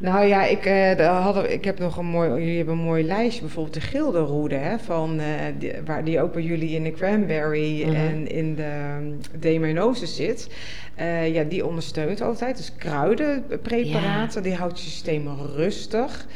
Nou 0.00 0.26
ja, 0.26 0.44
ik, 0.44 0.64
eh, 0.64 1.22
hadden, 1.22 1.52
ik 1.52 1.64
heb 1.64 1.78
nog 1.78 1.96
een 1.96 2.06
mooi, 2.06 2.30
jullie 2.30 2.56
hebben 2.56 2.74
een 2.74 2.84
mooi 2.84 3.04
lijstje, 3.04 3.40
bijvoorbeeld 3.40 3.74
de 3.74 3.80
gilderoede, 3.80 4.54
hè, 4.54 4.78
van, 4.78 5.20
eh, 5.20 5.26
die, 5.58 5.72
waar 5.84 6.04
die 6.04 6.20
ook 6.20 6.32
bij 6.32 6.42
jullie 6.42 6.70
in 6.70 6.82
de 6.82 6.92
cranberry 6.92 7.84
Mhm. 7.86 7.94
en 7.94 8.28
in 8.30 8.54
de 8.54 8.96
um, 9.00 9.20
demenose 9.38 10.06
zit. 10.06 10.48
Eh, 10.94 11.34
ja, 11.34 11.44
die 11.44 11.66
ondersteunt 11.66 12.20
altijd. 12.20 12.56
Dus 12.56 12.72
kruidenpreparaten, 12.78 14.42
die 14.42 14.54
houdt 14.54 14.80
je 14.80 14.90
systeem 14.90 15.28
rustig. 15.56 16.26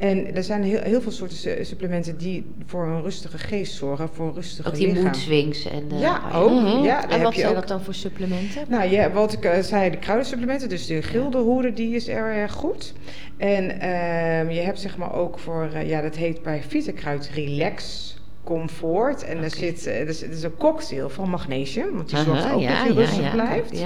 En 0.00 0.34
er 0.34 0.42
zijn 0.42 0.62
heel, 0.62 0.80
heel 0.82 1.00
veel 1.00 1.12
soorten 1.12 1.36
su- 1.36 1.64
supplementen 1.64 2.18
die 2.18 2.44
voor 2.66 2.86
een 2.86 3.02
rustige 3.02 3.38
geest 3.38 3.74
zorgen, 3.74 4.08
voor 4.12 4.26
een 4.26 4.34
rustige 4.34 4.68
Ook 4.68 4.74
die 4.74 4.92
lichaam. 4.92 5.14
swings 5.14 5.64
en... 5.70 5.84
eh, 5.90 6.00
Ja, 6.00 6.20
oh 6.32 6.36
ook. 6.42 6.50
Mhm. 6.50 6.82
Ja, 6.84 7.08
en 7.08 7.22
wat 7.22 7.34
zijn 7.34 7.48
ook. 7.48 7.54
dat 7.54 7.68
dan 7.68 7.80
voor 7.82 7.94
supplementen? 7.94 8.64
Nou 8.68 8.90
ja, 8.90 9.10
wat 9.10 9.32
ik 9.32 9.44
eh, 9.44 9.62
zei, 9.62 9.90
de 9.90 9.96
kruidensupplementen, 9.96 10.68
dus 10.68 10.86
de 10.86 11.02
gildehoede, 11.02 11.72
die 11.72 11.94
is 11.94 12.08
er 12.08 12.32
erg 12.32 12.52
goed. 12.52 12.92
En 13.36 13.80
ehm, 13.80 14.50
je 14.50 14.60
hebt 14.60 14.80
zeg 14.80 14.96
maar 14.96 15.14
ook 15.14 15.38
voor, 15.38 15.68
eh, 15.72 15.88
ja, 15.88 16.00
dat 16.00 16.16
heet 16.16 16.42
bij 16.42 16.62
Vitekruid 16.68 17.30
Relax 17.34 18.08
comfort. 18.44 19.24
En 19.24 19.42
er 19.42 19.50
zit, 19.50 19.86
er 19.86 20.08
is, 20.08 20.20
het 20.20 20.34
is 20.34 20.42
een 20.42 20.56
cocktail 20.56 21.08
van 21.08 21.28
magnesium, 21.30 21.94
want 21.94 22.08
die 22.08 22.18
Aha, 22.18 22.24
zorgt 22.24 22.52
ook 22.52 22.60
ja, 22.60 22.78
dat 22.78 22.86
je 22.86 22.92
ja, 22.92 22.98
rustig 23.00 23.24
ja. 23.24 23.30
blijft. 23.30 23.78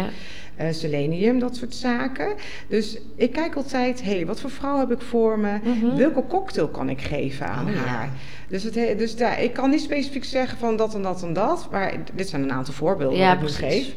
Eh, 0.57 0.67
selenium, 0.71 1.39
dat 1.39 1.57
soort 1.57 1.75
zaken. 1.75 2.35
Dus 2.69 2.99
ik 3.17 3.33
kijk 3.33 3.55
altijd, 3.55 4.03
hé, 4.03 4.11
hey, 4.15 4.27
wat 4.27 4.41
voor 4.41 4.51
vrouw 4.51 4.79
heb 4.79 4.91
ik 4.93 5.01
voor 5.01 5.39
me? 5.39 5.59
Mhm. 5.65 5.97
Welke 5.97 6.25
cocktail 6.29 6.69
kan 6.69 6.89
ik 6.89 7.01
geven 7.01 7.47
aan 7.47 7.67
Oh, 7.67 7.73
ja. 7.75 7.79
haar? 7.81 8.09
Dus, 8.49 8.63
het, 8.63 8.75
he- 8.75 8.95
dus 8.97 9.17
daar, 9.17 9.43
ik 9.43 9.53
kan 9.53 9.71
niet 9.71 9.81
specifiek 9.81 10.25
zeggen 10.25 10.59
van 10.59 10.77
dat 10.77 10.95
en 10.95 11.03
dat 11.03 11.23
en 11.23 11.33
dat, 11.33 11.69
maar 11.71 11.93
dit 12.15 12.29
zijn 12.29 12.43
een 12.43 12.53
aantal 12.53 12.75
voorbeelden 12.75 13.19
Ja, 13.19 13.37
die 13.37 13.49
ik 13.49 13.55
geef. 13.55 13.95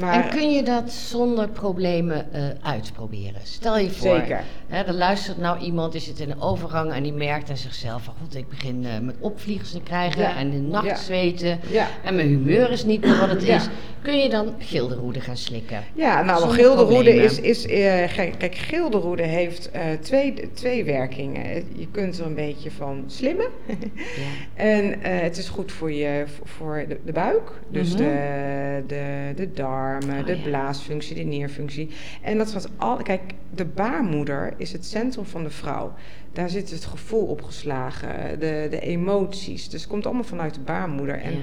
Maar, 0.00 0.24
En 0.24 0.30
kun 0.30 0.50
je 0.50 0.62
dat 0.62 0.90
zonder 0.92 1.48
problemen 1.48 2.32
eh, 2.32 2.42
uitproberen? 2.62 3.40
Stel 3.42 3.78
je 3.78 3.90
voor, 3.90 4.16
Zeker. 4.16 4.42
hè, 4.68 4.82
er 4.82 4.92
luistert 4.94 5.38
nou 5.38 5.58
iemand, 5.58 5.92
die 5.92 6.00
zit 6.00 6.20
in 6.20 6.30
een 6.30 6.40
overgang 6.40 6.92
en 6.92 7.02
die 7.02 7.12
merkt 7.12 7.50
aan 7.50 7.56
zichzelf 7.56 8.02
van 8.02 8.14
goed, 8.22 8.34
ik 8.36 8.48
begin 8.48 8.84
eh, 8.84 8.98
met 9.00 9.14
opvliegers 9.20 9.70
te 9.70 9.80
krijgen 9.80 10.20
Ja. 10.20 10.36
en 10.36 10.50
de 10.50 10.56
nacht 10.56 10.86
Ja. 10.86 10.96
zweten 10.96 11.58
Ja. 11.70 11.86
en 12.04 12.14
mijn 12.14 12.28
humeur 12.28 12.70
is 12.70 12.84
niet 12.84 13.00
meer 13.04 13.18
wat 13.18 13.28
het 13.28 13.42
is. 13.42 13.68
Kun 14.02 14.18
je 14.18 14.28
dan 14.28 14.54
gilderoede 14.58 15.20
gaan 15.20 15.36
slikken? 15.36 15.84
Ja, 15.94 16.22
nou, 16.22 16.48
gilderoede 16.50 17.14
is... 17.14 17.40
is 17.40 17.66
eh, 17.66 18.14
kijk, 18.38 18.54
gilderoede 18.54 19.22
heeft 19.22 19.70
twee, 20.00 20.50
twee 20.54 20.84
werkingen. 20.84 21.54
Je 21.74 21.88
kunt 21.90 22.18
er 22.18 22.26
een 22.26 22.34
beetje 22.34 22.70
van 22.70 23.04
slimmen. 23.06 23.46
en 24.54 25.00
het 25.00 25.36
is 25.36 25.48
goed 25.48 25.72
voor, 25.72 25.92
je, 25.92 26.24
voor 26.44 26.84
de, 26.88 26.98
de 27.04 27.12
buik. 27.12 27.52
Dus 27.70 27.88
Mhm. 27.94 27.96
de, 28.02 28.82
de, 28.86 29.32
de 29.36 29.52
darmen, 29.90 30.20
Oh, 30.20 30.26
de 30.26 30.36
ja. 30.36 30.42
blaasfunctie, 30.42 31.14
de 31.14 31.22
nierfunctie. 31.22 31.88
En 32.22 32.38
dat 32.38 32.52
gaat 32.52 32.68
al... 32.76 32.96
Kijk, 32.96 33.20
de 33.54 33.64
baarmoeder 33.64 34.54
is 34.56 34.72
het 34.72 34.84
centrum 34.86 35.24
van 35.24 35.42
de 35.42 35.50
vrouw. 35.50 35.94
Daar 36.32 36.50
zit 36.50 36.70
het 36.70 36.84
gevoel 36.84 37.26
opgeslagen, 37.26 38.38
de, 38.40 38.66
de 38.70 38.80
emoties. 38.80 39.68
Dus 39.68 39.80
het 39.80 39.90
komt 39.90 40.04
allemaal 40.06 40.24
vanuit 40.24 40.54
de 40.54 40.60
baarmoeder. 40.60 41.20
En 41.20 41.32
Ja. 41.32 41.38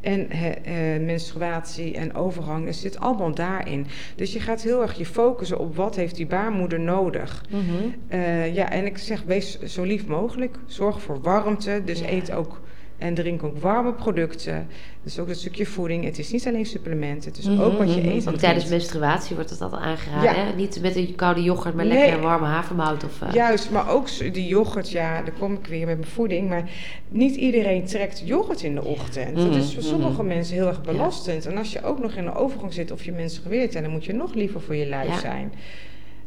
en 0.00 0.26
hè, 0.30 0.48
eh, 0.50 1.04
menstruatie 1.04 1.94
en 1.94 2.14
overgang, 2.14 2.64
dat 2.64 2.74
zit 2.74 2.98
allemaal 3.00 3.34
daarin. 3.34 3.86
Dus 4.16 4.32
je 4.32 4.40
gaat 4.40 4.62
heel 4.62 4.82
erg 4.82 4.98
je 4.98 5.06
focussen 5.06 5.58
op 5.58 5.76
wat 5.76 5.96
heeft 5.96 6.16
die 6.16 6.26
baarmoeder 6.26 6.80
nodig. 6.80 7.44
Eh, 8.08 8.54
ja, 8.54 8.70
en 8.70 8.86
ik 8.86 8.98
zeg, 8.98 9.22
wees 9.22 9.60
zo 9.60 9.82
lief 9.82 10.06
mogelijk. 10.06 10.56
Zorg 10.66 11.00
voor 11.02 11.20
warmte, 11.20 11.82
dus 11.84 12.00
Ja. 12.00 12.08
eet 12.08 12.32
ook 12.32 12.60
en 12.98 13.14
drink 13.14 13.42
ook 13.42 13.58
warme 13.58 13.92
producten. 13.92 14.66
Dus 15.02 15.18
ook 15.18 15.28
dat 15.28 15.36
stukje 15.36 15.66
voeding. 15.66 16.04
Het 16.04 16.18
is 16.18 16.30
niet 16.32 16.46
alleen 16.46 16.66
supplementen, 16.66 17.30
het 17.30 17.38
is 17.38 17.44
Mhm, 17.46 17.60
ook 17.60 17.78
wat 17.78 17.94
je 17.94 18.00
mhm. 18.00 18.08
eet. 18.10 18.28
Ook 18.28 18.36
tijdens 18.36 18.68
menstruatie 18.68 19.34
wordt 19.34 19.50
het 19.50 19.60
altijd 19.60 19.82
aangeraden. 19.82 20.34
Ja. 20.34 20.34
Hè? 20.46 20.52
Niet 20.54 20.78
met 20.82 20.96
een 20.96 21.14
koude 21.14 21.42
yoghurt, 21.42 21.74
maar 21.74 21.84
Nee. 21.86 21.98
lekker 21.98 22.16
een 22.16 22.22
warme 22.22 22.46
havermout. 22.46 23.04
Of, 23.04 23.22
eh, 23.22 23.32
Juist, 23.32 23.70
maar 23.70 23.88
ook 23.90 24.08
die 24.32 24.46
yoghurt, 24.46 24.90
ja, 24.90 25.22
daar 25.22 25.34
kom 25.38 25.52
ik 25.52 25.66
weer 25.66 25.86
met 25.86 25.98
mijn 25.98 26.10
voeding. 26.10 26.48
Maar 26.48 26.70
niet 27.08 27.34
iedereen 27.36 27.84
trekt 27.84 28.22
yoghurt 28.24 28.62
in 28.62 28.74
de 28.74 28.84
ochtend. 28.84 29.36
Dat 29.36 29.54
is 29.54 29.74
voor 29.74 29.82
Mhm, 29.82 29.90
sommige 29.92 30.22
mhm. 30.22 30.26
mensen 30.26 30.54
heel 30.54 30.66
erg 30.66 30.82
belastend. 30.82 31.46
En 31.46 31.56
als 31.56 31.72
je 31.72 31.82
ook 31.84 31.98
nog 31.98 32.12
in 32.14 32.26
een 32.26 32.34
overgang 32.34 32.72
zit 32.72 32.90
of 32.90 33.04
je 33.04 33.12
menstrueert, 33.12 33.72
ja, 33.72 33.80
dan 33.80 33.90
moet 33.90 34.04
je 34.04 34.12
nog 34.12 34.34
liever 34.34 34.60
voor 34.60 34.74
je 34.74 34.86
lijf 34.86 35.08
Ja. 35.08 35.18
zijn. 35.18 35.52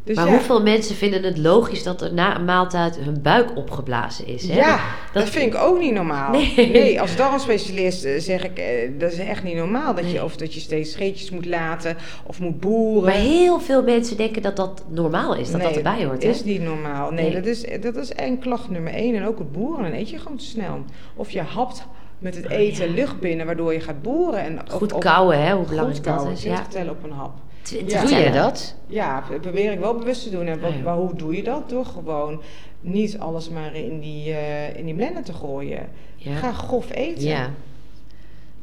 Dus 0.09 0.17
maar 0.17 0.27
ja, 0.27 0.33
hoeveel 0.33 0.61
mensen 0.61 0.95
vinden 0.95 1.23
het 1.23 1.37
logisch 1.37 1.83
dat 1.83 2.01
er 2.01 2.13
na 2.13 2.35
een 2.35 2.45
maaltijd 2.45 2.97
hun 2.99 3.21
buik 3.21 3.55
opgeblazen 3.57 4.27
is? 4.27 4.47
Hè? 4.47 4.55
Ja, 4.55 4.67
Dat- 5.13 5.23
dat, 5.23 5.29
vind 5.29 5.53
ik 5.53 5.59
ook 5.59 5.79
niet 5.79 5.93
normaal. 5.93 6.31
Nee. 6.55 7.01
als 7.01 7.15
darmspecialist 7.15 8.03
eh, 8.03 8.19
zeg 8.19 8.43
ik, 8.43 8.57
eh, 8.59 8.65
dat 8.99 9.11
is 9.11 9.17
echt 9.17 9.43
niet 9.43 9.55
normaal. 9.55 9.93
Dat 9.95 10.03
Nee. 10.03 10.13
je, 10.13 10.23
of 10.23 10.35
dat 10.37 10.53
je 10.53 10.59
steeds 10.59 10.91
scheetjes 10.91 11.29
moet 11.29 11.45
laten 11.45 11.97
of 12.25 12.39
moet 12.39 12.59
boeren. 12.59 13.03
Maar 13.03 13.19
heel 13.21 13.59
veel 13.59 13.83
mensen 13.83 14.17
denken 14.17 14.41
dat 14.41 14.55
dat 14.55 14.83
normaal 14.87 15.35
is, 15.35 15.51
dat 15.51 15.61
dat 15.61 15.69
Nee, 15.69 15.77
erbij 15.77 16.05
hoort. 16.05 16.23
Hè? 16.23 16.29
is 16.29 16.43
niet 16.43 16.61
normaal. 16.61 17.11
Nee, 17.11 17.23
Nee. 17.23 17.33
Dat, 17.33 17.45
is, 17.45 17.65
dat 17.81 17.95
is 17.95 18.11
één 18.13 18.39
klacht 18.39 18.69
nummer 18.69 18.93
één. 18.93 19.15
En 19.15 19.25
ook 19.25 19.37
het 19.37 19.51
boeren, 19.51 19.83
dan 19.83 19.93
eet 19.99 20.09
je 20.09 20.17
gewoon 20.19 20.37
te 20.37 20.45
snel. 20.45 20.83
Of 21.15 21.31
je 21.31 21.41
hapt 21.41 21.85
met 22.19 22.35
het 22.35 22.49
eten 22.49 22.83
Oh, 22.83 22.89
ja. 22.89 22.95
lucht 22.95 23.19
binnen, 23.19 23.45
waardoor 23.45 23.73
je 23.73 23.79
gaat 23.79 24.01
boeren. 24.01 24.39
En, 24.43 24.59
of- 24.67 24.71
Goed 24.73 24.97
kauwen, 24.97 25.43
hè? 25.43 25.53
hoe 25.55 25.65
belangrijk 25.65 26.03
dat 26.03 26.27
is. 26.31 26.39
20 26.39 26.61
Ja. 26.63 26.67
tellen 26.69 26.91
op 26.91 27.03
een 27.03 27.11
hap. 27.11 27.31
Ja. 27.63 28.01
Doe 28.05 28.15
je 28.15 28.31
dat? 28.31 28.75
Ja, 28.87 29.23
dat 29.29 29.41
probeer 29.41 29.71
ik 29.71 29.79
wel 29.79 29.95
bewust 29.97 30.23
te 30.23 30.29
doen. 30.29 30.45
En 30.47 30.59
wat, 30.59 30.71
Ah, 30.85 30.95
hoe 30.95 31.15
doe 31.15 31.35
je 31.35 31.43
dat? 31.43 31.69
Door 31.69 31.85
gewoon 31.85 32.41
niet 32.81 33.19
alles 33.19 33.49
maar 33.49 33.75
in 33.75 33.99
die, 33.99 34.33
eh, 34.33 34.75
in 34.77 34.85
die 34.85 34.93
blender 34.95 35.23
te 35.23 35.33
gooien. 35.33 35.89
Ja. 36.15 36.35
Ga 36.35 36.51
grof 36.51 36.91
eten. 36.93 37.23
Ja. 37.27 37.49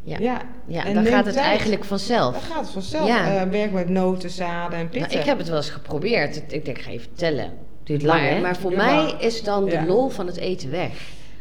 Ja. 0.02 0.16
Ja, 0.18 0.40
Ja, 0.66 0.84
En 0.84 0.94
dan 0.94 1.06
gaat 1.06 1.24
het 1.24 1.34
tijd. 1.34 1.46
eigenlijk 1.46 1.80
dan 1.80 1.88
vanzelf. 1.88 2.48
gaat 2.50 2.60
het 2.60 2.70
vanzelf. 2.70 3.06
Ja. 3.08 3.40
Eh, 3.40 3.48
werk 3.50 3.72
met 3.72 3.88
noten, 3.88 4.30
zaden 4.30 4.78
en 4.78 4.84
Nou, 4.84 4.98
pitten. 5.00 5.20
ik 5.20 5.26
heb 5.26 5.38
het 5.38 5.48
wel 5.48 5.56
eens 5.56 5.70
geprobeerd. 5.70 6.36
Ik 6.36 6.64
denk, 6.64 6.78
ik 6.78 6.84
ga 6.84 6.90
even 6.90 7.14
tellen. 7.14 7.52
Duurt 7.82 8.02
lang, 8.02 8.20
maar, 8.20 8.30
hè? 8.30 8.40
maar 8.40 8.56
voor 8.56 8.70
Ja. 8.70 8.76
mij 8.76 9.14
is 9.18 9.42
dan 9.42 9.64
de 9.64 9.70
Ja. 9.70 9.84
lol 9.86 10.08
van 10.08 10.26
het 10.26 10.36
eten 10.36 10.70
weg. 10.70 10.90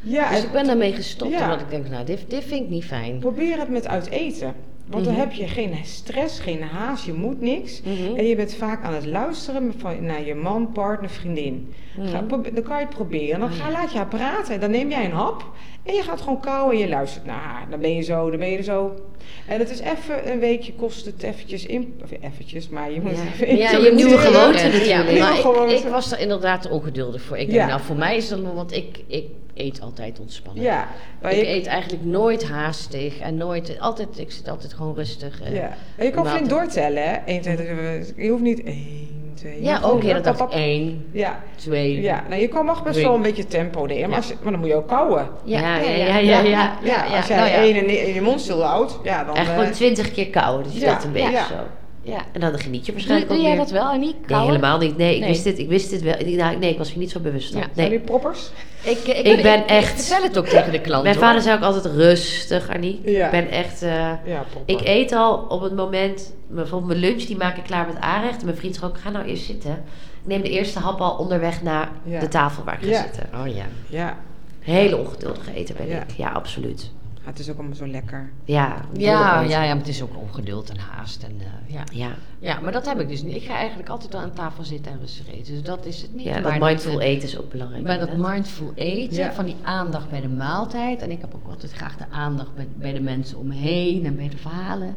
ja, 0.02 0.30
Dus 0.30 0.38
en 0.40 0.46
ik 0.46 0.52
ben 0.52 0.66
daarmee 0.66 0.94
gestopt, 0.94 1.32
Ja. 1.32 1.44
omdat 1.44 1.62
ik 1.62 1.70
denk, 1.70 1.90
nou, 1.90 2.06
dit, 2.06 2.30
dit 2.30 2.44
vind 2.44 2.64
ik 2.64 2.70
niet 2.70 2.86
fijn. 2.86 3.20
probeer 3.20 3.60
het 3.60 3.70
met 3.70 3.88
uit 3.88 4.10
eten. 4.10 4.54
Want 4.90 5.04
dan 5.04 5.14
Mhm. 5.14 5.22
heb 5.22 5.32
je 5.32 5.48
geen 5.48 5.76
stress, 5.84 6.40
geen 6.40 6.62
haast, 6.62 7.06
je 7.06 7.14
moet 7.14 7.42
niks. 7.42 7.82
Mhm. 7.82 8.16
En 8.16 8.26
je 8.28 8.36
bent 8.36 8.54
vaak 8.56 8.84
aan 8.84 8.94
het 8.94 9.06
luisteren 9.06 9.74
van, 9.78 10.04
naar 10.06 10.26
je 10.26 10.36
man, 10.36 10.72
partner, 10.72 11.10
vriendin. 11.10 11.74
Mhm. 11.98 12.12
dan 12.54 12.64
kan 12.64 12.80
je 12.80 12.86
het 12.86 12.96
proberen. 12.96 13.40
Dan 13.40 13.50
ga, 13.50 13.72
laat 13.72 13.92
je 13.92 13.98
haar 13.98 14.08
praten. 14.08 14.60
Dan 14.60 14.72
neem 14.72 14.90
jij 14.90 15.06
een 15.06 15.12
hap. 15.12 15.46
En 15.84 15.94
je 15.94 16.02
gaat 16.02 16.22
gewoon 16.22 16.40
kauwen 16.40 16.74
en 16.76 16.80
je 16.82 16.88
luistert 16.90 17.26
naar 17.26 17.40
haar. 17.40 17.68
Dan 17.70 17.80
ben 17.80 17.96
je 17.96 18.02
zo, 18.02 18.30
dan 18.30 18.40
ben 18.40 18.50
je 18.52 18.58
er 18.58 18.64
zo. 18.64 18.92
En 19.48 19.60
het 19.60 19.70
is 19.70 19.80
even 19.80 20.32
een 20.32 20.40
weekje 20.40 20.74
kost 20.74 21.06
het 21.06 21.24
eventjes 21.24 21.66
in. 21.66 22.00
Of 22.04 22.10
eventjes, 22.22 22.70
maar 22.70 22.92
je 22.92 23.02
moet 23.02 23.12
Ja. 23.12 23.24
even 23.46 23.58
Ja, 23.58 23.72
je 23.72 23.92
nieuwe 23.92 24.12
moet- 24.12 24.20
gewoonte 24.20 24.58
Ja, 24.58 24.64
natuurlijk. 24.64 24.86
Ja, 24.86 25.04
Nieuwe 25.04 25.20
maar 25.20 25.72
ik, 25.72 25.84
was 25.84 26.12
er 26.12 26.20
inderdaad 26.20 26.70
ongeduldig 26.70 27.22
voor. 27.22 27.38
Ik 27.38 27.48
Ja. 27.48 27.54
denk, 27.54 27.70
nou, 27.70 27.82
voor 27.82 27.96
mij 27.96 28.16
is 28.18 28.30
dat 28.30 28.40
want 28.54 28.72
ik, 28.76 29.04
ik 29.08 29.26
eet 29.56 29.82
altijd 29.82 30.20
ontspannen. 30.20 30.64
Ja, 30.64 30.88
maar 31.22 31.32
Ik 31.32 31.38
je, 31.40 31.48
eet 31.48 31.66
eigenlijk 31.66 32.04
nooit 32.04 32.48
haastig 32.50 33.20
en 33.20 33.38
nooit, 33.38 33.80
altijd, 33.80 34.20
ik 34.20 34.32
zit 34.32 34.50
altijd 34.50 34.74
gewoon 34.74 34.96
rustig. 34.96 35.42
eh. 35.42 35.54
ja. 35.56 35.74
En 35.98 36.06
je 36.06 36.12
kan 36.12 36.28
flink 36.28 36.50
doortellen, 36.50 37.04
hè? 37.04 37.16
1, 37.26 37.42
2, 37.42 37.56
3, 37.56 38.26
je 38.26 38.30
hoeft 38.30 38.42
niet 38.44 38.64
1, 38.64 39.34
2, 39.34 39.64
Ja, 39.64 39.80
ook 39.84 40.02
ja, 40.04 40.14
dat 40.14 40.24
dacht 40.24 40.40
ik 40.54 40.58
één, 40.58 41.06
Ja, 41.12 41.40
twee. 41.56 42.02
ja. 42.02 42.24
Nou, 42.30 42.42
je 42.42 42.48
kan 42.48 42.66
mag 42.66 42.84
best 42.84 42.94
Drie. 42.96 43.06
wel 43.06 43.16
een 43.16 43.22
beetje 43.22 43.46
tempo 43.48 43.86
erin, 43.86 44.08
maar, 44.10 44.18
als 44.18 44.34
maar 44.42 44.52
dan 44.52 44.60
moet 44.60 44.70
je 44.70 44.76
ook 44.76 44.88
kauwen. 44.88 45.28
Ja, 45.44 45.78
ja, 45.78 45.90
ja, 45.90 46.18
ja, 46.18 46.40
ja. 46.40 46.78
Ja, 46.84 47.04
als 47.18 47.28
jij 47.28 47.38
nou 47.38 47.50
ja. 47.50 47.56
één 47.56 47.76
in, 47.76 48.08
in 48.08 48.14
je 48.14 48.22
mond 48.22 48.42
stil 48.42 48.62
houdt, 48.64 49.00
ja, 49.04 49.24
dan... 49.24 49.36
Echt 49.36 49.48
eh, 49.50 49.56
gewoon 49.56 49.72
twintig 49.72 50.12
keer 50.12 50.30
kauwen, 50.30 50.64
dus 50.64 50.80
dat 50.80 51.04
een 51.04 51.12
beetje 51.12 51.32
ja. 51.32 51.46
zo. 51.48 51.56
Ja. 52.06 52.18
En 52.32 52.40
dan 52.40 52.60
geniet 52.60 52.80
je 52.80 52.86
Doe, 52.86 52.94
waarschijnlijk 52.94 53.30
doe 53.30 53.38
ook 53.38 53.44
jij 53.46 53.56
meer. 53.56 53.62
dat 53.64 53.72
wel, 53.72 53.84
Annie? 53.84 54.16
Nee, 54.28 54.40
helemaal 54.40 54.78
niet. 54.78 54.98
Nee, 54.98 55.14
ik 55.14 55.20
Nee. 55.20 55.30
wist 55.30 55.44
dit, 55.44 55.60
ik 55.60 55.68
wist 55.70 55.90
dit 55.90 56.02
wel. 56.02 56.14
Ik, 56.20 56.28
nou, 56.36 56.58
nee, 56.58 56.72
ik 56.72 56.78
was 56.78 56.90
hier 56.90 56.98
niet 57.00 57.12
zo 57.12 57.20
bewust 57.20 57.52
van. 57.52 57.60
Ja. 57.62 57.68
Zijn 57.76 57.90
Nee. 57.90 57.98
die 57.98 58.08
proppers? 58.08 58.50
Ik, 58.84 58.98
ik, 58.98 59.26
Ik 59.26 59.42
ben 59.42 59.68
echt- 59.68 59.92
Ik 60.00 60.04
vertel 60.06 60.24
het 60.24 60.38
ook 60.38 60.46
tegen 60.48 60.72
de 60.72 60.82
klant. 60.82 61.04
Mijn 61.04 61.16
hoor. 61.16 61.24
vader 61.26 61.42
zei 61.42 61.56
ook 61.58 61.64
altijd 61.64 61.86
rustig, 61.86 62.70
Annie. 62.74 63.02
Ja. 63.06 63.26
Ik 63.26 63.32
ben 63.32 63.50
echt... 63.50 63.82
eh, 63.82 63.90
Ja, 64.26 64.46
ik 64.66 64.82
eet 64.84 65.12
al 65.12 65.38
op 65.50 65.62
het 65.62 65.76
moment... 65.76 66.34
Bijvoorbeeld 66.48 66.92
mijn 66.92 67.00
lunch, 67.12 67.24
die 67.24 67.38
maak 67.38 67.58
ik 67.58 67.64
klaar 67.64 67.88
met 67.88 68.00
aanrecht. 68.00 68.40
En 68.40 68.46
mijn 68.46 68.58
vriend 68.58 68.76
zegt 68.76 68.86
ook, 68.88 68.98
ga 69.00 69.10
nou 69.10 69.26
eerst 69.26 69.46
zitten. 69.46 69.72
Ik 69.72 70.28
neem 70.32 70.42
de 70.42 70.50
eerste 70.50 70.80
hap 70.80 71.02
al 71.02 71.16
onderweg 71.18 71.62
naar 71.62 71.90
Ja. 72.04 72.20
de 72.20 72.28
tafel 72.28 72.64
waar 72.64 72.78
ik 72.84 72.94
ga 72.94 73.02
zitten. 73.04 73.30
Oh 73.42 73.48
ja. 73.56 73.66
Ja. 73.90 74.18
Hele 74.60 74.98
ongeduldige 74.98 75.54
eten 75.54 75.76
ben 75.78 75.88
Ja. 75.88 75.96
ik. 76.02 76.12
Ja, 76.18 76.30
absoluut. 76.30 76.92
Ja, 77.26 77.32
het 77.32 77.40
is 77.40 77.50
ook 77.50 77.58
allemaal 77.58 77.76
zo 77.76 77.88
lekker. 77.88 78.32
Ja, 78.44 78.82
Ja, 78.94 79.42
ja, 79.42 79.64
ja, 79.64 79.68
maar 79.68 79.78
het 79.78 79.88
is 79.88 80.02
ook 80.02 80.18
ongeduld 80.18 80.70
en 80.70 80.78
haast. 80.78 81.24
En, 81.24 81.32
eh, 81.40 81.74
ja. 81.74 81.84
Ja, 81.92 82.10
ja, 82.40 82.60
maar 82.60 82.72
dat 82.72 82.86
heb 82.86 83.00
ik 83.00 83.08
dus 83.08 83.24
niet. 83.24 83.36
Ik 83.36 83.44
ga 83.44 83.56
eigenlijk 83.56 83.90
altijd 83.90 84.16
aan 84.16 84.34
tafel 84.34 84.64
zitten 84.64 84.92
en 84.92 85.00
rustig 85.00 85.28
eten. 85.34 85.54
Dus 85.54 85.64
dat 85.64 85.86
is 85.86 86.02
het 86.02 86.14
niet. 86.16 86.26
ja 86.26 86.40
Maar 86.40 86.60
dat 86.60 86.68
mindful 86.68 87.00
eh, 87.02 87.08
eten 87.10 87.28
is 87.28 87.38
ook 87.40 87.52
belangrijk. 87.52 87.84
Bij 87.84 87.98
dat 87.98 88.18
mindful 88.18 88.72
eten, 88.76 89.18
Ja. 89.18 89.34
van 89.34 89.46
die 89.46 89.56
aandacht 89.64 90.10
bij 90.10 90.22
de 90.22 90.28
maaltijd. 90.30 91.02
En 91.02 91.12
ik 91.12 91.22
heb 91.22 91.36
ook 91.36 91.48
altijd 91.50 91.72
graag 91.74 91.98
de 91.98 92.06
aandacht 92.12 92.56
bij, 92.56 92.68
bij 92.76 92.94
de 92.94 93.02
mensen 93.02 93.38
om 93.38 93.48
me 93.48 93.54
heen 93.56 94.06
en 94.06 94.16
bij 94.16 94.30
de 94.30 94.38
verhalen. 94.38 94.96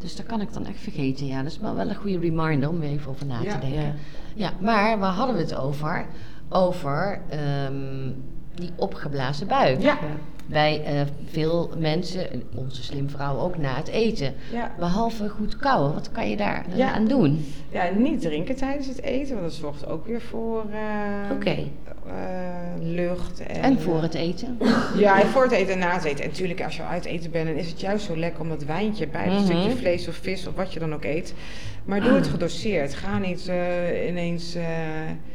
Dus 0.00 0.16
daar 0.16 0.26
kan 0.26 0.40
ik 0.40 0.52
dan 0.52 0.66
echt 0.66 0.80
vergeten. 0.80 1.26
Ja, 1.26 1.42
dat 1.42 1.52
is 1.52 1.58
wel 1.58 1.74
wel 1.74 1.88
een 1.88 1.94
goede 1.94 2.18
reminder 2.18 2.68
om 2.68 2.78
weer 2.80 2.90
even 2.90 3.10
over 3.10 3.26
na 3.26 3.40
Ja. 3.42 3.52
te 3.52 3.58
denken. 3.60 3.82
Ja. 3.82 3.94
Ja. 4.34 4.50
maar 4.60 4.98
waar 4.98 5.12
hadden 5.12 5.36
we 5.36 5.42
het 5.42 5.54
over? 5.56 6.06
Over 6.48 7.20
ehm, 7.28 8.10
die 8.54 8.70
opgeblazen 8.76 9.46
buik. 9.46 9.80
Ja. 9.82 9.98
Bij 10.50 10.82
eh, 10.84 11.00
veel 11.30 11.70
mensen, 11.78 12.32
en 12.32 12.42
onze 12.54 12.82
slimvrouwen 12.82 13.42
ook, 13.44 13.56
na 13.58 13.76
het 13.76 13.88
eten. 13.88 14.34
Ja. 14.52 14.74
Behalve 14.78 15.28
goed 15.28 15.56
kauwen, 15.56 15.94
wat 15.94 16.12
kan 16.12 16.30
je 16.30 16.36
daar 16.36 16.64
Ja. 16.74 16.92
aan 16.92 17.06
doen? 17.06 17.44
Ja, 17.70 17.90
niet 17.96 18.20
drinken 18.20 18.56
tijdens 18.56 18.86
het 18.86 19.02
eten, 19.02 19.30
want 19.34 19.46
dat 19.46 19.54
zorgt 19.54 19.86
ook 19.86 20.06
weer 20.06 20.20
voor 20.20 20.64
Oké. 21.32 21.50
eh, 21.50 21.64
lucht. 22.80 23.40
En, 23.46 23.62
En 23.62 23.80
voor 23.80 24.02
het 24.02 24.14
eten? 24.14 24.58
Ja, 24.96 25.20
en 25.20 25.26
voor 25.28 25.42
het 25.42 25.52
eten 25.52 25.72
en 25.72 25.78
na 25.78 25.94
het 25.94 26.04
eten. 26.04 26.24
En 26.24 26.30
natuurlijk, 26.30 26.62
als 26.64 26.76
je 26.76 26.82
uit 26.82 27.04
eten 27.04 27.30
bent, 27.30 27.46
dan 27.48 27.56
is 27.56 27.68
het 27.70 27.80
juist 27.80 28.04
zo 28.06 28.16
lekker 28.16 28.40
om 28.40 28.48
dat 28.48 28.64
wijntje 28.64 29.06
bij 29.08 29.26
een 29.26 29.32
Mhm. 29.32 29.44
stukje 29.44 29.76
vlees 29.76 30.08
of 30.08 30.14
vis 30.14 30.46
of 30.46 30.54
wat 30.54 30.72
je 30.72 30.78
dan 30.78 30.94
ook 30.94 31.04
eet. 31.04 31.34
Maar 31.88 32.00
doe 32.00 32.12
het 32.12 32.26
gedoseerd. 32.26 32.94
Ga 32.94 33.18
niet 33.18 33.48
eh, 33.48 34.08
ineens 34.08 34.54
eh, 34.54 34.64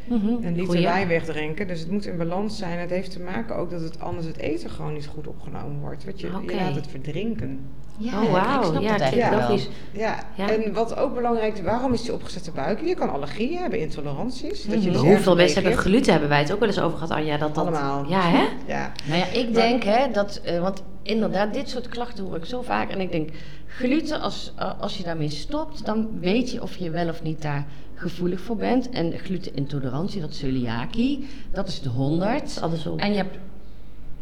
Mhm. 0.08 0.28
een 0.46 0.56
liter 0.56 0.82
wijn 0.82 1.08
wegdrinken. 1.08 1.68
Dus 1.68 1.80
het 1.80 1.92
moet 1.92 2.06
in 2.06 2.18
balans 2.18 2.58
zijn. 2.58 2.80
Het 2.80 2.90
heeft 2.90 3.12
te 3.12 3.20
maken 3.20 3.56
ook 3.56 3.70
dat 3.72 3.82
het 3.82 4.00
anders 4.00 4.26
het 4.28 4.38
eten 4.38 4.70
gewoon 4.70 4.94
niet 4.94 5.08
goed 5.08 5.28
opgenomen 5.28 5.80
wordt. 5.82 6.04
Want 6.06 6.20
je, 6.20 6.30
laat 6.32 6.76
het 6.76 6.88
verdrinken. 6.88 7.60
Ja, 7.98 8.24
oh, 8.24 8.32
wauw. 8.32 8.60
ik 8.62 8.66
snap 8.68 8.82
Ja, 8.82 8.98
eigenlijk 9.00 9.30
wel. 9.30 9.40
logisch. 9.40 9.70
Ja. 9.92 10.16
Ja. 10.36 10.50
en 10.50 10.74
wat 10.74 10.96
ook 10.98 11.14
belangrijk 11.16 11.54
is, 11.54 11.62
waarom 11.62 11.94
is 11.94 12.02
die 12.02 12.14
opgezette 12.14 12.52
buik? 12.52 12.82
Je 12.86 12.96
kan 12.96 13.10
allergieën 13.14 13.58
hebben, 13.58 13.80
intoleranties. 13.80 14.64
Dat 14.66 14.84
je 14.84 14.90
Mhm. 14.90 15.00
dus 15.00 15.08
Hoeveel 15.10 15.36
mensen 15.36 15.62
hebben 15.64 15.82
gluten? 15.82 16.12
Hebben 16.12 16.30
wij 16.30 16.40
het 16.40 16.52
ook 16.54 16.60
wel 16.60 16.68
eens 16.68 16.80
over 16.80 16.98
gehad, 16.98 17.18
Anja? 17.18 17.38
Dat 17.38 17.56
dat... 17.56 17.68
Allemaal. 17.68 18.06
Ja, 18.10 18.22
hè? 18.22 18.44
Ja. 18.68 18.92
Nou 19.06 19.20
ja, 19.20 19.26
ik 19.26 19.54
denk 19.54 19.84
hè, 19.84 20.12
dat, 20.12 20.42
eh, 20.44 20.62
want 20.62 20.84
inderdaad, 21.04 21.54
dit 21.54 21.70
soort 21.70 21.88
klachten 21.88 22.24
hoor 22.24 22.36
ik 22.36 22.46
zo 22.46 22.62
vaak. 22.62 22.90
En 22.90 23.00
ik 23.00 23.12
denk, 23.12 23.30
gluten, 23.68 24.22
als, 24.22 24.52
eh, 24.56 24.80
als 24.80 24.98
je 24.98 25.04
daarmee 25.04 25.30
stopt, 25.30 25.86
dan 25.86 26.20
weet 26.20 26.52
je 26.52 26.62
of 26.62 26.76
je 26.76 26.90
wel 26.90 27.10
of 27.10 27.24
niet 27.24 27.42
daar 27.42 27.66
gevoelig 27.94 28.42
voor 28.42 28.56
bent. 28.56 28.90
En 28.90 29.20
glutenintolerantie, 29.20 30.22
dat 30.22 30.30
is 30.30 30.38
celiakie, 30.38 31.28
dat 31.52 31.68
is 31.68 31.82
de 31.82 31.90
100. 31.90 32.60
Andersom. 32.62 33.00
En 33.00 33.12
je 33.12 33.18
hebt 33.18 33.38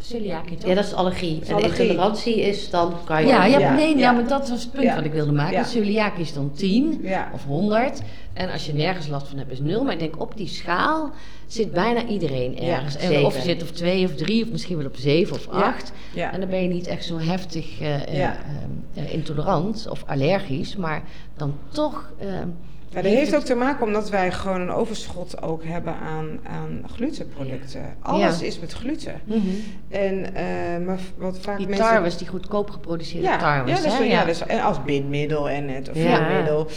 celiakie? 0.01 0.57
Ja, 0.65 0.75
dat 0.75 0.85
is 0.85 0.93
allergie. 0.93 1.39
En 1.41 1.47
de 1.47 1.53
allergie. 1.53 1.81
intolerantie 1.81 2.41
is 2.41 2.69
dan 2.69 2.93
kan 3.05 3.21
je... 3.21 3.27
Ja, 3.27 3.45
ja, 3.45 3.59
Ja, 3.59 3.73
nee, 3.73 3.89
ja. 3.93 3.99
ja. 3.99 4.11
maar 4.11 4.27
dat 4.27 4.49
was 4.49 4.61
het 4.63 4.71
punt 4.71 4.83
Ja. 4.83 4.95
wat 4.95 5.05
ik 5.05 5.11
wilde 5.11 5.31
maken. 5.31 5.53
Ja. 5.53 5.63
Celiakie 5.63 6.21
is 6.23 6.33
dan 6.33 6.51
10 6.53 6.99
Ja. 7.03 7.29
of 7.33 7.43
100. 7.45 8.01
En 8.33 8.51
als 8.51 8.65
je 8.65 8.73
nergens 8.73 9.07
last 9.07 9.27
van 9.27 9.37
hebt, 9.37 9.51
is 9.51 9.59
0. 9.59 9.83
Maar 9.83 9.93
ik 9.93 9.99
denk 9.99 10.21
op 10.21 10.37
die 10.37 10.47
schaal 10.47 11.11
zit 11.47 11.71
bijna 11.71 12.05
iedereen 12.05 12.55
Ja, 12.55 12.61
ergens. 12.75 12.95
en 12.95 13.25
of 13.25 13.35
je 13.35 13.41
zit 13.41 13.61
op 13.61 13.67
2 13.67 14.05
of 14.05 14.15
3 14.15 14.43
of 14.43 14.51
misschien 14.51 14.77
wel 14.77 14.85
op 14.85 14.95
7 14.95 15.35
of 15.35 15.47
8. 15.47 15.91
Ja. 16.13 16.33
En 16.33 16.39
dan 16.39 16.49
ben 16.49 16.61
je 16.61 16.67
niet 16.67 16.87
echt 16.87 17.05
zo 17.05 17.17
heftig 17.19 17.79
eh, 17.79 17.95
eh, 18.07 18.17
Ja. 18.17 18.37
eh, 18.95 19.03
eh, 19.03 19.13
intolerant 19.13 19.87
of 19.89 20.03
allergisch. 20.07 20.75
Maar 20.75 21.03
dan 21.37 21.53
toch. 21.69 22.11
Ja, 22.93 23.01
dat 23.01 23.11
heeft 23.11 23.35
ook 23.35 23.43
te 23.43 23.55
maken 23.55 23.85
omdat 23.85 24.09
wij 24.09 24.31
gewoon 24.31 24.61
een 24.61 24.71
overschot 24.71 25.41
ook 25.41 25.63
hebben 25.63 25.95
aan, 25.95 26.39
aan 26.43 26.83
glutenproducten. 26.93 27.81
Alles 27.99 28.39
Ja. 28.39 28.45
is 28.45 28.59
met 28.59 28.71
gluten. 28.73 29.21
mhm. 29.23 29.39
En 29.89 30.35
eh, 30.35 30.85
maar 30.85 30.99
wat 31.17 31.39
vaak 31.39 31.57
Die 31.57 31.67
mensen... 31.67 31.85
tarwes, 31.85 32.17
die 32.17 32.27
goedkoop 32.27 32.69
geproduceerde 32.69 33.27
ja, 33.27 33.37
tarwes. 33.37 33.69
ja, 33.77 33.83
dat 33.83 33.93
is, 33.93 33.97
hè? 33.99 34.03
ja, 34.03 34.25
dus, 34.25 34.45
en 34.45 34.61
als 34.61 34.83
bindmiddel 34.83 35.49
en 35.49 35.67
het 35.67 35.89
of 35.89 35.97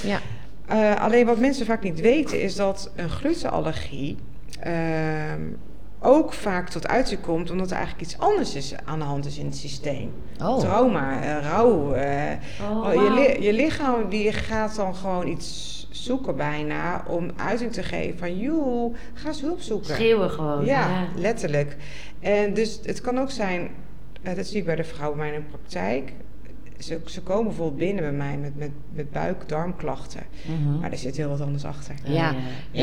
Ja. 0.02 0.20
Eh, 0.66 0.94
alleen 1.02 1.26
wat 1.26 1.38
mensen 1.38 1.66
vaak 1.66 1.82
niet 1.82 2.00
weten 2.00 2.42
is 2.42 2.56
dat 2.56 2.90
een 2.96 3.08
glutenallergie 3.10 4.16
ehm, 4.60 5.40
ook 6.00 6.32
vaak 6.32 6.68
tot 6.68 6.88
uiting 6.88 7.20
komt 7.20 7.50
omdat 7.50 7.70
er 7.70 7.76
eigenlijk 7.76 8.04
iets 8.06 8.18
anders 8.18 8.54
is 8.54 8.74
aan 8.84 8.98
de 8.98 9.04
hand 9.04 9.26
is 9.26 9.38
in 9.38 9.46
het 9.46 9.56
systeem. 9.56 10.10
Oh. 10.42 10.58
Trauma, 10.58 11.22
eh, 11.22 11.50
rouw. 11.50 11.92
eh, 11.92 12.32
Oh, 12.70 12.86
oh, 12.86 12.92
je, 12.92 13.10
li- 13.12 13.44
je 13.46 13.52
lichaam 13.52 14.08
die 14.08 14.32
gaat 14.32 14.76
dan 14.76 14.94
gewoon 14.94 15.26
iets 15.28 15.72
zoeken 15.96 16.36
bijna 16.36 17.04
om 17.06 17.30
uiting 17.36 17.72
te 17.72 17.82
geven 17.82 18.18
van 18.18 18.38
joe, 18.38 18.92
ga 19.14 19.28
eens 19.28 19.40
hulp 19.40 19.60
zoeken. 19.60 19.94
Schreeuwen 19.94 20.30
gewoon. 20.30 20.64
Ja, 20.64 20.88
Ja. 20.88 21.06
letterlijk. 21.16 21.76
En 22.20 22.54
dus 22.54 22.80
het 22.82 23.00
kan 23.00 23.18
ook 23.18 23.30
zijn, 23.30 23.68
eh, 24.22 24.34
dat 24.36 24.46
zie 24.46 24.58
ik 24.58 24.64
bij 24.64 24.76
de 24.76 24.84
vrouwen 24.84 25.18
bij 25.18 25.26
mij 25.28 25.36
in 25.36 25.42
de 25.42 25.48
praktijk. 25.58 26.12
Ze, 26.78 27.00
ze 27.04 27.20
komen 27.22 27.44
bijvoorbeeld 27.44 27.78
binnen 27.78 28.02
bij 28.02 28.12
mij 28.12 28.36
met, 28.36 28.56
met, 28.56 28.70
met 28.92 29.10
buik-darmklachten. 29.10 30.20
Mhm. 30.42 30.80
Maar 30.80 30.90
er 30.90 30.98
zit 30.98 31.16
heel 31.16 31.28
wat 31.28 31.40
anders 31.40 31.64
achter. 31.64 31.94
Ja. 32.04 32.12
Ja, 32.12 32.34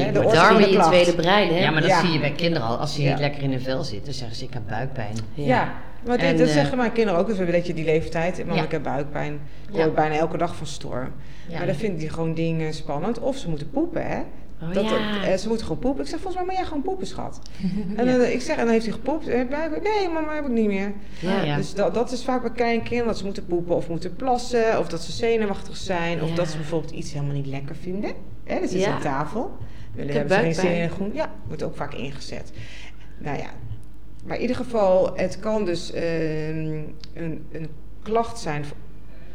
Ja, 0.06 0.12
de 0.12 0.20
Darmen 0.34 0.64
in 0.68 0.72
je 0.72 0.80
tweede 0.84 1.16
brein, 1.16 1.54
hè? 1.54 1.60
Ja, 1.60 1.72
maar 1.72 1.82
dat 1.82 1.90
Ja. 1.90 2.00
zie 2.02 2.12
je 2.12 2.20
bij 2.20 2.32
kinderen 2.32 2.68
al. 2.68 2.78
Als 2.78 2.94
ze 2.96 3.02
Ja. 3.02 3.10
niet 3.10 3.20
lekker 3.20 3.44
in 3.44 3.52
hun 3.52 3.62
vel 3.62 3.84
zitten, 3.84 4.14
zeggen 4.14 4.38
ze 4.38 4.44
ik 4.44 4.54
heb 4.54 4.62
buikpijn. 4.70 5.16
Ja, 5.34 5.74
maar 6.06 6.18
En, 6.18 6.38
dat 6.38 6.48
eh, 6.48 6.54
zeggen 6.54 6.78
mijn 6.78 6.92
kinderen 6.92 7.20
ook. 7.20 7.26
Dus 7.28 7.38
we 7.38 7.44
hebben 7.44 7.60
dat 7.60 7.68
je 7.70 7.74
die 7.74 7.86
leeftijd. 7.86 8.44
Ja. 8.54 8.64
ik 8.64 8.72
heb 8.72 8.84
buikpijn. 8.84 9.40
Ik 9.70 9.76
hoor 9.76 9.92
bijna 9.92 10.16
elke 10.16 10.38
dag 10.38 10.56
van 10.56 10.68
storm. 10.68 11.12
Maar 11.52 11.66
dan 11.66 11.76
vinden 11.76 12.00
die 12.00 12.10
gewoon 12.10 12.34
dingen 12.34 12.74
spannend. 12.74 13.20
Of 13.20 13.38
ze 13.38 13.50
moeten 13.50 13.70
poepen, 13.70 14.08
hè. 14.08 14.20
Oh, 14.62 14.74
Dat, 14.74 14.84
ja. 14.90 15.24
eh, 15.24 15.38
ze 15.38 15.48
moeten 15.48 15.66
gewoon 15.66 15.82
poepen. 15.82 16.04
Ik 16.04 16.10
zeg, 16.10 16.20
volgens 16.20 16.36
mij 16.36 16.46
moet 16.46 16.56
jij 16.56 16.66
gewoon 16.66 16.84
poepen, 16.84 17.08
schat. 17.08 17.40
En 17.98 18.06
dan, 18.06 18.22
ik 18.22 18.42
zeg, 18.42 18.56
en 18.58 18.64
dan 18.64 18.74
heeft 18.74 18.86
hij 18.86 18.94
gepoept. 18.94 19.26
Nee, 19.26 20.10
mama, 20.14 20.36
heb 20.36 20.46
ik 20.46 20.52
niet 20.52 20.68
meer. 20.68 20.94
Ja. 21.20 21.42
Ja. 21.42 21.56
Dus 21.56 21.74
dat, 21.74 21.94
dat 21.94 22.12
is 22.12 22.24
vaak 22.24 22.42
bij 22.42 22.52
kleine 22.52 22.82
kinderen. 22.82 23.08
Dat 23.08 23.18
ze 23.18 23.24
moeten 23.26 23.46
poepen 23.46 23.76
of 23.76 23.90
moeten 23.90 24.16
plassen. 24.16 24.80
Of 24.80 24.88
dat 24.88 25.02
ze 25.02 25.12
zenuwachtig 25.12 25.78
zijn. 25.78 26.24
Of 26.24 26.32
dat 26.32 26.50
ze 26.50 26.58
bijvoorbeeld 26.58 26.94
iets 26.94 27.14
helemaal 27.14 27.36
niet 27.36 27.46
lekker 27.48 27.76
vinden. 27.76 28.12
Hè, 28.44 28.60
dat 28.60 28.70
zit 28.70 28.80
Ja. 28.82 28.94
aan 28.94 29.02
tafel. 29.02 29.58
Willen 29.96 30.14
hebben 30.16 30.36
ze 30.38 30.42
geen 30.44 30.54
zin 30.56 30.72
in 30.82 30.90
groen. 30.90 31.12
Ja, 31.14 31.30
wordt 31.48 31.64
ook 31.64 31.76
vaak 31.76 31.94
ingezet. 31.94 32.52
Nou 33.18 33.38
ja, 33.38 33.50
maar 34.24 34.36
in 34.36 34.42
ieder 34.42 34.56
geval, 34.56 35.16
het 35.16 35.40
kan 35.40 35.66
dus 35.66 35.92
ehm, 35.92 36.82
een, 37.14 37.46
een 37.52 37.70
klacht 38.04 38.40
zijn 38.40 38.66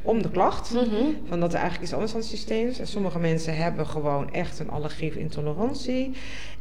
om 0.07 0.22
de 0.22 0.30
klacht. 0.30 0.70
Mhm. 0.74 0.84
Van 1.28 1.40
dat 1.40 1.48
er 1.52 1.54
eigenlijk 1.59 1.82
iets 1.84 1.92
anders 1.92 2.12
aan 2.12 2.18
het 2.20 2.28
systeem 2.28 2.66
is. 2.68 2.78
En 2.78 2.86
sommige 2.86 3.18
mensen 3.18 3.57
hebben 3.57 3.86
gewoon 3.86 4.32
echt 4.32 4.59
een 4.59 4.70
allergie 4.70 5.09
of 5.11 5.14
intolerantie. 5.16 6.12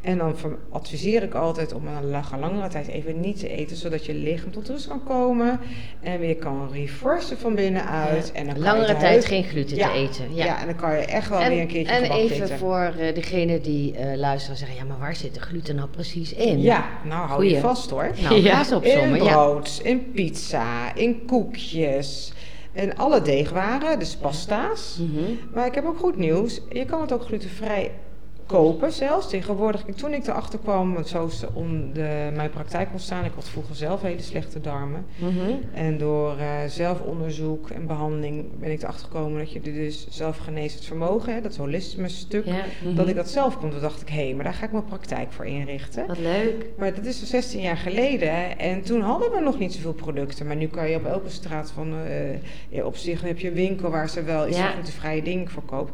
En 0.02 0.18
dan 0.18 0.36
adviseer 0.72 1.24
ik 1.24 1.34
altijd 1.34 1.74
om 1.74 1.88
een 1.88 2.10
lange, 2.10 2.38
langere 2.40 2.68
tijd 2.68 2.88
even 2.88 3.20
niet 3.20 3.40
te 3.40 3.50
eten, 3.50 3.78
zodat 3.78 4.06
je 4.06 4.14
lichaam 4.14 4.52
tot 4.52 4.70
rust 4.70 4.88
kan 4.88 5.04
komen. 5.04 5.60
En 6.02 6.20
weer 6.20 6.36
kan 6.36 6.70
reversen 6.72 7.38
van 7.38 7.56
binnenuit. 7.56 8.32
En 8.32 8.46
dan 8.46 8.60
Langere 8.60 8.86
tijd 8.86 9.02
huid- 9.02 9.26
geen 9.26 9.44
gluten 9.44 9.78
Ja. 9.78 9.88
te 9.88 9.94
eten. 9.94 10.36
Ja. 10.36 10.46
Ja. 10.46 10.60
en 10.60 10.66
dan 10.66 10.76
kan 10.76 10.92
je 10.92 10.98
echt 11.06 11.30
wel 11.30 11.40
En, 11.40 11.50
weer 11.50 11.62
een 11.62 11.68
keertje 11.68 11.94
en 11.96 12.04
even 12.12 12.44
eten. 12.44 12.58
voor 12.58 12.94
eh, 13.00 13.16
degene 13.16 13.62
die 13.62 13.96
eh, 13.96 14.18
luisteren 14.18 14.58
zeggen, 14.58 14.78
ja, 14.78 14.84
maar 14.84 15.00
waar 15.00 15.16
zit 15.16 15.34
de 15.34 15.40
gluten 15.40 15.76
nou 15.76 15.88
precies 15.90 16.34
in? 16.34 16.62
Ja, 16.62 16.86
nou 17.04 17.28
hou 17.28 17.46
je 17.46 17.60
vast 17.60 17.90
hoor. 17.90 18.12
Nou, 18.22 18.36
Ja. 18.42 18.64
In 18.82 19.18
brood, 19.18 19.80
in 19.84 20.12
pizza, 20.12 20.96
in 20.96 21.26
koekjes. 21.26 22.32
En 22.76 22.96
alle 22.98 23.22
deegwaren, 23.22 24.00
dus 24.00 24.16
pasta's. 24.16 24.98
Mhm. 25.00 25.32
Maar 25.54 25.66
ik 25.66 25.76
heb 25.76 25.86
ook 25.86 25.98
goed 26.00 26.18
nieuws. 26.18 26.62
Je 26.70 26.86
kan 26.86 27.02
het 27.02 27.12
ook 27.12 27.24
glutenvrij 27.24 27.92
kopen 28.46 28.92
zelfs. 28.92 29.30
Tegenwoordig, 29.30 29.84
toen 29.96 30.14
ik 30.14 30.28
erachter 30.28 30.60
kwam, 30.60 30.94
want 30.94 31.08
zo 31.08 31.26
is 31.26 31.44
om 31.54 31.94
de, 31.94 32.30
mijn 32.36 32.50
praktijk 32.50 32.90
ontstaan. 32.92 33.26
Ik 33.26 33.32
had 33.36 33.50
vroeger 33.50 33.76
zelf 33.76 34.02
hele 34.02 34.22
slechte 34.22 34.62
darmen. 34.62 35.06
Mhm. 35.18 35.52
En 35.74 35.98
door 35.98 36.38
eh, 36.38 36.48
zelfonderzoek 36.68 37.70
en 37.70 37.88
behandeling 37.88 38.46
ben 38.60 38.72
ik 38.72 38.82
erachter 38.82 39.08
gekomen 39.08 39.40
dat 39.40 39.52
je 39.52 39.62
dus 39.62 40.08
zelfgeneesend 40.10 40.86
vermogen, 40.86 41.34
hè, 41.34 41.42
dat 41.42 41.56
holisme 41.58 42.08
stuk, 42.10 42.46
Ja, 42.46 42.64
dat 42.96 43.08
ik 43.08 43.16
dat 43.16 43.30
zelf 43.30 43.60
kon. 43.60 43.70
Toen 43.70 43.82
dacht 43.82 44.02
ik, 44.02 44.10
hé, 44.10 44.34
maar 44.34 44.44
daar 44.44 44.54
ga 44.54 44.66
ik 44.66 44.72
mijn 44.72 44.86
praktijk 44.86 45.32
voor 45.32 45.46
inrichten. 45.46 46.08
wat 46.08 46.20
leuk. 46.20 46.66
Maar 46.78 46.94
dat 46.96 47.06
is 47.06 47.22
al 47.22 47.28
16 47.28 47.62
jaar 47.62 47.78
geleden 47.78 48.60
en 48.60 48.82
toen 48.82 49.02
hadden 49.02 49.32
we 49.32 49.40
nog 49.40 49.60
niet 49.60 49.74
zoveel 49.74 49.94
producten. 49.94 50.48
Maar 50.48 50.56
nu 50.56 50.68
kan 50.68 50.90
je 50.90 50.96
op 50.96 51.06
elke 51.06 51.30
straat 51.30 51.72
van, 51.72 51.94
ja, 52.70 52.84
op 52.84 52.96
zich 52.96 53.22
heb 53.22 53.40
je 53.40 53.48
een 53.48 53.54
winkel 53.54 53.90
waar 53.90 54.10
ze 54.10 54.24
wel 54.24 54.48
iets 54.48 54.58
Ja. 54.58 54.64
van 54.64 54.72
glutenvrije 54.74 55.22
dingen 55.22 55.48
verkoopt. 55.50 55.92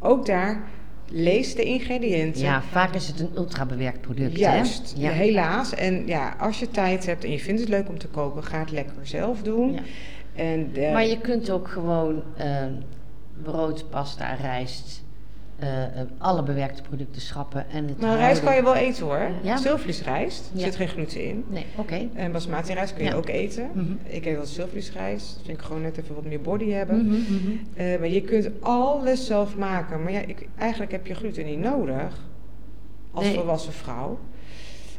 Ook 0.00 0.26
daar, 0.26 0.68
lees 1.10 1.54
de 1.54 1.62
ingrediënten. 1.62 2.42
ja, 2.42 2.62
vaak 2.62 2.94
is 2.94 3.06
het 3.06 3.20
een 3.20 3.30
ultrabewerkt 3.36 4.00
product. 4.00 4.38
Juist, 4.38 4.94
Hè? 4.96 5.02
Ja. 5.02 5.10
helaas. 5.10 5.74
En 5.74 6.06
ja, 6.06 6.36
als 6.40 6.58
je 6.58 6.70
tijd 6.70 7.06
hebt 7.06 7.24
en 7.24 7.30
je 7.30 7.38
vindt 7.38 7.60
het 7.60 7.68
leuk 7.70 7.88
om 7.88 7.98
te 7.98 8.08
koken, 8.08 8.44
ga 8.44 8.58
het 8.58 8.70
lekker 8.70 8.94
zelf 9.02 9.42
doen. 9.42 9.72
Ja. 9.72 9.80
En 10.34 10.70
de- 10.72 10.90
Maar 10.92 11.06
je 11.06 11.18
kunt 11.20 11.50
ook 11.50 11.68
gewoon 11.68 12.22
eh, 12.36 12.64
brood, 13.42 13.90
pasta, 13.90 14.34
rijst, 14.34 15.02
eh, 15.58 15.84
eh, 15.84 16.06
alle 16.18 16.42
bewerkte 16.42 16.82
producten 16.82 17.20
schrappen. 17.20 17.70
En 17.70 17.88
het 17.88 18.00
nou, 18.00 18.16
rijst 18.16 18.42
kan 18.42 18.54
je 18.54 18.62
wel 18.62 18.74
eten 18.74 19.04
hoor. 19.04 19.30
Ja? 19.42 19.56
Zilvervliesrijst, 19.56 20.50
er 20.52 20.58
Ja. 20.58 20.64
zit 20.64 20.76
geen 20.76 20.88
gluten 20.88 21.24
in. 21.24 21.44
Nee, 21.48 21.66
oké. 21.76 22.08
En 22.14 22.32
basmati 22.32 22.72
rijst 22.74 22.94
kun 22.94 23.04
je 23.04 23.10
Ja. 23.10 23.16
ook 23.16 23.28
eten. 23.28 23.70
Mhm. 23.72 23.92
Ik 24.04 24.26
eet 24.26 24.36
wel 24.36 24.46
zilvervliesrijst. 24.46 25.34
Dat 25.34 25.44
vind 25.44 25.58
ik 25.58 25.64
gewoon 25.64 25.82
net 25.82 25.96
even 25.98 26.14
wat 26.14 26.24
meer 26.24 26.40
body 26.40 26.70
hebben. 26.70 27.04
Mhm, 27.06 27.14
mhm. 27.14 27.50
Eh, 27.74 27.98
maar 27.98 28.08
je 28.08 28.20
kunt 28.22 28.48
alles 28.60 29.26
zelf 29.26 29.56
maken. 29.56 30.02
Maar 30.02 30.12
ja, 30.12 30.20
ik, 30.20 30.48
eigenlijk 30.58 30.92
heb 30.92 31.06
je 31.06 31.14
gluten 31.14 31.44
niet 31.44 31.58
nodig 31.60 32.26
als 33.12 33.24
Nee. 33.24 33.34
volwassen 33.34 33.72
vrouw. 33.72 34.18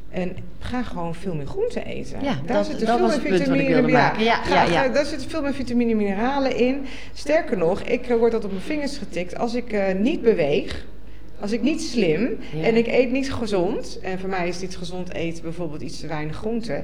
En 0.09 0.35
ga 0.59 0.83
gewoon 0.83 1.15
veel 1.15 1.35
meer 1.35 1.45
groenten 1.45 1.85
eten. 1.85 2.21
Ja, 2.23 2.39
daar 2.45 2.57
dat- 2.57 2.65
zitten 2.65 2.87
dat 2.87 2.97
veel 2.97 3.07
meer 3.07 3.19
vitamine. 3.37 3.91
Ja, 3.91 4.13
ja, 4.19 4.35
ga- 4.35 4.63
ja. 4.63 4.87
Daar 4.87 5.05
zitten 5.05 5.29
veel 5.29 5.41
meer 5.41 5.53
vitamine 5.53 5.91
en 5.91 5.97
mineralen 5.97 6.55
in. 6.55 6.85
Sterker 7.13 7.57
nog, 7.57 7.81
ik 7.81 8.07
eh, 8.07 8.15
word 8.17 8.31
dat 8.31 8.43
op 8.45 8.51
mijn 8.51 8.63
vingers 8.63 8.97
getikt. 8.97 9.37
Als 9.37 9.53
ik 9.53 9.71
eh, 9.73 9.95
niet 9.95 10.21
beweeg, 10.21 10.85
als 11.39 11.51
ik 11.51 11.61
niet 11.61 11.81
slim 11.81 12.37
en 12.61 12.75
ik 12.75 12.87
eet 12.87 13.11
niet 13.11 13.33
gezond. 13.33 13.99
En 14.01 14.19
voor 14.19 14.29
mij 14.29 14.47
is 14.47 14.59
dit 14.59 14.75
gezond 14.75 15.13
eten 15.13 15.43
bijvoorbeeld 15.43 15.81
iets 15.81 15.99
te 15.99 16.07
weinig 16.07 16.35
groente. 16.35 16.83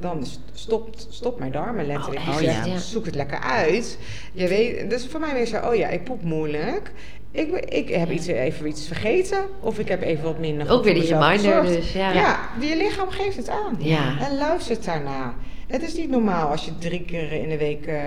Dan 0.00 0.26
st- 0.26 0.40
stopt, 0.52 1.06
stopt 1.10 1.38
mijn 1.38 1.52
darmen 1.52 1.86
letterlijk. 1.86 2.20
Oh, 2.28 2.42
echt? 2.42 2.66
Ja. 2.66 2.78
zoek 2.78 3.04
het 3.06 3.14
lekker 3.14 3.38
uit. 3.40 3.98
Je 4.32 4.48
weet, 4.48 4.90
dus 4.90 5.06
voor 5.06 5.20
mij 5.20 5.32
weer 5.34 5.46
zo, 5.46 5.56
oh 5.68 5.74
ja, 5.74 5.88
ik 5.88 6.04
poep 6.04 6.22
moeilijk. 6.22 6.92
Ik, 7.30 7.50
ik 7.54 7.88
heb 7.88 8.10
iets, 8.10 8.26
even 8.26 8.66
iets 8.66 8.86
vergeten. 8.86 9.38
Of 9.60 9.78
ik 9.78 9.88
heb 9.88 10.02
even 10.02 10.24
wat 10.24 10.38
minder 10.38 10.70
Ook 10.70 10.84
weer 10.84 10.94
die 10.94 11.02
reminder 11.06 11.62
dus, 11.62 11.92
ja. 11.92 12.12
Ja, 12.12 12.38
je 12.60 12.76
lichaam 12.76 13.10
geeft 13.10 13.36
het 13.36 13.48
aan. 13.48 13.76
Ja. 13.78 14.18
En 14.20 14.36
luistert 14.38 14.84
daarna. 14.84 15.34
Het 15.66 15.82
is 15.82 15.94
niet 15.94 16.10
normaal 16.10 16.50
als 16.50 16.64
je 16.64 16.78
drie 16.78 17.02
keer 17.04 17.32
in 17.32 17.48
de 17.48 17.56
week 17.58 17.86
eh, 17.86 18.00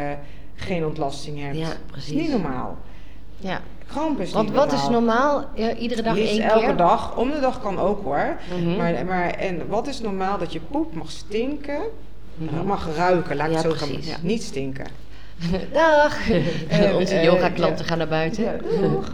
geen 0.55 0.85
ontlasting 0.85 1.41
hebt. 1.41 1.57
Ja, 1.57 1.69
precies. 1.91 2.09
is 2.11 2.15
niet 2.21 2.29
normaal. 2.31 2.77
Ja. 3.37 3.61
Kramp 3.87 4.19
is 4.19 4.31
Want 4.31 4.51
wat 4.51 4.67
normaal. 4.69 4.83
is 4.85 4.89
normaal? 4.91 5.45
Ja, 5.55 5.73
iedere 5.75 6.01
dag 6.01 6.15
Liefst 6.15 6.31
één 6.31 6.41
elke 6.41 6.65
keer? 6.65 6.75
dag. 6.77 7.17
Om 7.17 7.31
de 7.31 7.39
dag 7.39 7.61
kan 7.61 7.79
ook 7.79 8.03
hoor. 8.03 8.37
Mhm. 8.59 8.75
Maar, 8.77 9.05
maar, 9.05 9.29
en 9.29 9.67
wat 9.67 9.87
is 9.87 10.01
normaal? 10.01 10.37
Dat 10.37 10.53
je 10.53 10.59
poep 10.71 10.93
mag 10.95 11.11
stinken. 11.11 11.79
Mhm. 12.35 12.65
Mag 12.65 12.95
ruiken, 12.95 13.35
laat 13.35 13.47
Ja, 13.49 13.53
het 13.53 13.61
zo 13.79 13.85
precies. 13.85 14.11
gaan. 14.11 14.19
Niet 14.23 14.43
stinken. 14.43 14.85
Dag! 15.73 16.29
Eh, 16.69 16.95
Onze 16.95 17.15
eh, 17.15 17.23
yoga-klanten 17.23 17.77
ja. 17.83 17.89
gaan 17.89 17.97
naar 17.97 18.07
buiten. 18.07 18.43
Ja, 18.43 18.55
doeg. 18.81 19.13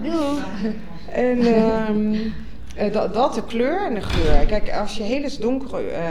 En 1.11 1.39
ehm, 1.39 2.15
eh, 2.75 2.93
dat, 2.93 3.13
dat, 3.13 3.33
de 3.35 3.43
kleur 3.43 3.85
en 3.85 3.93
de 3.93 4.01
geur. 4.01 4.45
Kijk, 4.45 4.71
als 4.73 4.97
je 4.97 5.03
hele 5.03 5.31
donkere 5.39 5.81
eh, 5.87 6.09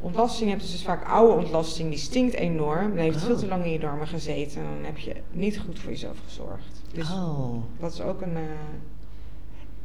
ontlasting 0.00 0.50
hebt, 0.50 0.62
dus 0.62 0.74
is 0.74 0.82
vaak 0.82 1.04
oude 1.08 1.32
ontlasting, 1.32 1.90
die 1.90 1.98
stinkt 1.98 2.34
enorm. 2.34 2.88
Dan 2.88 2.98
heeft 2.98 3.14
het 3.14 3.24
veel 3.24 3.34
Oh. 3.34 3.40
te 3.40 3.46
lang 3.46 3.64
in 3.64 3.72
je 3.72 3.78
darmen 3.78 4.06
gezeten. 4.06 4.60
En 4.60 4.66
dan 4.76 4.84
heb 4.84 4.98
je 4.98 5.14
niet 5.30 5.58
goed 5.58 5.78
voor 5.78 5.90
jezelf 5.90 6.16
gezorgd. 6.26 6.82
Dus 6.92 7.10
Oh. 7.10 7.54
dat 7.80 7.92
is 7.92 8.00
ook 8.00 8.20
een... 8.22 8.36
eh, 8.36 8.42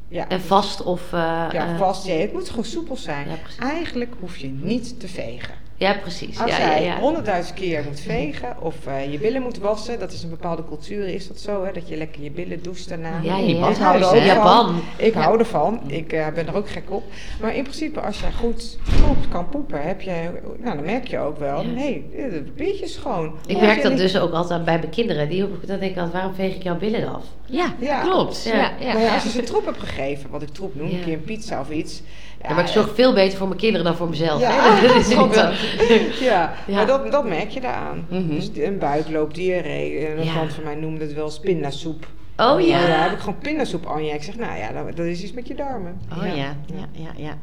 ja, 0.07 0.28
En 0.28 0.41
vast 0.41 0.84
of... 0.84 1.13
eh, 1.13 1.45
ja, 1.51 1.78
vast. 1.78 2.05
Ja, 2.05 2.13
het 2.13 2.34
moet 2.34 2.49
gewoon 2.49 2.65
soepel 2.65 2.95
zijn. 2.95 3.28
Ja. 3.30 3.36
Eigenlijk 3.65 4.13
hoef 4.19 4.38
je 4.38 4.47
niet 4.61 4.99
te 4.99 5.07
vegen. 5.07 5.53
Ja, 5.78 5.93
precies. 6.01 6.39
Als 6.39 6.51
ja, 6.51 6.57
ja, 6.57 6.69
jij 6.69 6.84
ja. 6.84 6.99
honderdduizend 6.99 7.55
keer 7.59 7.84
moet 7.88 7.99
vegen 7.99 8.55
of 8.61 8.76
eh, 8.88 9.11
je 9.11 9.17
billen 9.17 9.41
moet 9.41 9.57
wassen, 9.57 9.99
dat 9.99 10.11
is 10.11 10.24
een 10.24 10.30
bepaalde 10.30 10.65
cultuur, 10.67 11.07
is 11.07 11.28
dat 11.28 11.39
zo, 11.39 11.65
hè? 11.65 11.71
Dat 11.71 11.88
je 11.88 11.97
lekker 11.97 12.24
je 12.24 12.32
billen 12.32 12.63
doucht 12.63 12.89
daarna. 12.89 13.19
Ja, 13.24 13.38
ja, 13.38 13.45
Die 13.45 13.55
ja. 13.55 13.69
Ik 13.69 13.76
hou 13.78 13.93
er 13.95 13.99
badhuizen, 13.99 14.07
ook 14.07 14.15
hè? 14.15 14.26
Japan. 14.26 14.65
van. 14.65 14.82
Ik 14.97 15.13
Ja. 15.13 15.21
hou 15.21 15.39
ervan. 15.39 15.80
Ik 15.88 16.13
eh, 16.13 16.28
ben 16.34 16.47
er 16.47 16.55
ook 16.55 16.69
gek 16.69 16.84
op. 16.91 17.03
Maar 17.41 17.55
in 17.55 17.63
principe, 17.63 17.99
als 18.01 18.19
jij 18.19 18.32
goed 18.32 18.78
poept, 19.05 19.28
kan 19.30 19.49
poepen, 19.49 19.82
heb 19.82 20.01
je, 20.01 20.30
nou, 20.59 20.76
dan 20.76 20.86
merk 20.86 21.07
je 21.07 21.19
ook 21.19 21.38
wel, 21.39 21.61
Ja. 21.61 21.67
hé, 21.67 22.03
hey, 22.15 22.30
de 22.30 22.43
papiertje 22.45 22.86
is 22.86 22.93
schoon. 22.93 23.34
Ik 23.45 23.59
merk 23.59 23.76
je 23.76 23.82
dat 23.82 23.91
niet- 23.91 24.01
dus 24.01 24.17
ook 24.17 24.32
altijd 24.34 24.65
bij 24.65 24.78
mijn 24.78 24.89
kinderen. 24.89 25.30
Die, 25.30 25.45
dan 25.65 25.80
denk 25.80 25.82
ik 25.91 25.95
altijd, 25.97 26.11
waarom 26.13 26.34
veeg 26.34 26.55
ik 26.55 26.63
jouw 26.63 26.78
billen 26.78 27.13
af? 27.15 27.24
Ja, 27.45 27.74
Ja. 27.80 28.01
klopt. 28.01 28.43
Ja. 28.43 28.55
Ja. 28.55 28.71
Ja, 28.80 28.93
Maar 28.93 29.01
ja, 29.01 29.13
als 29.13 29.24
je 29.24 29.30
ze 29.30 29.43
troep 29.43 29.65
hebt 29.65 29.80
gegeven, 29.80 30.30
wat 30.30 30.41
ik 30.41 30.49
troep 30.49 30.76
noem, 30.76 30.88
Ja. 30.89 30.97
een 30.97 31.03
keer 31.03 31.13
een 31.13 31.24
pizza 31.24 31.59
of 31.59 31.69
iets. 31.69 32.01
Ja, 32.47 32.53
maar 32.53 32.63
ik 32.63 32.69
zorg 32.69 32.95
veel 32.95 33.13
beter 33.13 33.37
voor 33.37 33.47
mijn 33.47 33.59
kinderen 33.59 33.85
dan 33.85 33.95
voor 33.95 34.09
mezelf. 34.09 34.39
Ja. 34.39 34.51
hè? 34.51 34.87
Dat 34.87 34.95
is 34.95 35.07
wel. 35.15 35.29
Ja, 36.29 36.53
Ja. 36.67 36.75
maar 36.75 36.85
dat, 36.87 37.11
dat 37.11 37.27
merk 37.27 37.49
je 37.49 37.61
daaraan. 37.61 38.05
Dus 38.09 38.49
een 38.55 38.77
buikloop, 38.79 39.33
diarree. 39.33 40.09
Een 40.17 40.23
Ja. 40.23 40.31
klant 40.31 40.53
van 40.53 40.63
mij 40.63 40.75
noemde 40.75 41.03
het 41.03 41.13
wel 41.13 41.25
eens 41.25 41.39
pindasoep. 41.39 42.07
Oh 42.37 42.61
Ja, 42.61 42.87
daar 42.87 43.03
heb 43.03 43.11
ik 43.11 43.19
gewoon 43.19 43.37
pindasoep 43.37 43.87
aan. 43.87 43.99
Ik 43.99 44.23
zeg, 44.23 44.35
nou 44.35 44.57
ja, 44.57 44.71
dat, 44.71 44.95
dat 44.95 45.05
is 45.05 45.21
iets 45.23 45.33
met 45.33 45.47
je 45.47 45.55
darmen. 45.55 46.01
Oh 46.17 46.25
ja, 46.27 46.33
ja, 46.35 46.85
ja, 46.91 47.09
ja. 47.15 47.37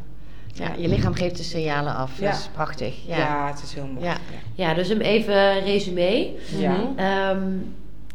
Ja, 0.53 0.71
je 0.77 0.89
lichaam 0.89 1.15
geeft 1.15 1.37
de 1.37 1.43
signalen 1.43 1.95
af. 1.95 2.11
Ja. 2.21 2.31
Dat 2.31 2.39
is 2.39 2.49
prachtig. 2.55 2.95
Ja, 3.07 3.17
Ja. 3.17 3.47
het 3.47 3.63
is 3.63 3.75
heel 3.75 3.87
mooi. 3.95 4.05
Ja. 4.07 4.15
Ja, 4.55 4.75
dus 4.75 4.89
hem 4.89 5.01
even 5.01 5.61
resume. 5.65 6.31
Ja. 6.59 6.77
Ehm, 6.97 7.43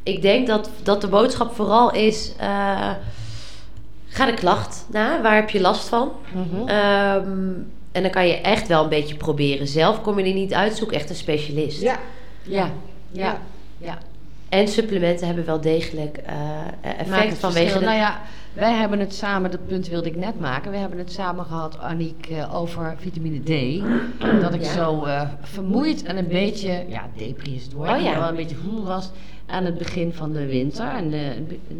ik 0.03 0.21
denk 0.21 0.47
dat, 0.47 0.69
dat 0.83 1.01
de 1.01 1.07
boodschap 1.07 1.55
vooral 1.55 1.91
is... 1.93 2.31
eh, 2.39 2.89
ga 4.15 4.25
de 4.25 4.33
klacht 4.33 4.85
na. 4.91 5.21
Waar 5.21 5.35
heb 5.35 5.49
je 5.49 5.61
last 5.61 5.87
van? 5.87 6.11
Mhm. 6.33 6.67
Ehm, 6.67 7.51
en 7.91 8.01
dan 8.01 8.11
kan 8.11 8.27
je 8.27 8.41
echt 8.41 8.67
wel 8.67 8.83
een 8.83 8.89
beetje 8.89 9.15
proberen. 9.15 9.67
Zelf 9.67 10.01
kom 10.01 10.19
je 10.19 10.25
er 10.25 10.33
niet 10.33 10.53
uit. 10.53 10.75
Zoek 10.77 10.91
echt 10.91 11.09
een 11.09 11.15
specialist. 11.15 11.81
Ja, 11.81 11.97
Ja, 12.43 12.69
ja, 13.11 13.25
Ja. 13.25 13.37
ja. 13.77 13.97
En 14.49 14.67
supplementen 14.67 15.25
hebben 15.27 15.45
wel 15.45 15.61
degelijk 15.61 16.17
eh, 16.17 16.35
Maakt 16.83 16.97
effect 16.97 17.37
vanwege 17.37 17.79
de... 17.79 17.85
Nou 17.85 17.97
ja, 17.97 18.21
wij 18.53 18.71
hebben 18.73 18.99
het 18.99 19.13
samen, 19.13 19.51
dat 19.51 19.67
punt 19.67 19.87
wilde 19.87 20.09
ik 20.09 20.15
net 20.15 20.39
maken. 20.39 20.71
We 20.71 20.77
hebben 20.77 20.97
het 20.97 21.11
samen 21.11 21.45
gehad, 21.45 21.79
Aniek, 21.79 22.27
eh, 22.29 22.55
over 22.55 22.95
vitamine 22.99 23.39
D. 23.39 23.81
Dat 24.41 24.53
ik 24.53 24.63
Ja. 24.63 24.71
zo 24.71 25.03
eh, 25.03 25.21
vermoeid 25.41 26.03
en 26.03 26.17
een 26.17 26.27
beetje, 26.27 26.85
ja, 26.87 27.09
depri 27.17 27.55
is 27.55 27.63
het 27.63 27.73
woord, 27.73 27.89
Oh 27.89 27.97
ja. 28.01 28.11
maar 28.11 28.19
wel 28.19 28.29
een 28.29 28.35
beetje 28.35 28.55
voel 28.55 28.83
was 28.85 29.11
aan 29.45 29.65
het 29.65 29.77
begin 29.77 30.13
van 30.13 30.31
de 30.33 30.45
winter. 30.45 30.87
En 30.87 31.13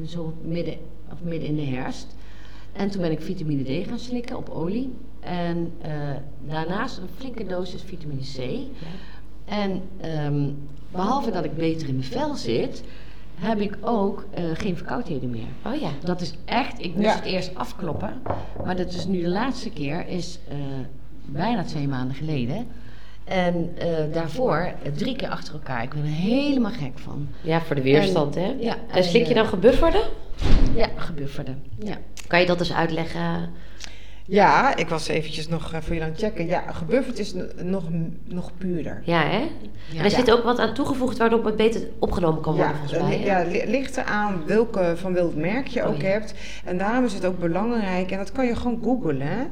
zo 0.07 0.33
midden, 0.43 0.73
of 1.11 1.17
midden 1.21 1.49
in 1.49 1.55
de 1.55 1.65
herfst. 1.65 2.14
En 2.75 2.89
toen 2.89 3.01
ben 3.01 3.11
ik 3.11 3.21
vitamine 3.21 3.63
D 3.83 3.87
gaan 3.87 3.99
slikken 3.99 4.37
op 4.37 4.49
olie. 4.49 4.93
En 5.19 5.71
eh, 5.81 5.91
daarnaast 6.47 6.97
een 6.97 7.09
flinke 7.17 7.45
dosis 7.45 7.81
vitamine 7.81 8.21
C. 8.21 8.59
En 9.45 9.81
ehm, 10.01 10.49
behalve 10.91 11.31
dat 11.31 11.45
ik 11.45 11.55
beter 11.55 11.87
in 11.87 11.95
mijn 11.95 12.07
vel 12.07 12.35
zit, 12.35 12.83
heb 13.35 13.59
ik 13.59 13.77
ook 13.81 14.25
eh, 14.33 14.43
geen 14.53 14.77
verkoudheden 14.77 15.29
meer. 15.29 15.47
Oh 15.65 15.75
ja. 15.75 15.89
Dat 16.03 16.21
is 16.21 16.33
echt, 16.45 16.81
ik 16.83 16.93
moest 16.95 17.07
Ja. 17.07 17.15
het 17.15 17.25
eerst 17.25 17.55
afkloppen. 17.55 18.21
Maar 18.65 18.75
dat 18.75 18.93
is 18.93 19.05
nu 19.05 19.21
de 19.21 19.29
laatste 19.29 19.69
keer, 19.69 20.07
is 20.07 20.39
eh, 20.47 20.57
bijna 21.25 21.63
twee 21.63 21.87
maanden 21.87 22.15
geleden. 22.15 22.67
En 23.25 23.71
eh, 23.77 23.87
daarvoor 24.13 24.55
eh, 24.57 24.91
drie 24.91 25.15
keer 25.15 25.29
achter 25.29 25.53
elkaar. 25.53 25.83
Ik 25.83 25.89
ben 25.89 26.01
er 26.03 26.07
helemaal 26.09 26.71
gek 26.71 26.99
van. 26.99 27.27
Ja, 27.41 27.61
voor 27.61 27.75
de 27.75 27.81
weerstand, 27.81 28.35
En- 28.35 28.43
hè? 28.43 28.53
ja, 28.59 28.75
en 28.91 29.03
slik 29.03 29.23
je 29.23 29.29
en, 29.29 29.35
dan 29.35 29.45
gebufferde? 29.47 30.03
Ja, 30.75 30.87
gebufferde. 30.95 31.51
Ja. 31.79 31.97
Kan 32.27 32.39
je 32.39 32.45
dat 32.45 32.59
eens 32.59 32.73
uitleggen? 32.73 33.49
ja, 34.27 34.75
ik 34.75 34.89
was 34.89 35.07
eventjes 35.07 35.47
nog 35.47 35.73
eh, 35.73 35.79
voor 35.81 35.87
jullie 35.87 36.03
aan 36.03 36.09
het 36.09 36.19
checken. 36.19 36.45
Ja, 36.47 36.63
gebufferd 36.71 37.19
is 37.19 37.33
nog, 37.63 37.83
nog 38.25 38.51
puurder. 38.57 39.01
Ja, 39.03 39.21
hè? 39.27 39.37
Ja. 39.89 39.97
en 39.97 40.03
er 40.03 40.09
zit 40.11 40.31
ook 40.31 40.43
wat 40.43 40.59
aan 40.59 40.73
toegevoegd 40.73 41.17
waardoor 41.17 41.45
het 41.45 41.55
beter 41.55 41.81
opgenomen 41.99 42.41
kan 42.41 42.55
worden, 42.55 42.71
Ja, 42.73 42.79
volgens 42.79 42.99
mij. 43.09 43.19
ja, 43.19 43.43
li- 43.43 43.63
ligt 43.71 43.97
eraan 43.97 44.41
welke, 44.45 44.93
van 44.95 45.13
welk 45.13 45.35
merk 45.35 45.67
je 45.67 45.81
Oh, 45.83 45.87
ook 45.89 46.01
ja. 46.01 46.07
hebt. 46.07 46.33
En 46.63 46.77
daarom 46.77 47.05
is 47.05 47.13
het 47.13 47.25
ook 47.25 47.39
belangrijk, 47.39 48.11
en 48.11 48.17
dat 48.17 48.31
kan 48.31 48.45
je 48.45 48.55
gewoon 48.55 48.79
googlen. 48.83 49.21
hè. 49.21 49.43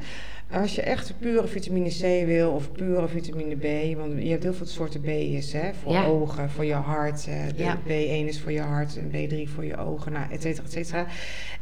Als 0.53 0.75
je 0.75 0.81
echt 0.81 1.13
pure 1.19 1.47
vitamine 1.47 1.89
C 1.89 2.25
wil 2.25 2.51
of 2.51 2.71
pure 2.71 3.07
vitamine 3.07 3.55
B, 3.55 3.97
want 3.97 4.13
je 4.23 4.29
hebt 4.29 4.43
heel 4.43 4.53
veel 4.53 4.65
soorten 4.65 5.01
B's, 5.01 5.53
hè, 5.53 5.73
voor 5.73 5.91
Ja. 5.91 6.05
ogen, 6.05 6.49
voor 6.49 6.65
je 6.65 6.73
hart. 6.73 7.23
De 7.25 7.63
Ja. 7.63 7.77
B1 7.87 8.27
is 8.27 8.41
voor 8.41 8.51
je 8.51 8.59
hart 8.61 8.97
en 8.97 9.09
B3 9.11 9.49
voor 9.49 9.65
je 9.65 9.77
ogen, 9.77 10.11
nou, 10.11 10.25
et 10.31 10.41
cetera, 10.41 10.65
et 10.65 10.71
cetera. 10.71 11.05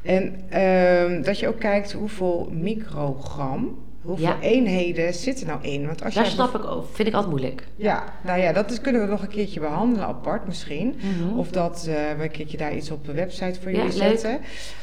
En 0.02 0.36
ehm, 0.50 1.22
dat 1.22 1.40
je 1.40 1.48
ook 1.48 1.60
kijkt 1.60 1.92
hoeveel 1.92 2.50
microgram, 2.52 3.78
hoeveel 4.02 4.26
Ja. 4.28 4.40
eenheden 4.42 5.14
zitten 5.14 5.48
nou 5.48 5.60
in. 5.64 5.86
Want 5.86 6.04
als 6.04 6.14
Daar 6.14 6.24
jij 6.24 6.32
snap 6.34 6.56
ik 6.56 6.66
ook. 6.66 6.86
Vind 6.96 7.08
ik 7.08 7.14
altijd 7.14 7.32
moeilijk. 7.32 7.68
ja, 7.76 8.04
nou 8.24 8.40
ja, 8.42 8.54
dat 8.54 8.72
is, 8.72 8.82
kunnen 8.82 9.02
we 9.02 9.08
nog 9.08 9.22
een 9.22 9.28
keertje 9.28 9.60
behandelen 9.60 10.08
apart 10.08 10.48
misschien. 10.48 10.96
Mhm. 10.98 11.38
Of 11.38 11.50
dat 11.50 11.86
eh, 11.90 11.94
we 12.18 12.24
een 12.24 12.32
keertje 12.32 12.58
daar 12.58 12.76
iets 12.76 12.92
op 12.92 13.06
de 13.06 13.14
website 13.14 13.62
voor 13.62 13.72
jullie 13.72 13.92
zetten. 13.92 14.40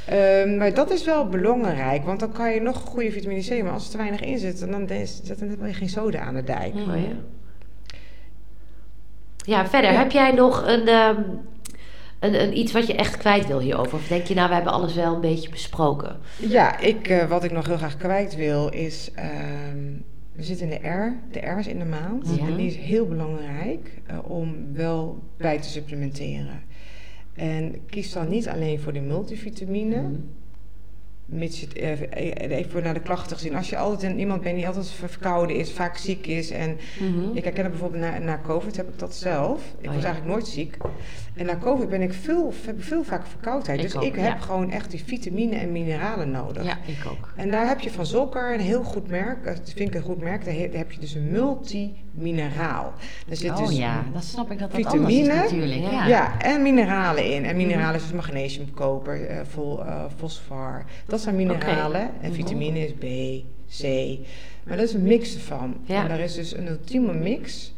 Ehm, 0.06 0.56
maar 0.56 0.74
dat 0.74 0.90
is 0.90 1.04
wel 1.04 1.28
belangrijk, 1.28 2.04
want 2.04 2.20
dan 2.20 2.32
kan 2.32 2.54
je 2.54 2.60
nog 2.60 2.76
goede 2.80 3.10
vitamine 3.10 3.42
C, 3.42 3.62
maar 3.62 3.72
als 3.72 3.84
er 3.84 3.90
te 3.90 3.96
weinig 3.96 4.20
in 4.20 4.38
zit, 4.38 4.60
dan 4.60 4.88
zet 5.24 5.38
dan 5.38 5.48
heb 5.48 5.58
je 5.66 5.72
geen 5.72 5.88
soda 5.88 6.18
aan 6.20 6.34
de 6.34 6.44
dijk. 6.44 6.74
Mhm. 6.74 6.90
Oh, 6.90 6.96
ja. 7.00 7.16
ja, 9.36 9.66
verder. 9.68 9.92
Ja. 9.92 9.98
Heb 9.98 10.10
jij 10.10 10.32
nog 10.32 10.66
een, 10.66 10.88
ehm, 10.88 11.20
een, 12.18 12.42
een, 12.42 12.58
iets 12.58 12.72
wat 12.72 12.86
je 12.86 12.94
echt 12.94 13.16
kwijt 13.16 13.46
wil 13.46 13.60
hierover? 13.60 13.94
Of 13.94 14.08
denk 14.08 14.26
je, 14.26 14.34
nou, 14.34 14.48
we 14.48 14.54
hebben 14.54 14.72
alles 14.72 14.94
wel 14.94 15.14
een 15.14 15.20
beetje 15.20 15.50
besproken? 15.50 16.16
Ja, 16.36 16.78
ik, 16.78 17.08
eh, 17.08 17.28
wat 17.28 17.44
ik 17.44 17.52
nog 17.52 17.66
heel 17.66 17.76
graag 17.76 17.96
kwijt 17.96 18.36
wil 18.36 18.68
is, 18.68 19.10
ehm, 19.14 19.78
we 20.32 20.42
zitten 20.42 20.70
in 20.70 20.80
de 20.82 20.88
R, 20.88 21.20
de 21.30 21.38
R 21.38 21.58
is 21.58 21.66
in 21.66 21.78
de 21.78 21.84
maand. 21.84 22.32
Ja. 22.36 22.46
En 22.46 22.56
die 22.56 22.66
is 22.66 22.76
heel 22.76 23.06
belangrijk 23.06 24.00
eh, 24.06 24.18
om 24.30 24.72
wel 24.72 25.22
bij 25.36 25.58
te 25.58 25.68
supplementeren. 25.68 26.62
En 27.34 27.86
kies 27.86 28.12
dan 28.12 28.28
niet 28.28 28.48
alleen 28.48 28.80
voor 28.80 28.92
de 28.92 29.00
multivitamine, 29.00 30.10
mits 31.30 31.60
je 31.60 31.66
het 31.66 31.76
eh, 32.10 32.58
even 32.58 32.82
naar 32.82 32.94
de 32.94 33.00
klachten 33.00 33.36
gezien. 33.36 33.54
Als 33.56 33.70
je 33.70 33.76
altijd 33.76 34.12
een, 34.12 34.18
iemand 34.18 34.42
bent 34.42 34.56
die 34.56 34.66
altijd 34.66 34.88
verkouden 34.90 35.56
is, 35.56 35.72
vaak 35.72 35.96
ziek 35.96 36.26
is. 36.26 36.50
En 36.50 36.76
Mhm. 37.00 37.36
ik 37.36 37.44
herken 37.44 37.62
het 37.62 37.70
bijvoorbeeld 37.72 38.02
na, 38.02 38.18
na 38.18 38.40
COVID 38.46 38.76
heb 38.76 38.88
ik 38.88 38.98
dat 38.98 39.14
zelf. 39.14 39.62
Ik 39.80 39.86
Oh, 39.88 39.94
was 39.94 40.02
ja. 40.02 40.08
eigenlijk 40.08 40.24
nooit 40.34 40.46
ziek. 40.46 40.76
En 41.34 41.46
na 41.46 41.56
COVID 41.58 41.88
ben 41.88 42.02
ik 42.02 42.12
veel, 42.12 42.52
heb 42.66 42.76
ik 42.78 42.84
veel 42.84 43.04
vaker 43.04 43.28
verkoudheid. 43.28 43.78
Ik 43.78 43.84
dus 43.84 43.96
ook, 43.96 44.02
ik 44.02 44.14
heb 44.14 44.24
ja. 44.38 44.38
gewoon 44.38 44.70
echt 44.70 44.90
die 44.90 45.02
vitamine 45.04 45.56
en 45.56 45.72
mineralen 45.72 46.30
nodig. 46.30 46.64
Ja, 46.64 46.78
ik 46.86 47.06
ook. 47.10 47.32
En 47.36 47.50
daar 47.50 47.68
heb 47.68 47.80
je 47.80 47.90
van 47.90 48.06
Zolker 48.06 48.54
een 48.54 48.60
heel 48.60 48.82
goed 48.82 49.08
merk. 49.08 49.44
eh, 49.46 49.54
Dat 49.56 49.72
vind 49.76 49.88
ik 49.88 49.94
een 49.94 50.02
goed 50.02 50.20
merk. 50.20 50.44
Daar 50.44 50.54
he- 50.54 50.68
daar 50.68 50.78
heb 50.78 50.92
je 50.92 51.00
dus 51.00 51.14
een 51.14 51.30
multimineraal. 52.18 52.92
Er 53.28 53.36
zit 53.36 53.50
Oh 53.50 53.56
dus 53.66 53.76
ja, 53.76 54.04
dat 54.12 54.24
snap 54.24 54.50
ik 54.50 54.58
dat 54.58 54.72
dat 54.72 54.80
vitamine, 54.80 55.18
is 55.18 55.26
natuurlijk. 55.26 55.80
ja. 55.80 56.06
Ja. 56.06 56.40
en 56.40 56.62
mineralen 56.62 57.32
in. 57.32 57.44
En 57.44 57.56
mineralen 57.56 57.94
is 57.94 58.02
dus 58.02 58.12
magnesium, 58.12 58.74
koper, 58.74 59.26
eh, 59.26 59.40
vol, 59.48 59.84
eh, 59.84 60.04
fosfor. 60.16 60.84
Dat 61.06 61.20
zijn 61.20 61.36
mineralen. 61.36 62.10
En 62.20 62.32
vitamine 62.32 62.78
is 62.78 62.92
B, 62.92 63.04
C. 63.80 63.82
Maar 64.64 64.76
dat 64.76 64.86
is 64.86 64.94
een 64.94 65.02
mix 65.02 65.34
ervan. 65.34 65.76
Ja. 65.84 66.02
En 66.02 66.08
daar 66.08 66.20
is 66.20 66.34
dus 66.34 66.56
een 66.56 66.68
ultieme 66.68 67.12
mix 67.12 67.72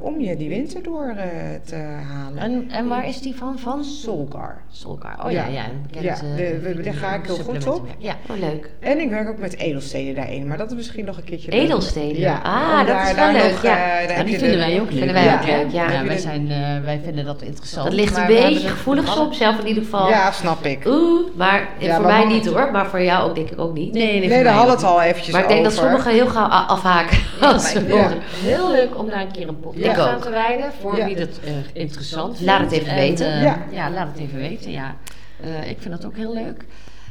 om 0.00 0.20
je 0.20 0.36
die 0.36 0.48
winter 0.48 0.82
door 0.82 1.14
eh, 1.16 1.26
te 1.64 1.74
halen. 2.12 2.38
En, 2.38 2.64
en 2.70 2.88
waar 2.88 3.08
is 3.08 3.20
die 3.20 3.34
van? 3.36 3.58
Van 3.58 3.84
Solgar. 3.84 4.62
Solgar. 4.70 5.24
Oh 5.24 5.30
ja, 5.30 5.46
Ja. 5.46 5.52
ja. 5.52 5.62
bekend, 5.86 6.04
Ja, 6.04 6.14
eh, 6.14 6.36
de- 6.76 6.80
daar 6.84 6.94
ga 6.94 7.14
ik 7.14 7.26
heel 7.26 7.36
goed 7.36 7.66
op. 7.66 7.86
Ja. 7.98 8.16
Oh, 8.30 8.38
leuk. 8.38 8.70
En 8.80 9.00
ik 9.00 9.10
werk 9.10 9.28
ook 9.28 9.38
met 9.38 9.56
edelstenen 9.58 10.14
daarin, 10.14 10.46
maar 10.46 10.58
dat 10.58 10.70
is 10.70 10.76
misschien 10.76 11.04
nog 11.04 11.16
een 11.16 11.24
keertje... 11.24 11.50
Edelstenen? 11.50 12.18
Ja, 12.20 12.40
Ah, 12.42 12.86
dat 12.86 13.08
is 13.08 13.14
wel 13.14 13.32
leuk, 13.32 13.42
nog, 13.50 13.62
ja. 13.62 13.76
eh, 13.76 13.92
daar 13.92 14.02
Ja, 14.02 14.12
heb 14.14 14.24
die 14.24 14.32
je 14.34 14.38
vinden 14.40 14.58
de- 14.58 14.64
wij 14.66 14.80
ook 14.80 14.90
leuk. 14.90 14.96
Vinden 14.98 15.14
wij 15.14 15.24
Ja. 15.24 15.34
ook 15.34 15.46
leuk, 15.46 15.70
ja. 15.72 15.90
Ja, 15.92 16.04
wij, 16.04 16.18
zijn, 16.18 16.50
eh, 16.50 16.84
wij 16.84 17.00
vinden 17.04 17.24
dat 17.24 17.42
interessant. 17.42 17.84
Dat 17.84 17.94
ligt 17.94 18.16
een 18.16 18.26
beetje 18.26 18.68
gevoelig 18.68 19.08
soms, 19.08 19.36
zelf 19.38 19.58
in 19.58 19.66
ieder 19.66 19.82
geval. 19.82 20.08
Ja, 20.08 20.30
snap 20.32 20.64
ik. 20.64 20.86
Oeh, 20.86 21.20
maar 21.36 21.68
voor 21.80 22.02
mij 22.06 22.24
niet 22.24 22.46
hoor. 22.46 22.68
Maar 22.72 22.86
voor 22.86 23.02
jou 23.02 23.28
ook 23.28 23.34
denk 23.34 23.50
ik 23.50 23.58
ook 23.60 23.74
niet. 23.74 23.92
Nee, 23.92 24.18
nee, 24.20 24.28
Nee, 24.28 24.42
daar 24.44 24.62
ook 24.64 24.70
het 24.70 24.84
al 24.84 25.02
eventjes 25.02 25.32
maar 25.34 25.42
ik 25.42 25.48
denk 25.48 25.64
dat 25.64 25.72
sommigen 25.72 26.12
heel 26.12 26.26
gauw 26.26 26.46
afhaken. 26.48 27.18
Als 27.40 27.70
ze 27.70 27.78
niet. 27.80 27.88
Ja. 27.88 27.94
horen. 27.94 28.18
Heel 28.42 28.70
leuk 28.70 28.98
om 28.98 29.08
daar 29.10 29.20
een 29.20 29.30
keer 29.32 29.48
een 29.54 29.60
podcast 29.60 29.84
Ik 29.86 29.98
aan 29.98 30.14
ook. 30.14 30.22
te 30.22 30.30
wijden. 30.30 30.72
Voor 30.80 30.94
wie 31.04 31.16
dat 31.16 31.38
eh, 31.44 31.52
interessant 31.72 32.40
Laat 32.40 32.60
het 32.60 32.68
vindt. 32.70 32.84
even 32.86 32.96
En, 32.96 33.08
weten. 33.08 33.32
eh, 33.32 33.72
Ja. 33.72 33.90
laat 33.90 34.08
het 34.08 34.18
even 34.18 34.38
weten. 34.38 34.70
Ja. 34.70 34.94
Eh, 35.40 35.70
ik 35.70 35.76
vind 35.80 35.94
dat 35.94 36.04
ook 36.04 36.16
heel 36.16 36.32
leuk. 36.34 36.64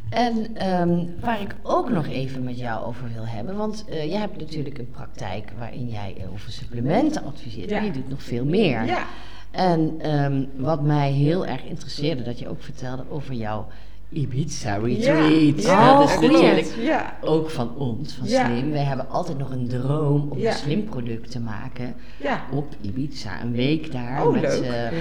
En 0.10 0.48
ehm, 0.56 1.06
waar 1.20 1.42
ik 1.42 1.56
ook 1.64 1.90
nog 1.90 2.08
even 2.08 2.44
met 2.44 2.58
jou 2.60 2.86
over 2.86 3.04
wil 3.14 3.28
hebben, 3.28 3.56
want 3.58 3.86
eh, 3.90 4.06
jij 4.10 4.20
hebt 4.20 4.38
natuurlijk 4.40 4.78
een 4.78 4.90
praktijk 4.92 5.50
waarin 5.58 5.88
jij 5.90 6.16
over 6.34 6.52
supplementen 6.52 7.24
adviseert, 7.24 7.70
Ja. 7.70 7.76
maar 7.76 7.86
je 7.86 7.92
doet 7.92 8.10
nog 8.10 8.24
veel 8.24 8.46
meer. 8.46 8.86
Ja, 8.86 9.04
En 9.52 9.96
ehm, 10.02 10.44
wat 10.56 10.82
mij 10.82 11.12
heel 11.12 11.46
erg 11.46 11.64
interesseerde, 11.64 12.24
dat 12.24 12.40
je 12.40 12.50
ook 12.50 12.64
vertelde 12.64 13.04
over 13.10 13.34
jouw 13.34 13.68
Ibiza 14.14 14.76
retreat. 14.76 15.64
Ja, 15.64 15.98
dat 16.00 16.10
is 16.10 16.20
natuurlijk 16.20 16.74
ja. 16.80 17.18
ook 17.22 17.50
van 17.50 17.76
ons, 17.78 18.14
van 18.14 18.28
Ja. 18.28 18.46
Slim. 18.46 18.72
Wij 18.72 18.84
hebben 18.84 19.10
altijd 19.10 19.38
nog 19.38 19.52
een 19.52 19.68
droom 19.68 20.28
om 20.32 20.46
een 20.46 20.54
Slim 20.54 20.84
product 20.84 21.32
te 21.32 21.40
maken 21.40 21.96
op 22.52 22.66
Ibiza. 22.82 23.42
Een 23.42 23.52
week 23.52 23.92
daar 23.92 24.26
Oh, 24.28 24.34
met, 24.34 24.42
leuk. 24.42 24.62
eh, 24.64 24.88
eh, 24.88 24.94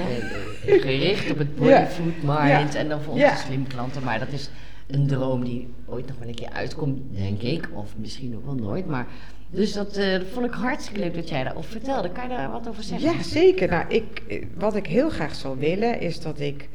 gericht 0.82 1.30
op 1.30 1.38
het 1.38 1.48
Ja. 1.54 1.60
bodyfood 1.64 2.22
mind 2.22 2.74
en 2.74 2.88
dan 2.88 3.00
voor 3.00 3.12
onze. 3.12 3.32
Slim 3.46 3.66
klanten. 3.66 4.04
Maar 4.04 4.18
dat 4.18 4.28
is 4.32 4.50
een 4.86 5.06
droom 5.06 5.44
die 5.44 5.68
ooit 5.86 6.06
nog 6.06 6.16
wel 6.18 6.28
een 6.28 6.34
keer 6.34 6.50
uitkomt, 6.52 7.00
denk 7.16 7.40
ik. 7.42 7.68
Of 7.74 7.94
misschien 7.96 8.36
ook 8.36 8.44
wel 8.44 8.54
nooit. 8.54 8.86
Maar, 8.86 9.06
dus 9.50 9.72
dat, 9.72 9.96
eh, 9.96 10.20
vond 10.32 10.46
ik 10.46 10.52
hartstikke 10.52 11.00
leuk 11.00 11.14
dat 11.14 11.28
jij 11.28 11.44
daarover 11.44 11.70
vertelde. 11.70 12.10
Kan 12.10 12.22
je 12.28 12.28
daar 12.36 12.50
wat 12.50 12.68
over 12.68 12.82
zeggen? 12.82 13.10
Ja, 13.12 13.22
zeker. 13.22 13.68
Nou, 13.68 13.84
ik, 13.88 14.22
eh, 14.28 14.44
wat 14.58 14.76
ik 14.76 14.86
heel 14.86 15.08
graag 15.10 15.34
zou 15.34 15.58
willen 15.58 16.00
is 16.00 16.20
dat 16.20 16.40
ik 16.40 16.68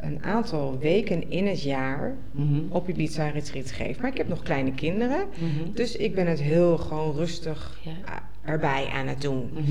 een 0.00 0.24
aantal 0.24 0.78
weken 0.78 1.30
in 1.30 1.46
het 1.46 1.62
jaar 1.62 2.16
Mhm. 2.30 2.60
op 2.68 2.88
Ibiza 2.88 3.26
een 3.26 3.32
retreat 3.32 3.70
geef. 3.70 4.00
Maar 4.00 4.10
ik 4.10 4.16
heb 4.16 4.28
nog 4.28 4.42
kleine 4.42 4.72
kinderen, 4.74 5.26
Mhm. 5.38 5.72
dus 5.74 5.96
ik 5.96 6.14
ben 6.14 6.26
het 6.26 6.40
heel 6.40 6.76
gewoon 6.78 7.14
rustig 7.16 7.78
Ja. 7.82 8.22
erbij 8.44 8.86
aan 8.94 9.06
het 9.06 9.20
doen. 9.22 9.50
Mhm. 9.52 9.70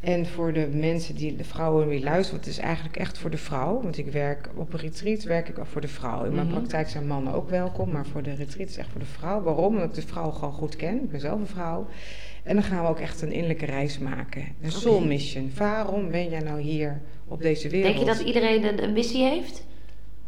En 0.00 0.26
voor 0.26 0.52
de 0.52 0.68
mensen 0.72 1.14
die, 1.14 1.36
de 1.36 1.44
vrouwen 1.44 1.88
die 1.88 2.02
luisteren, 2.02 2.40
het 2.40 2.48
is 2.48 2.58
eigenlijk 2.58 2.96
echt 2.96 3.18
voor 3.18 3.30
de 3.30 3.36
vrouw. 3.36 3.82
Want 3.82 3.98
ik 3.98 4.06
werk 4.12 4.48
op 4.54 4.72
een 4.72 4.78
retreat, 4.78 5.22
werk 5.22 5.48
ik 5.48 5.58
ook 5.58 5.66
voor 5.66 5.80
de 5.80 5.88
vrouw. 5.88 6.24
In 6.24 6.34
mijn 6.34 6.48
praktijk 6.48 6.88
zijn 6.88 7.06
mannen 7.06 7.32
ook 7.32 7.48
welkom, 7.48 7.90
maar 7.90 8.06
voor 8.06 8.22
de 8.22 8.34
retreat 8.34 8.68
is 8.68 8.76
echt 8.76 8.88
voor 8.90 9.00
de 9.00 9.06
vrouw. 9.06 9.42
Waarom? 9.42 9.64
Omdat 9.74 9.84
ik 9.84 9.94
de 9.94 10.06
vrouw 10.12 10.30
gewoon 10.30 10.52
goed 10.52 10.76
ken. 10.76 11.02
Ik 11.02 11.10
ben 11.10 11.20
zelf 11.20 11.40
een 11.40 11.46
vrouw. 11.46 11.86
En 12.42 12.54
dan 12.54 12.64
gaan 12.64 12.82
we 12.82 12.88
ook 12.88 13.00
echt 13.00 13.22
een 13.22 13.32
innerlijke 13.32 13.64
reis 13.66 13.98
maken. 13.98 14.44
Een 14.62 14.72
soul 14.72 15.00
mission. 15.04 15.50
Waarom 15.56 16.10
ben 16.10 16.28
jij 16.28 16.40
nou 16.40 16.60
hier 16.60 17.00
op 17.28 17.42
deze 17.42 17.68
wereld? 17.68 17.94
Denk 17.94 18.08
je 18.08 18.14
dat 18.14 18.26
iedereen 18.26 18.64
een, 18.64 18.82
een 18.82 18.92
missie 18.92 19.24
heeft? 19.24 19.64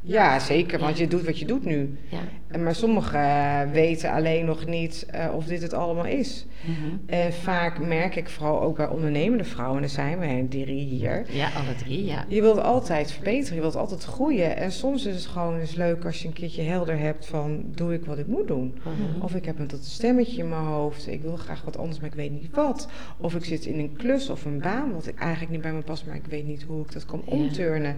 Ja, 0.06 0.38
zeker, 0.38 0.78
want 0.78 0.98
je 0.98 1.06
doet 1.08 1.24
wat 1.24 1.38
je 1.38 1.46
doet 1.46 1.64
nu. 1.64 1.98
Ja. 2.08 2.18
En 2.48 2.62
Maar 2.62 2.74
sommigen 2.74 3.20
eh, 3.20 3.60
weten 3.72 4.12
alleen 4.12 4.44
nog 4.44 4.66
niet 4.66 5.06
eh, 5.10 5.34
of 5.34 5.44
dit 5.44 5.62
het 5.62 5.72
allemaal 5.74 6.06
is. 6.06 6.46
Mhm. 6.60 6.96
En 7.06 7.32
vaak 7.32 7.86
merk 7.86 8.16
ik 8.16 8.28
vooral 8.28 8.62
ook 8.62 8.76
bij 8.76 8.86
ondernemende 8.88 9.44
vrouwen, 9.44 9.76
en 9.78 9.82
er 9.82 9.88
zijn 9.88 10.18
we 10.18 10.46
drie 10.48 10.86
hier. 10.88 11.26
Ja, 11.30 11.48
alle 11.56 11.74
drie, 11.84 12.04
ja. 12.04 12.24
Je 12.28 12.40
wilt 12.40 12.62
altijd 12.62 13.12
verbeteren, 13.12 13.54
je 13.54 13.60
wilt 13.60 13.76
altijd 13.76 14.04
groeien. 14.04 14.56
En 14.56 14.72
soms 14.72 15.06
is 15.06 15.14
het 15.14 15.26
gewoon 15.26 15.58
eens 15.58 15.74
leuk 15.74 16.04
als 16.04 16.22
je 16.22 16.28
een 16.28 16.34
keertje 16.34 16.62
helder 16.62 16.98
hebt 16.98 17.26
van... 17.26 17.64
doe 17.74 17.94
ik 17.94 18.04
wat 18.04 18.18
ik 18.18 18.26
moet 18.26 18.46
doen? 18.48 18.74
Mhm. 18.78 19.22
Of 19.22 19.34
ik 19.34 19.44
heb 19.44 19.58
een 19.58 19.66
tot 19.66 19.84
stemmetje 19.84 20.38
in 20.38 20.48
mijn 20.48 20.62
hoofd. 20.64 21.06
Ik 21.08 21.22
wil 21.22 21.36
graag 21.36 21.62
wat 21.64 21.78
anders, 21.78 22.00
maar 22.00 22.08
ik 22.08 22.14
weet 22.16 22.32
niet 22.32 22.54
wat. 22.54 22.88
Of 23.16 23.34
ik 23.34 23.44
zit 23.44 23.64
in 23.66 23.78
een 23.78 23.96
klus 23.96 24.30
of 24.30 24.44
een 24.44 24.58
baan 24.60 24.92
wat 24.92 25.06
ik 25.06 25.18
eigenlijk 25.18 25.52
niet 25.52 25.62
bij 25.62 25.72
me 25.72 25.82
past... 25.82 26.06
maar 26.06 26.16
ik 26.16 26.26
weet 26.28 26.46
niet 26.46 26.62
hoe 26.62 26.82
ik 26.84 26.92
dat 26.92 27.04
kan 27.04 27.22
Ja. 27.26 27.32
omturnen. 27.32 27.96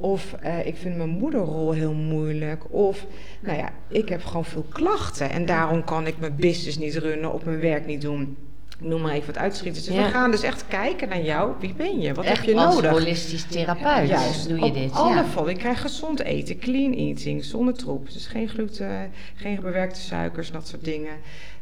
Of 0.00 0.32
eh, 0.32 0.66
ik 0.66 0.76
vind 0.76 0.96
mijn 0.96 1.08
moederrol 1.08 1.72
heel 1.72 1.92
moeilijk. 1.92 2.72
Of, 2.72 3.06
nou 3.40 3.58
ja, 3.58 3.72
ik 3.88 4.08
heb 4.08 4.24
gewoon 4.24 4.44
veel 4.44 4.64
klachten. 4.68 5.30
En 5.30 5.46
daarom 5.46 5.84
kan 5.84 6.06
ik 6.06 6.18
mijn 6.18 6.36
business 6.36 6.78
niet 6.78 6.96
runnen 6.96 7.32
of 7.32 7.44
mijn 7.44 7.60
werk 7.60 7.86
niet 7.86 8.00
doen. 8.00 8.36
Noem 8.80 9.00
maar 9.00 9.12
even 9.12 9.26
wat 9.26 9.38
uitschieters. 9.42 9.84
Dus 9.84 9.94
Ja. 9.94 10.02
we 10.04 10.10
gaan 10.10 10.30
dus 10.30 10.42
echt 10.42 10.64
kijken 10.68 11.08
naar 11.08 11.22
jou. 11.22 11.52
Wie 11.60 11.74
ben 11.74 12.00
je? 12.00 12.14
Wat 12.14 12.24
Echt 12.24 12.36
heb 12.36 12.44
je 12.48 12.54
als 12.60 12.74
nodig? 12.74 12.90
holistisch 12.90 13.42
therapeut 13.44 14.08
Juist, 14.08 14.48
doe 14.48 14.58
je 14.58 14.64
op 14.64 14.74
dit. 14.74 14.92
alle 14.92 15.14
ja. 15.14 15.24
vallen. 15.24 15.50
Ik 15.50 15.58
krijg 15.58 15.80
gezond 15.80 16.20
eten, 16.22 16.58
clean 16.58 16.92
eating, 16.94 17.44
zonder 17.44 17.74
troep. 17.74 18.12
Dus 18.12 18.26
geen 18.26 18.48
gluten, 18.48 19.10
geen 19.34 19.60
bewerkte 19.60 20.00
suikers, 20.00 20.50
dat 20.52 20.68
soort 20.68 20.84
dingen. 20.84 21.12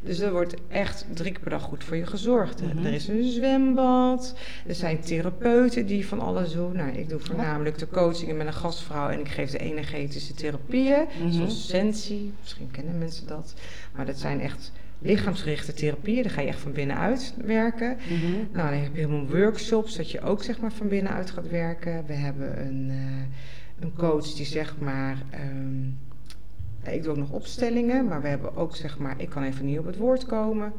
Dus 0.01 0.19
er 0.19 0.31
wordt 0.31 0.53
echt 0.67 1.05
drie 1.13 1.31
keer 1.31 1.41
per 1.41 1.49
dag 1.49 1.61
goed 1.61 1.83
voor 1.83 1.95
je 1.97 2.05
gezorgd. 2.05 2.61
Mhm. 2.61 2.85
Er 2.85 2.93
is 2.93 3.07
een 3.07 3.23
zwembad, 3.23 4.35
er 4.67 4.75
zijn 4.75 4.99
therapeuten 4.99 5.85
die 5.85 6.07
van 6.07 6.19
alles 6.19 6.51
doen. 6.51 6.75
Nou, 6.75 6.89
ik 6.91 7.09
doe 7.09 7.19
voornamelijk 7.19 7.77
de 7.77 7.87
coachingen 7.89 8.37
met 8.37 8.47
een 8.47 8.53
gastvrouw 8.53 9.09
en 9.09 9.19
ik 9.19 9.27
geef 9.27 9.49
de 9.51 9.57
energetische 9.57 10.33
therapieën, 10.33 11.05
Mhm. 11.21 11.31
zoals 11.31 11.67
Sensi. 11.67 12.33
Misschien 12.41 12.69
kennen 12.71 12.97
mensen 12.97 13.27
dat. 13.27 13.53
Maar 13.95 14.05
dat 14.05 14.17
zijn 14.17 14.41
echt 14.41 14.71
lichaamsgerichte 15.01 15.73
therapieën. 15.73 16.23
Daar 16.23 16.31
ga 16.31 16.41
je 16.41 16.47
echt 16.47 16.59
van 16.59 16.71
binnenuit 16.71 17.33
werken. 17.45 17.97
Mhm. 18.09 18.31
Nou, 18.31 18.69
dan 18.69 18.79
heb 18.83 18.93
je 18.95 18.99
helemaal 19.01 19.27
workshops 19.27 19.95
dat 19.95 20.11
je 20.11 20.21
ook 20.21 20.43
zeg 20.43 20.59
maar 20.59 20.71
van 20.71 20.87
binnenuit 20.87 21.31
gaat 21.31 21.49
werken. 21.49 22.05
We 22.05 22.13
hebben 22.13 22.61
een, 22.65 22.87
eh, 22.89 23.83
een 23.85 23.93
coach 23.93 24.33
die 24.33 24.45
zeg 24.45 24.75
maar. 24.79 25.17
ehm, 25.29 25.85
ik 26.93 27.03
doe 27.03 27.11
ook 27.11 27.17
nog 27.17 27.31
opstellingen, 27.31 28.05
maar 28.05 28.21
we 28.21 28.27
hebben 28.27 28.55
ook 28.55 28.75
zeg 28.75 28.97
maar. 28.97 29.13
Ik 29.17 29.29
kan 29.29 29.43
even 29.43 29.65
niet 29.65 29.79
op 29.79 29.85
het 29.85 29.97
woord 29.97 30.25
komen. 30.25 30.73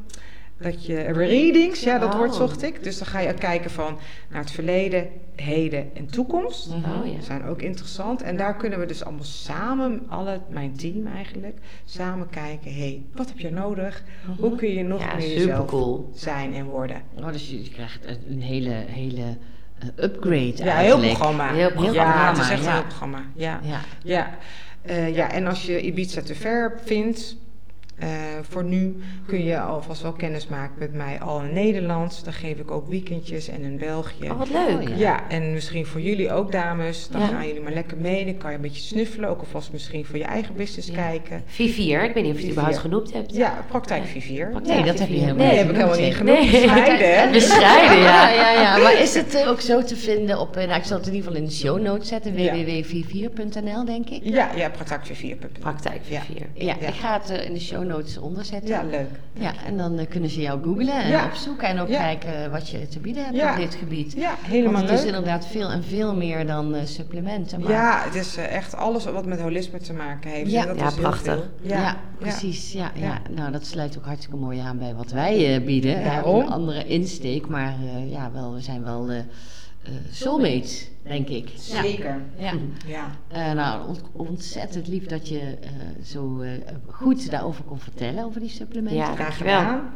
Dat 0.61 0.85
je 0.85 0.95
readings, 1.01 1.83
ja, 1.83 1.97
dat 1.99 2.09
Oh. 2.13 2.17
woord 2.17 2.35
zocht 2.35 2.63
ik. 2.63 2.83
Dus 2.83 2.97
dan 2.97 3.07
ga 3.07 3.19
je 3.19 3.33
kijken 3.33 3.71
van 3.71 3.97
naar 4.29 4.39
het 4.41 4.51
verleden, 4.51 5.07
heden 5.35 5.89
en 5.95 6.05
toekomst. 6.05 6.67
Mhm. 6.69 6.77
Oh 6.99 7.05
ja. 7.07 7.21
Zijn 7.21 7.45
ook 7.45 7.61
interessant. 7.61 8.21
En 8.21 8.37
daar 8.37 8.55
kunnen 8.55 8.79
we 8.79 8.85
dus 8.85 9.03
allemaal 9.03 9.23
samen, 9.23 10.01
alle, 10.09 10.39
mijn 10.49 10.75
team 10.75 11.07
eigenlijk, 11.07 11.57
samen 11.85 12.29
kijken. 12.29 12.73
Hé, 12.73 12.79
hey, 12.79 13.01
wat 13.13 13.27
heb 13.27 13.39
je 13.39 13.51
nodig? 13.51 14.03
Hoe 14.39 14.55
kun 14.55 14.69
je 14.73 14.83
nog 14.83 14.99
Ja, 15.01 15.15
meer 15.15 15.27
jezelf 15.33 15.67
cool. 15.67 16.09
zijn 16.13 16.53
en 16.53 16.65
worden? 16.65 17.01
Oh, 17.19 17.31
dus 17.31 17.49
je 17.49 17.69
krijgt 17.73 18.05
een- 18.27 18.41
hele, 18.41 18.69
hele 18.87 19.21
eh, 19.79 20.03
upgrade 20.03 20.53
Ja, 20.63 20.75
heel 20.77 20.99
programma. 20.99 21.53
Heel 21.53 21.71
programma, 21.71 22.03
Ja, 22.03 22.27
het 22.29 22.37
is 22.37 22.49
echt 22.49 22.63
ja. 22.63 22.67
een 22.69 22.73
heel 22.73 22.83
programma. 22.83 23.23
Ja. 23.35 23.59
Ja. 23.63 23.79
Ja. 24.03 24.37
Eh, 24.81 25.15
ja, 25.15 25.31
en 25.31 25.47
als 25.47 25.65
je 25.65 25.81
Ibiza 25.81 26.21
te 26.21 26.35
ver 26.35 26.79
vindt, 26.83 27.35
eh, 27.97 28.09
voor 28.41 28.63
nu 28.63 29.01
kun 29.27 29.43
je 29.43 29.59
alvast 29.59 30.01
wel 30.01 30.11
kennis 30.11 30.47
maken 30.47 30.75
met 30.79 30.93
mij 30.93 31.19
al 31.19 31.41
in 31.41 31.53
Nederland. 31.53 32.21
Dan 32.23 32.33
geef 32.33 32.57
ik 32.57 32.71
ook 32.71 32.87
weekendjes 32.87 33.47
en 33.47 33.61
in 33.61 33.77
België. 33.77 34.29
Oh, 34.31 34.37
wat 34.37 34.49
leuk. 34.49 34.81
Oh, 34.81 34.89
ja. 34.89 34.95
Ja, 34.97 35.29
en 35.29 35.53
misschien 35.53 35.85
voor 35.85 36.01
jullie 36.01 36.31
ook, 36.31 36.51
dames. 36.51 37.07
Dan 37.11 37.21
Ja. 37.21 37.27
gaan 37.27 37.47
jullie 37.47 37.61
maar 37.61 37.73
lekker 37.73 37.97
mee. 37.97 38.25
Dan 38.25 38.37
kan 38.37 38.49
je 38.49 38.55
een 38.55 38.61
beetje 38.61 38.81
snuffelen. 38.81 39.29
Ook 39.29 39.39
alvast 39.39 39.71
misschien 39.71 40.05
voor 40.05 40.17
je 40.17 40.23
eigen 40.23 40.55
business 40.55 40.87
Ja. 40.87 40.93
kijken. 40.93 41.43
Vivier, 41.45 42.03
ik 42.03 42.13
weet 42.13 42.23
niet 42.23 42.31
of 42.33 42.37
je 42.39 42.43
het 42.43 42.51
überhaupt 42.51 42.77
genoemd 42.79 43.13
hebt. 43.13 43.35
Ja, 43.35 43.65
praktijk 43.69 44.05
Vivier. 44.05 44.49
Praktijk 44.49 44.77
Nee, 44.77 44.85
dat 44.87 44.99
heb 44.99 45.07
je 45.09 45.13
helemaal 45.13 45.35
Nee, 45.35 45.47
niet 45.47 45.57
heb 45.57 45.69
ik 45.69 45.75
helemaal 45.75 45.99
niet 45.99 46.15
genoemd. 46.15 46.39
Nee. 46.39 46.51
Bescheiden, 46.61 47.19
hè? 47.19 47.31
Bescheiden, 47.31 47.97
Ja, 47.97 48.29
ja. 48.29 48.51
ja, 48.53 48.61
ja. 48.61 48.77
Maar 48.77 49.01
is 49.01 49.13
het 49.15 49.35
eh, 49.35 49.49
ook 49.49 49.61
zo 49.61 49.83
te 49.83 49.95
vinden 49.95 50.39
op... 50.39 50.55
eh, 50.55 50.67
nou, 50.67 50.79
ik 50.79 50.85
zal 50.85 50.97
het 50.97 51.07
in 51.07 51.13
ieder 51.13 51.27
geval 51.27 51.43
in 51.43 51.49
de 51.49 51.55
show 51.55 51.81
notes 51.81 52.07
zetten. 52.07 52.33
Www.44.nl, 52.35 53.85
denk 53.85 54.09
ik. 54.09 54.19
Ja, 54.23 54.49
ja, 54.55 54.69
praktijkvivier.nl. 54.69 55.49
Praktijk 55.59 56.01
Ja. 56.07 56.21
Vivier. 56.21 56.47
Ja, 56.53 56.75
Ja. 56.81 56.87
ik 56.87 56.93
ga 56.93 57.19
het 57.25 57.29
in 57.45 57.53
de 57.53 57.59
show 57.59 57.79
notes 57.83 57.89
onderzetten. 58.21 58.69
Ja, 58.69 58.83
leuk. 58.83 59.09
Ja, 59.33 59.51
en 59.65 59.77
dan 59.77 59.97
eh, 59.97 60.07
kunnen 60.09 60.29
ze 60.29 60.41
jou 60.41 60.63
googlen 60.63 61.03
en 61.03 61.09
Ja. 61.09 61.25
opzoeken 61.25 61.67
en 61.67 61.79
ook 61.79 61.87
Ja. 61.87 61.97
kijken 61.99 62.51
wat 62.51 62.69
je 62.69 62.87
te 62.87 62.99
bieden 62.99 63.23
hebt 63.23 63.35
Ja. 63.35 63.51
op 63.51 63.57
dit 63.57 63.75
gebied. 63.75 64.13
Ja, 64.13 64.33
helemaal 64.41 64.73
Want 64.73 64.89
het 64.89 64.99
is 64.99 65.05
leuk. 65.05 65.13
inderdaad 65.15 65.45
veel 65.47 65.69
en 65.71 65.83
veel 65.83 66.15
meer 66.15 66.47
dan 66.47 66.75
eh, 66.75 66.85
supplementen. 66.85 67.59
Maar 67.61 67.71
Ja, 67.71 68.01
het 68.03 68.15
is 68.15 68.37
eh, 68.37 68.55
echt 68.55 68.75
alles 68.75 69.05
wat 69.05 69.25
met 69.25 69.39
holisme 69.41 69.79
te 69.79 69.93
maken 69.93 70.29
heeft. 70.31 70.51
Ja. 70.51 70.61
En 70.61 70.67
dat 70.67 70.79
Ja, 70.79 70.87
is 70.87 70.93
heel 70.93 71.01
prachtig. 71.01 71.33
veel. 71.33 71.69
Ja, 71.69 71.97
precies. 72.19 72.71
Ja, 72.71 72.91
ja. 72.95 73.01
Ja. 73.05 73.21
Nou, 73.35 73.51
dat 73.51 73.65
sluit 73.65 73.97
ook 73.97 74.05
hartstikke 74.05 74.37
mooi 74.37 74.59
aan 74.59 74.77
bij 74.77 74.95
wat 74.95 75.11
wij 75.11 75.55
eh, 75.55 75.65
bieden. 75.65 75.91
We 75.91 75.97
hebben 75.97 76.11
Daarom. 76.23 76.41
een 76.41 76.49
andere 76.51 76.85
insteek, 76.85 77.47
maar 77.47 77.75
eh, 77.95 78.11
ja, 78.11 78.31
wel, 78.33 78.53
we 78.53 78.61
zijn 78.61 78.83
wel 78.83 79.09
soulmates, 80.11 80.89
denk 81.03 81.27
ik. 81.27 81.49
Zeker. 81.55 82.21
Ja. 82.37 82.53
Ja. 82.87 83.11
Eh, 83.27 83.51
nou, 83.51 83.87
ont- 83.87 84.03
ontzettend 84.11 84.87
lief 84.87 85.05
dat 85.05 85.27
je 85.29 85.39
eh, 85.39 85.69
zo 86.03 86.39
eh, 86.41 86.49
goed 86.87 87.31
daarover 87.31 87.63
kon 87.63 87.79
vertellen, 87.79 88.23
over 88.25 88.39
die 88.39 88.49
supplementen. 88.49 88.97
Ja. 88.97 89.15
Graag 89.15 89.37
gedaan. 89.37 89.89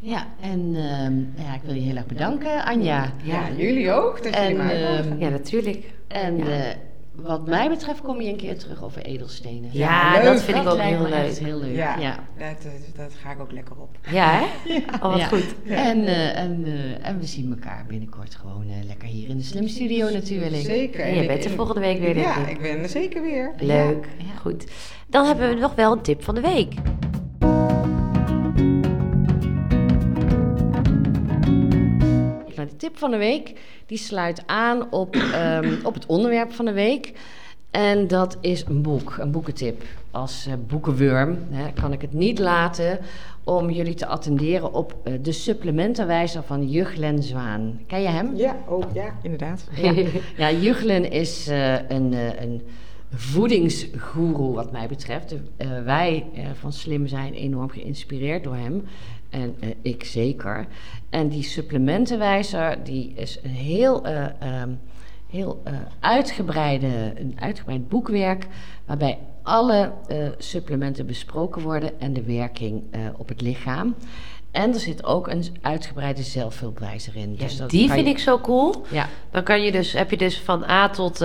Ja, 0.00 0.26
en 0.40 0.74
ehm, 0.74 1.44
ja, 1.46 1.54
ik 1.54 1.60
wil 1.64 1.74
je 1.74 1.80
heel 1.80 1.96
erg 1.96 2.06
bedanken, 2.06 2.64
Anja. 2.64 3.12
Ja, 3.22 3.48
jullie 3.56 3.90
ook. 3.90 4.22
Dat 4.22 4.34
jullie 4.34 4.48
En, 4.58 4.60
uitnodigen. 4.60 5.10
ehm, 5.12 5.20
Ja, 5.20 5.28
natuurlijk. 5.28 5.92
En 6.08 6.36
Ja. 6.36 6.74
Wat 7.14 7.46
mij 7.46 7.68
betreft 7.68 8.00
kom 8.00 8.20
je 8.20 8.28
een 8.28 8.36
keer 8.36 8.58
terug 8.58 8.82
over 8.84 9.02
edelstenen. 9.02 9.70
Ja, 9.72 10.22
dat 10.22 10.42
vind 10.42 10.56
ik 10.58 10.68
ook 10.68 10.78
heel 10.78 11.08
leuk. 11.08 11.38
heel 11.38 11.58
leuk. 11.58 11.76
Ja, 11.76 11.98
Ja. 11.98 12.18
Dat, 12.38 12.72
dat, 12.96 13.12
ga 13.22 13.30
ik 13.30 13.40
ook 13.40 13.52
lekker 13.52 13.76
op. 13.76 13.96
Ja, 14.10 14.30
hè? 14.40 14.74
Oh, 15.02 15.10
wat 15.10 15.18
Ja. 15.18 15.26
goed. 15.26 15.54
En, 15.66 16.04
eh, 16.06 16.38
en, 16.38 16.62
eh, 16.64 17.08
en 17.08 17.18
we 17.18 17.26
zien 17.26 17.50
elkaar 17.50 17.84
binnenkort 17.88 18.34
gewoon 18.34 18.64
eh, 18.68 18.86
lekker 18.86 19.08
hier 19.08 19.28
in 19.28 19.36
de 19.36 19.42
Slim 19.42 19.68
Studio 19.68 20.10
natuurlijk. 20.10 20.62
Zeker. 20.62 21.00
En 21.00 21.14
je 21.14 21.26
bent 21.26 21.44
er 21.44 21.50
volgende 21.50 21.80
week 21.80 21.98
weer, 21.98 22.14
denk 22.14 22.26
Ja, 22.26 22.46
ik. 22.46 22.60
ben 22.60 22.78
er 22.82 22.88
zeker 22.88 23.22
weer. 23.22 23.52
Leuk. 23.58 24.08
Ja. 24.18 24.34
Goed. 24.40 24.64
Dan 25.06 25.26
hebben 25.26 25.48
we 25.48 25.54
nog 25.60 25.74
wel 25.74 25.92
een 25.92 26.02
tip 26.02 26.22
van 26.24 26.34
de 26.34 26.40
week. 26.40 26.74
De 32.66 32.76
tip 32.76 32.98
van 32.98 33.10
de 33.10 33.16
week 33.16 33.60
die 33.86 33.98
sluit 33.98 34.42
aan 34.46 34.92
op, 34.92 35.16
ehm, 35.16 35.74
op 35.88 35.94
het 35.94 36.06
onderwerp 36.06 36.52
van 36.52 36.64
de 36.64 36.72
week. 36.72 37.12
En 37.72 38.08
dat 38.08 38.38
is 38.40 38.64
een 38.66 38.82
boek, 38.82 39.16
een 39.18 39.30
boekentip. 39.30 39.82
Als 40.10 40.46
eh, 40.46 40.52
boekenwurm 40.66 41.38
hè, 41.50 41.72
kan 41.72 41.92
ik 41.92 42.00
het 42.00 42.12
niet 42.12 42.38
laten 42.38 42.98
om 43.44 43.70
jullie 43.70 43.94
te 43.94 44.06
attenderen 44.06 44.72
op 44.72 44.94
eh, 45.04 45.12
de 45.22 45.32
supplementenwijzer 45.32 46.42
van 46.42 46.68
Juglen 46.68 47.22
Zwaan. 47.22 47.80
Ken 47.86 48.00
je 48.00 48.08
hem? 48.08 48.36
Ja, 48.36 48.56
oh 48.66 48.84
ja, 48.94 49.16
inderdaad. 49.22 49.64
Ja, 49.82 49.94
ja 50.36 50.50
Juglen 50.50 51.10
is 51.10 51.48
eh, 51.48 51.74
een, 51.88 52.12
een 52.42 52.62
voedingsgoeroe 53.14 54.54
wat 54.54 54.72
mij 54.72 54.88
betreft. 54.88 55.34
Wij 55.84 56.26
van 56.54 56.72
Slim 56.72 57.06
zijn 57.06 57.32
enorm 57.32 57.70
geïnspireerd 57.70 58.44
door 58.44 58.56
hem. 58.56 58.84
En 59.32 59.56
eh, 59.60 59.68
ik 59.82 60.04
zeker. 60.04 60.66
En 61.10 61.28
die 61.28 61.42
supplementenwijzer 61.42 62.84
die 62.84 63.12
is 63.16 63.38
een 63.42 63.50
heel, 63.50 64.04
eh, 64.04 64.24
ehm, 64.38 64.70
heel 65.30 65.60
eh, 65.64 65.72
uitgebreide, 66.00 67.12
een 67.16 67.36
uitgebreid 67.40 67.88
boekwerk... 67.88 68.46
waarbij 68.86 69.18
alle 69.42 69.92
supplementen 70.38 71.06
besproken 71.06 71.62
worden 71.62 72.00
en 72.00 72.12
de 72.12 72.22
werking 72.22 72.82
op 73.16 73.28
het 73.28 73.40
lichaam. 73.40 73.94
En 74.50 74.72
er 74.74 74.80
zit 74.80 75.04
ook 75.04 75.28
een 75.28 75.44
uitgebreide 75.60 76.22
zelfhulpwijzer 76.22 77.16
in. 77.16 77.34
Dus 77.34 77.56
dat 77.56 77.70
die 77.70 77.90
vind 77.90 78.06
je- 78.06 78.12
ik 78.12 78.18
zo 78.18 78.38
cool. 78.38 78.84
Ja, 78.90 79.08
Dan 79.30 79.42
kan 79.42 79.62
je 79.62 79.72
dus, 79.72 79.92
heb 79.92 80.10
je 80.10 80.16
dus 80.16 80.38
van 80.40 80.64
A 80.68 80.88
tot 80.88 81.16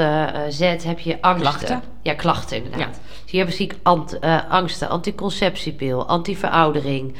Z 0.49 0.59
heb 0.83 0.99
je 0.99 1.21
angsten. 1.21 1.39
Klachten. 1.41 1.81
Ja, 2.01 2.13
klachten 2.13 2.57
inderdaad. 2.57 2.79
Ja. 2.79 3.01
Dus 3.27 3.31
hier 3.31 3.39
hebben 3.45 3.57
we 3.57 3.63
ziek 3.63 3.75
ant, 3.83 4.19
eh, 4.19 4.49
angsten, 4.51 4.89
anticonceptiepil, 4.89 6.07
antiveroudering, 6.07 7.13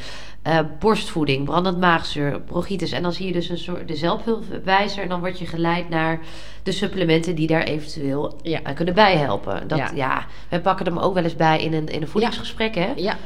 eh, 0.48 0.60
borstvoeding, 0.80 1.45
brandend 1.45 1.80
maagzuur, 1.80 2.41
bronchitis. 2.41 2.91
En 2.91 3.02
dan 3.04 3.14
zie 3.14 3.26
je 3.28 3.34
dus 3.34 3.50
een 3.50 3.58
soort 3.58 3.88
de 3.88 3.95
zelfhulpwijzer 3.95 5.04
en 5.04 5.10
dan 5.10 5.20
word 5.20 5.39
je 5.39 5.45
geleid 5.45 5.89
naar 5.89 6.20
de 6.64 6.72
supplementen 6.72 7.36
die 7.36 7.48
daar 7.48 7.64
eventueel 7.64 8.39
Ja. 8.41 8.60
aan 8.64 8.74
kunnen 8.74 8.93
bijhelpen. 8.93 9.68
Dat, 9.68 9.78
ja. 9.78 9.91
Ja. 9.95 10.26
we 10.50 10.60
pakken 10.60 10.86
hem 10.86 10.98
ook 10.98 11.14
wel 11.14 11.24
eens 11.24 11.36
bij 11.36 11.64
in 11.64 11.74
een, 11.74 11.88
in 11.88 12.02
een 12.02 12.08
voedingsgesprek, 12.08 12.76
hè? 12.76 12.91
ja, 12.95 13.18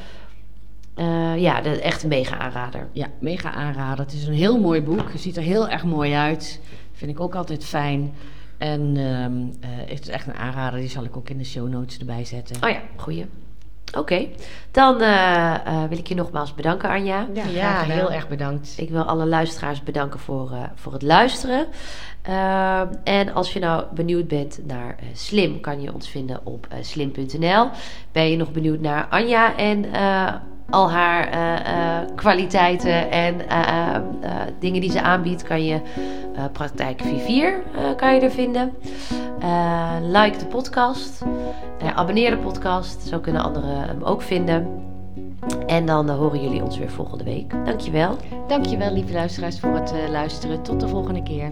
Eh, 0.95 1.37
ja, 1.41 1.61
de, 1.61 1.81
echt 1.81 2.03
een 2.03 2.09
mega 2.09 2.37
aanrader. 2.37 2.87
ja, 2.91 3.07
mega 3.19 3.51
aanrader. 3.51 4.05
Het 4.05 4.13
is 4.13 4.27
een 4.27 4.33
heel 4.33 4.59
mooi 4.59 4.81
boek. 4.81 5.11
Het 5.11 5.21
ziet 5.21 5.37
er 5.37 5.43
heel 5.43 5.69
erg 5.69 5.83
mooi 5.83 6.13
uit. 6.13 6.59
Vind 6.93 7.11
ik 7.11 7.19
ook 7.19 7.35
altijd 7.35 7.65
fijn. 7.65 8.13
En 8.57 8.93
eh, 8.97 9.69
het 9.89 10.01
is 10.01 10.07
echt 10.09 10.27
een 10.27 10.35
aanrader. 10.35 10.79
Die 10.79 10.89
zal 10.89 11.03
ik 11.03 11.17
ook 11.17 11.29
in 11.29 11.37
de 11.37 11.43
show 11.45 11.69
notes 11.69 11.97
erbij 11.99 12.25
zetten. 12.25 12.63
Oh 12.63 12.69
ja, 12.69 12.81
goeie. 12.95 13.25
Oké, 13.97 14.27
dan 14.71 15.01
eh, 15.01 15.53
eh, 15.53 15.83
wil 15.89 15.97
ik 15.97 16.07
je 16.07 16.15
nogmaals 16.15 16.53
bedanken, 16.53 16.89
Anja. 16.89 17.27
Ja, 17.33 17.81
heel 17.81 18.11
erg 18.11 18.27
bedankt. 18.27 18.73
Ik 18.77 18.89
wil 18.89 19.03
alle 19.03 19.25
luisteraars 19.25 19.83
bedanken 19.83 20.19
voor, 20.19 20.51
eh, 20.51 20.63
voor 20.75 20.93
het 20.93 21.01
luisteren. 21.01 21.67
Ehm, 22.21 22.87
en 23.03 23.33
als 23.33 23.53
je 23.53 23.59
nou 23.59 23.83
benieuwd 23.93 24.27
bent 24.27 24.59
naar 24.65 24.95
eh, 24.99 25.05
Slim, 25.13 25.59
kan 25.59 25.81
je 25.81 25.93
ons 25.93 26.09
vinden 26.09 26.39
op 26.43 26.67
slim.nl. 26.81 27.69
Ben 28.11 28.29
je 28.29 28.37
nog 28.37 28.51
benieuwd 28.51 28.79
naar 28.79 29.07
Anja 29.09 29.57
en 29.57 29.93
eh, 29.93 30.33
al 30.71 30.91
haar 30.91 31.27
eh, 31.27 31.99
eh, 31.99 32.07
kwaliteiten 32.15 33.11
en 33.11 33.49
eh, 33.49 33.95
dingen 34.59 34.81
die 34.81 34.91
ze 34.91 35.01
aanbiedt, 35.01 35.43
kan 35.43 35.65
je 35.65 35.81
Praktijk 36.51 37.01
44 37.01 37.73
eh, 37.75 37.95
kan 37.95 38.15
je 38.15 38.21
er 38.21 38.31
vinden. 38.31 38.73
Like 40.01 40.37
de 40.37 40.45
podcast. 40.45 41.21
Abonneer 41.95 42.29
de 42.29 42.37
podcast. 42.37 43.07
Zo 43.07 43.19
kunnen 43.19 43.43
anderen 43.43 43.77
hem 43.87 44.03
ook 44.03 44.21
vinden. 44.21 44.67
En 45.67 45.85
dan 45.85 46.09
horen 46.09 46.41
jullie 46.41 46.63
ons 46.63 46.77
weer 46.77 46.89
volgende 46.89 47.23
week. 47.23 47.65
Dankjewel. 47.65 48.17
Dankjewel, 48.47 48.93
lieve 48.93 49.13
luisteraars, 49.13 49.59
voor 49.59 49.73
het 49.73 49.93
luisteren. 50.09 50.63
Tot 50.63 50.79
de 50.79 50.87
volgende 50.87 51.23
keer. 51.23 51.51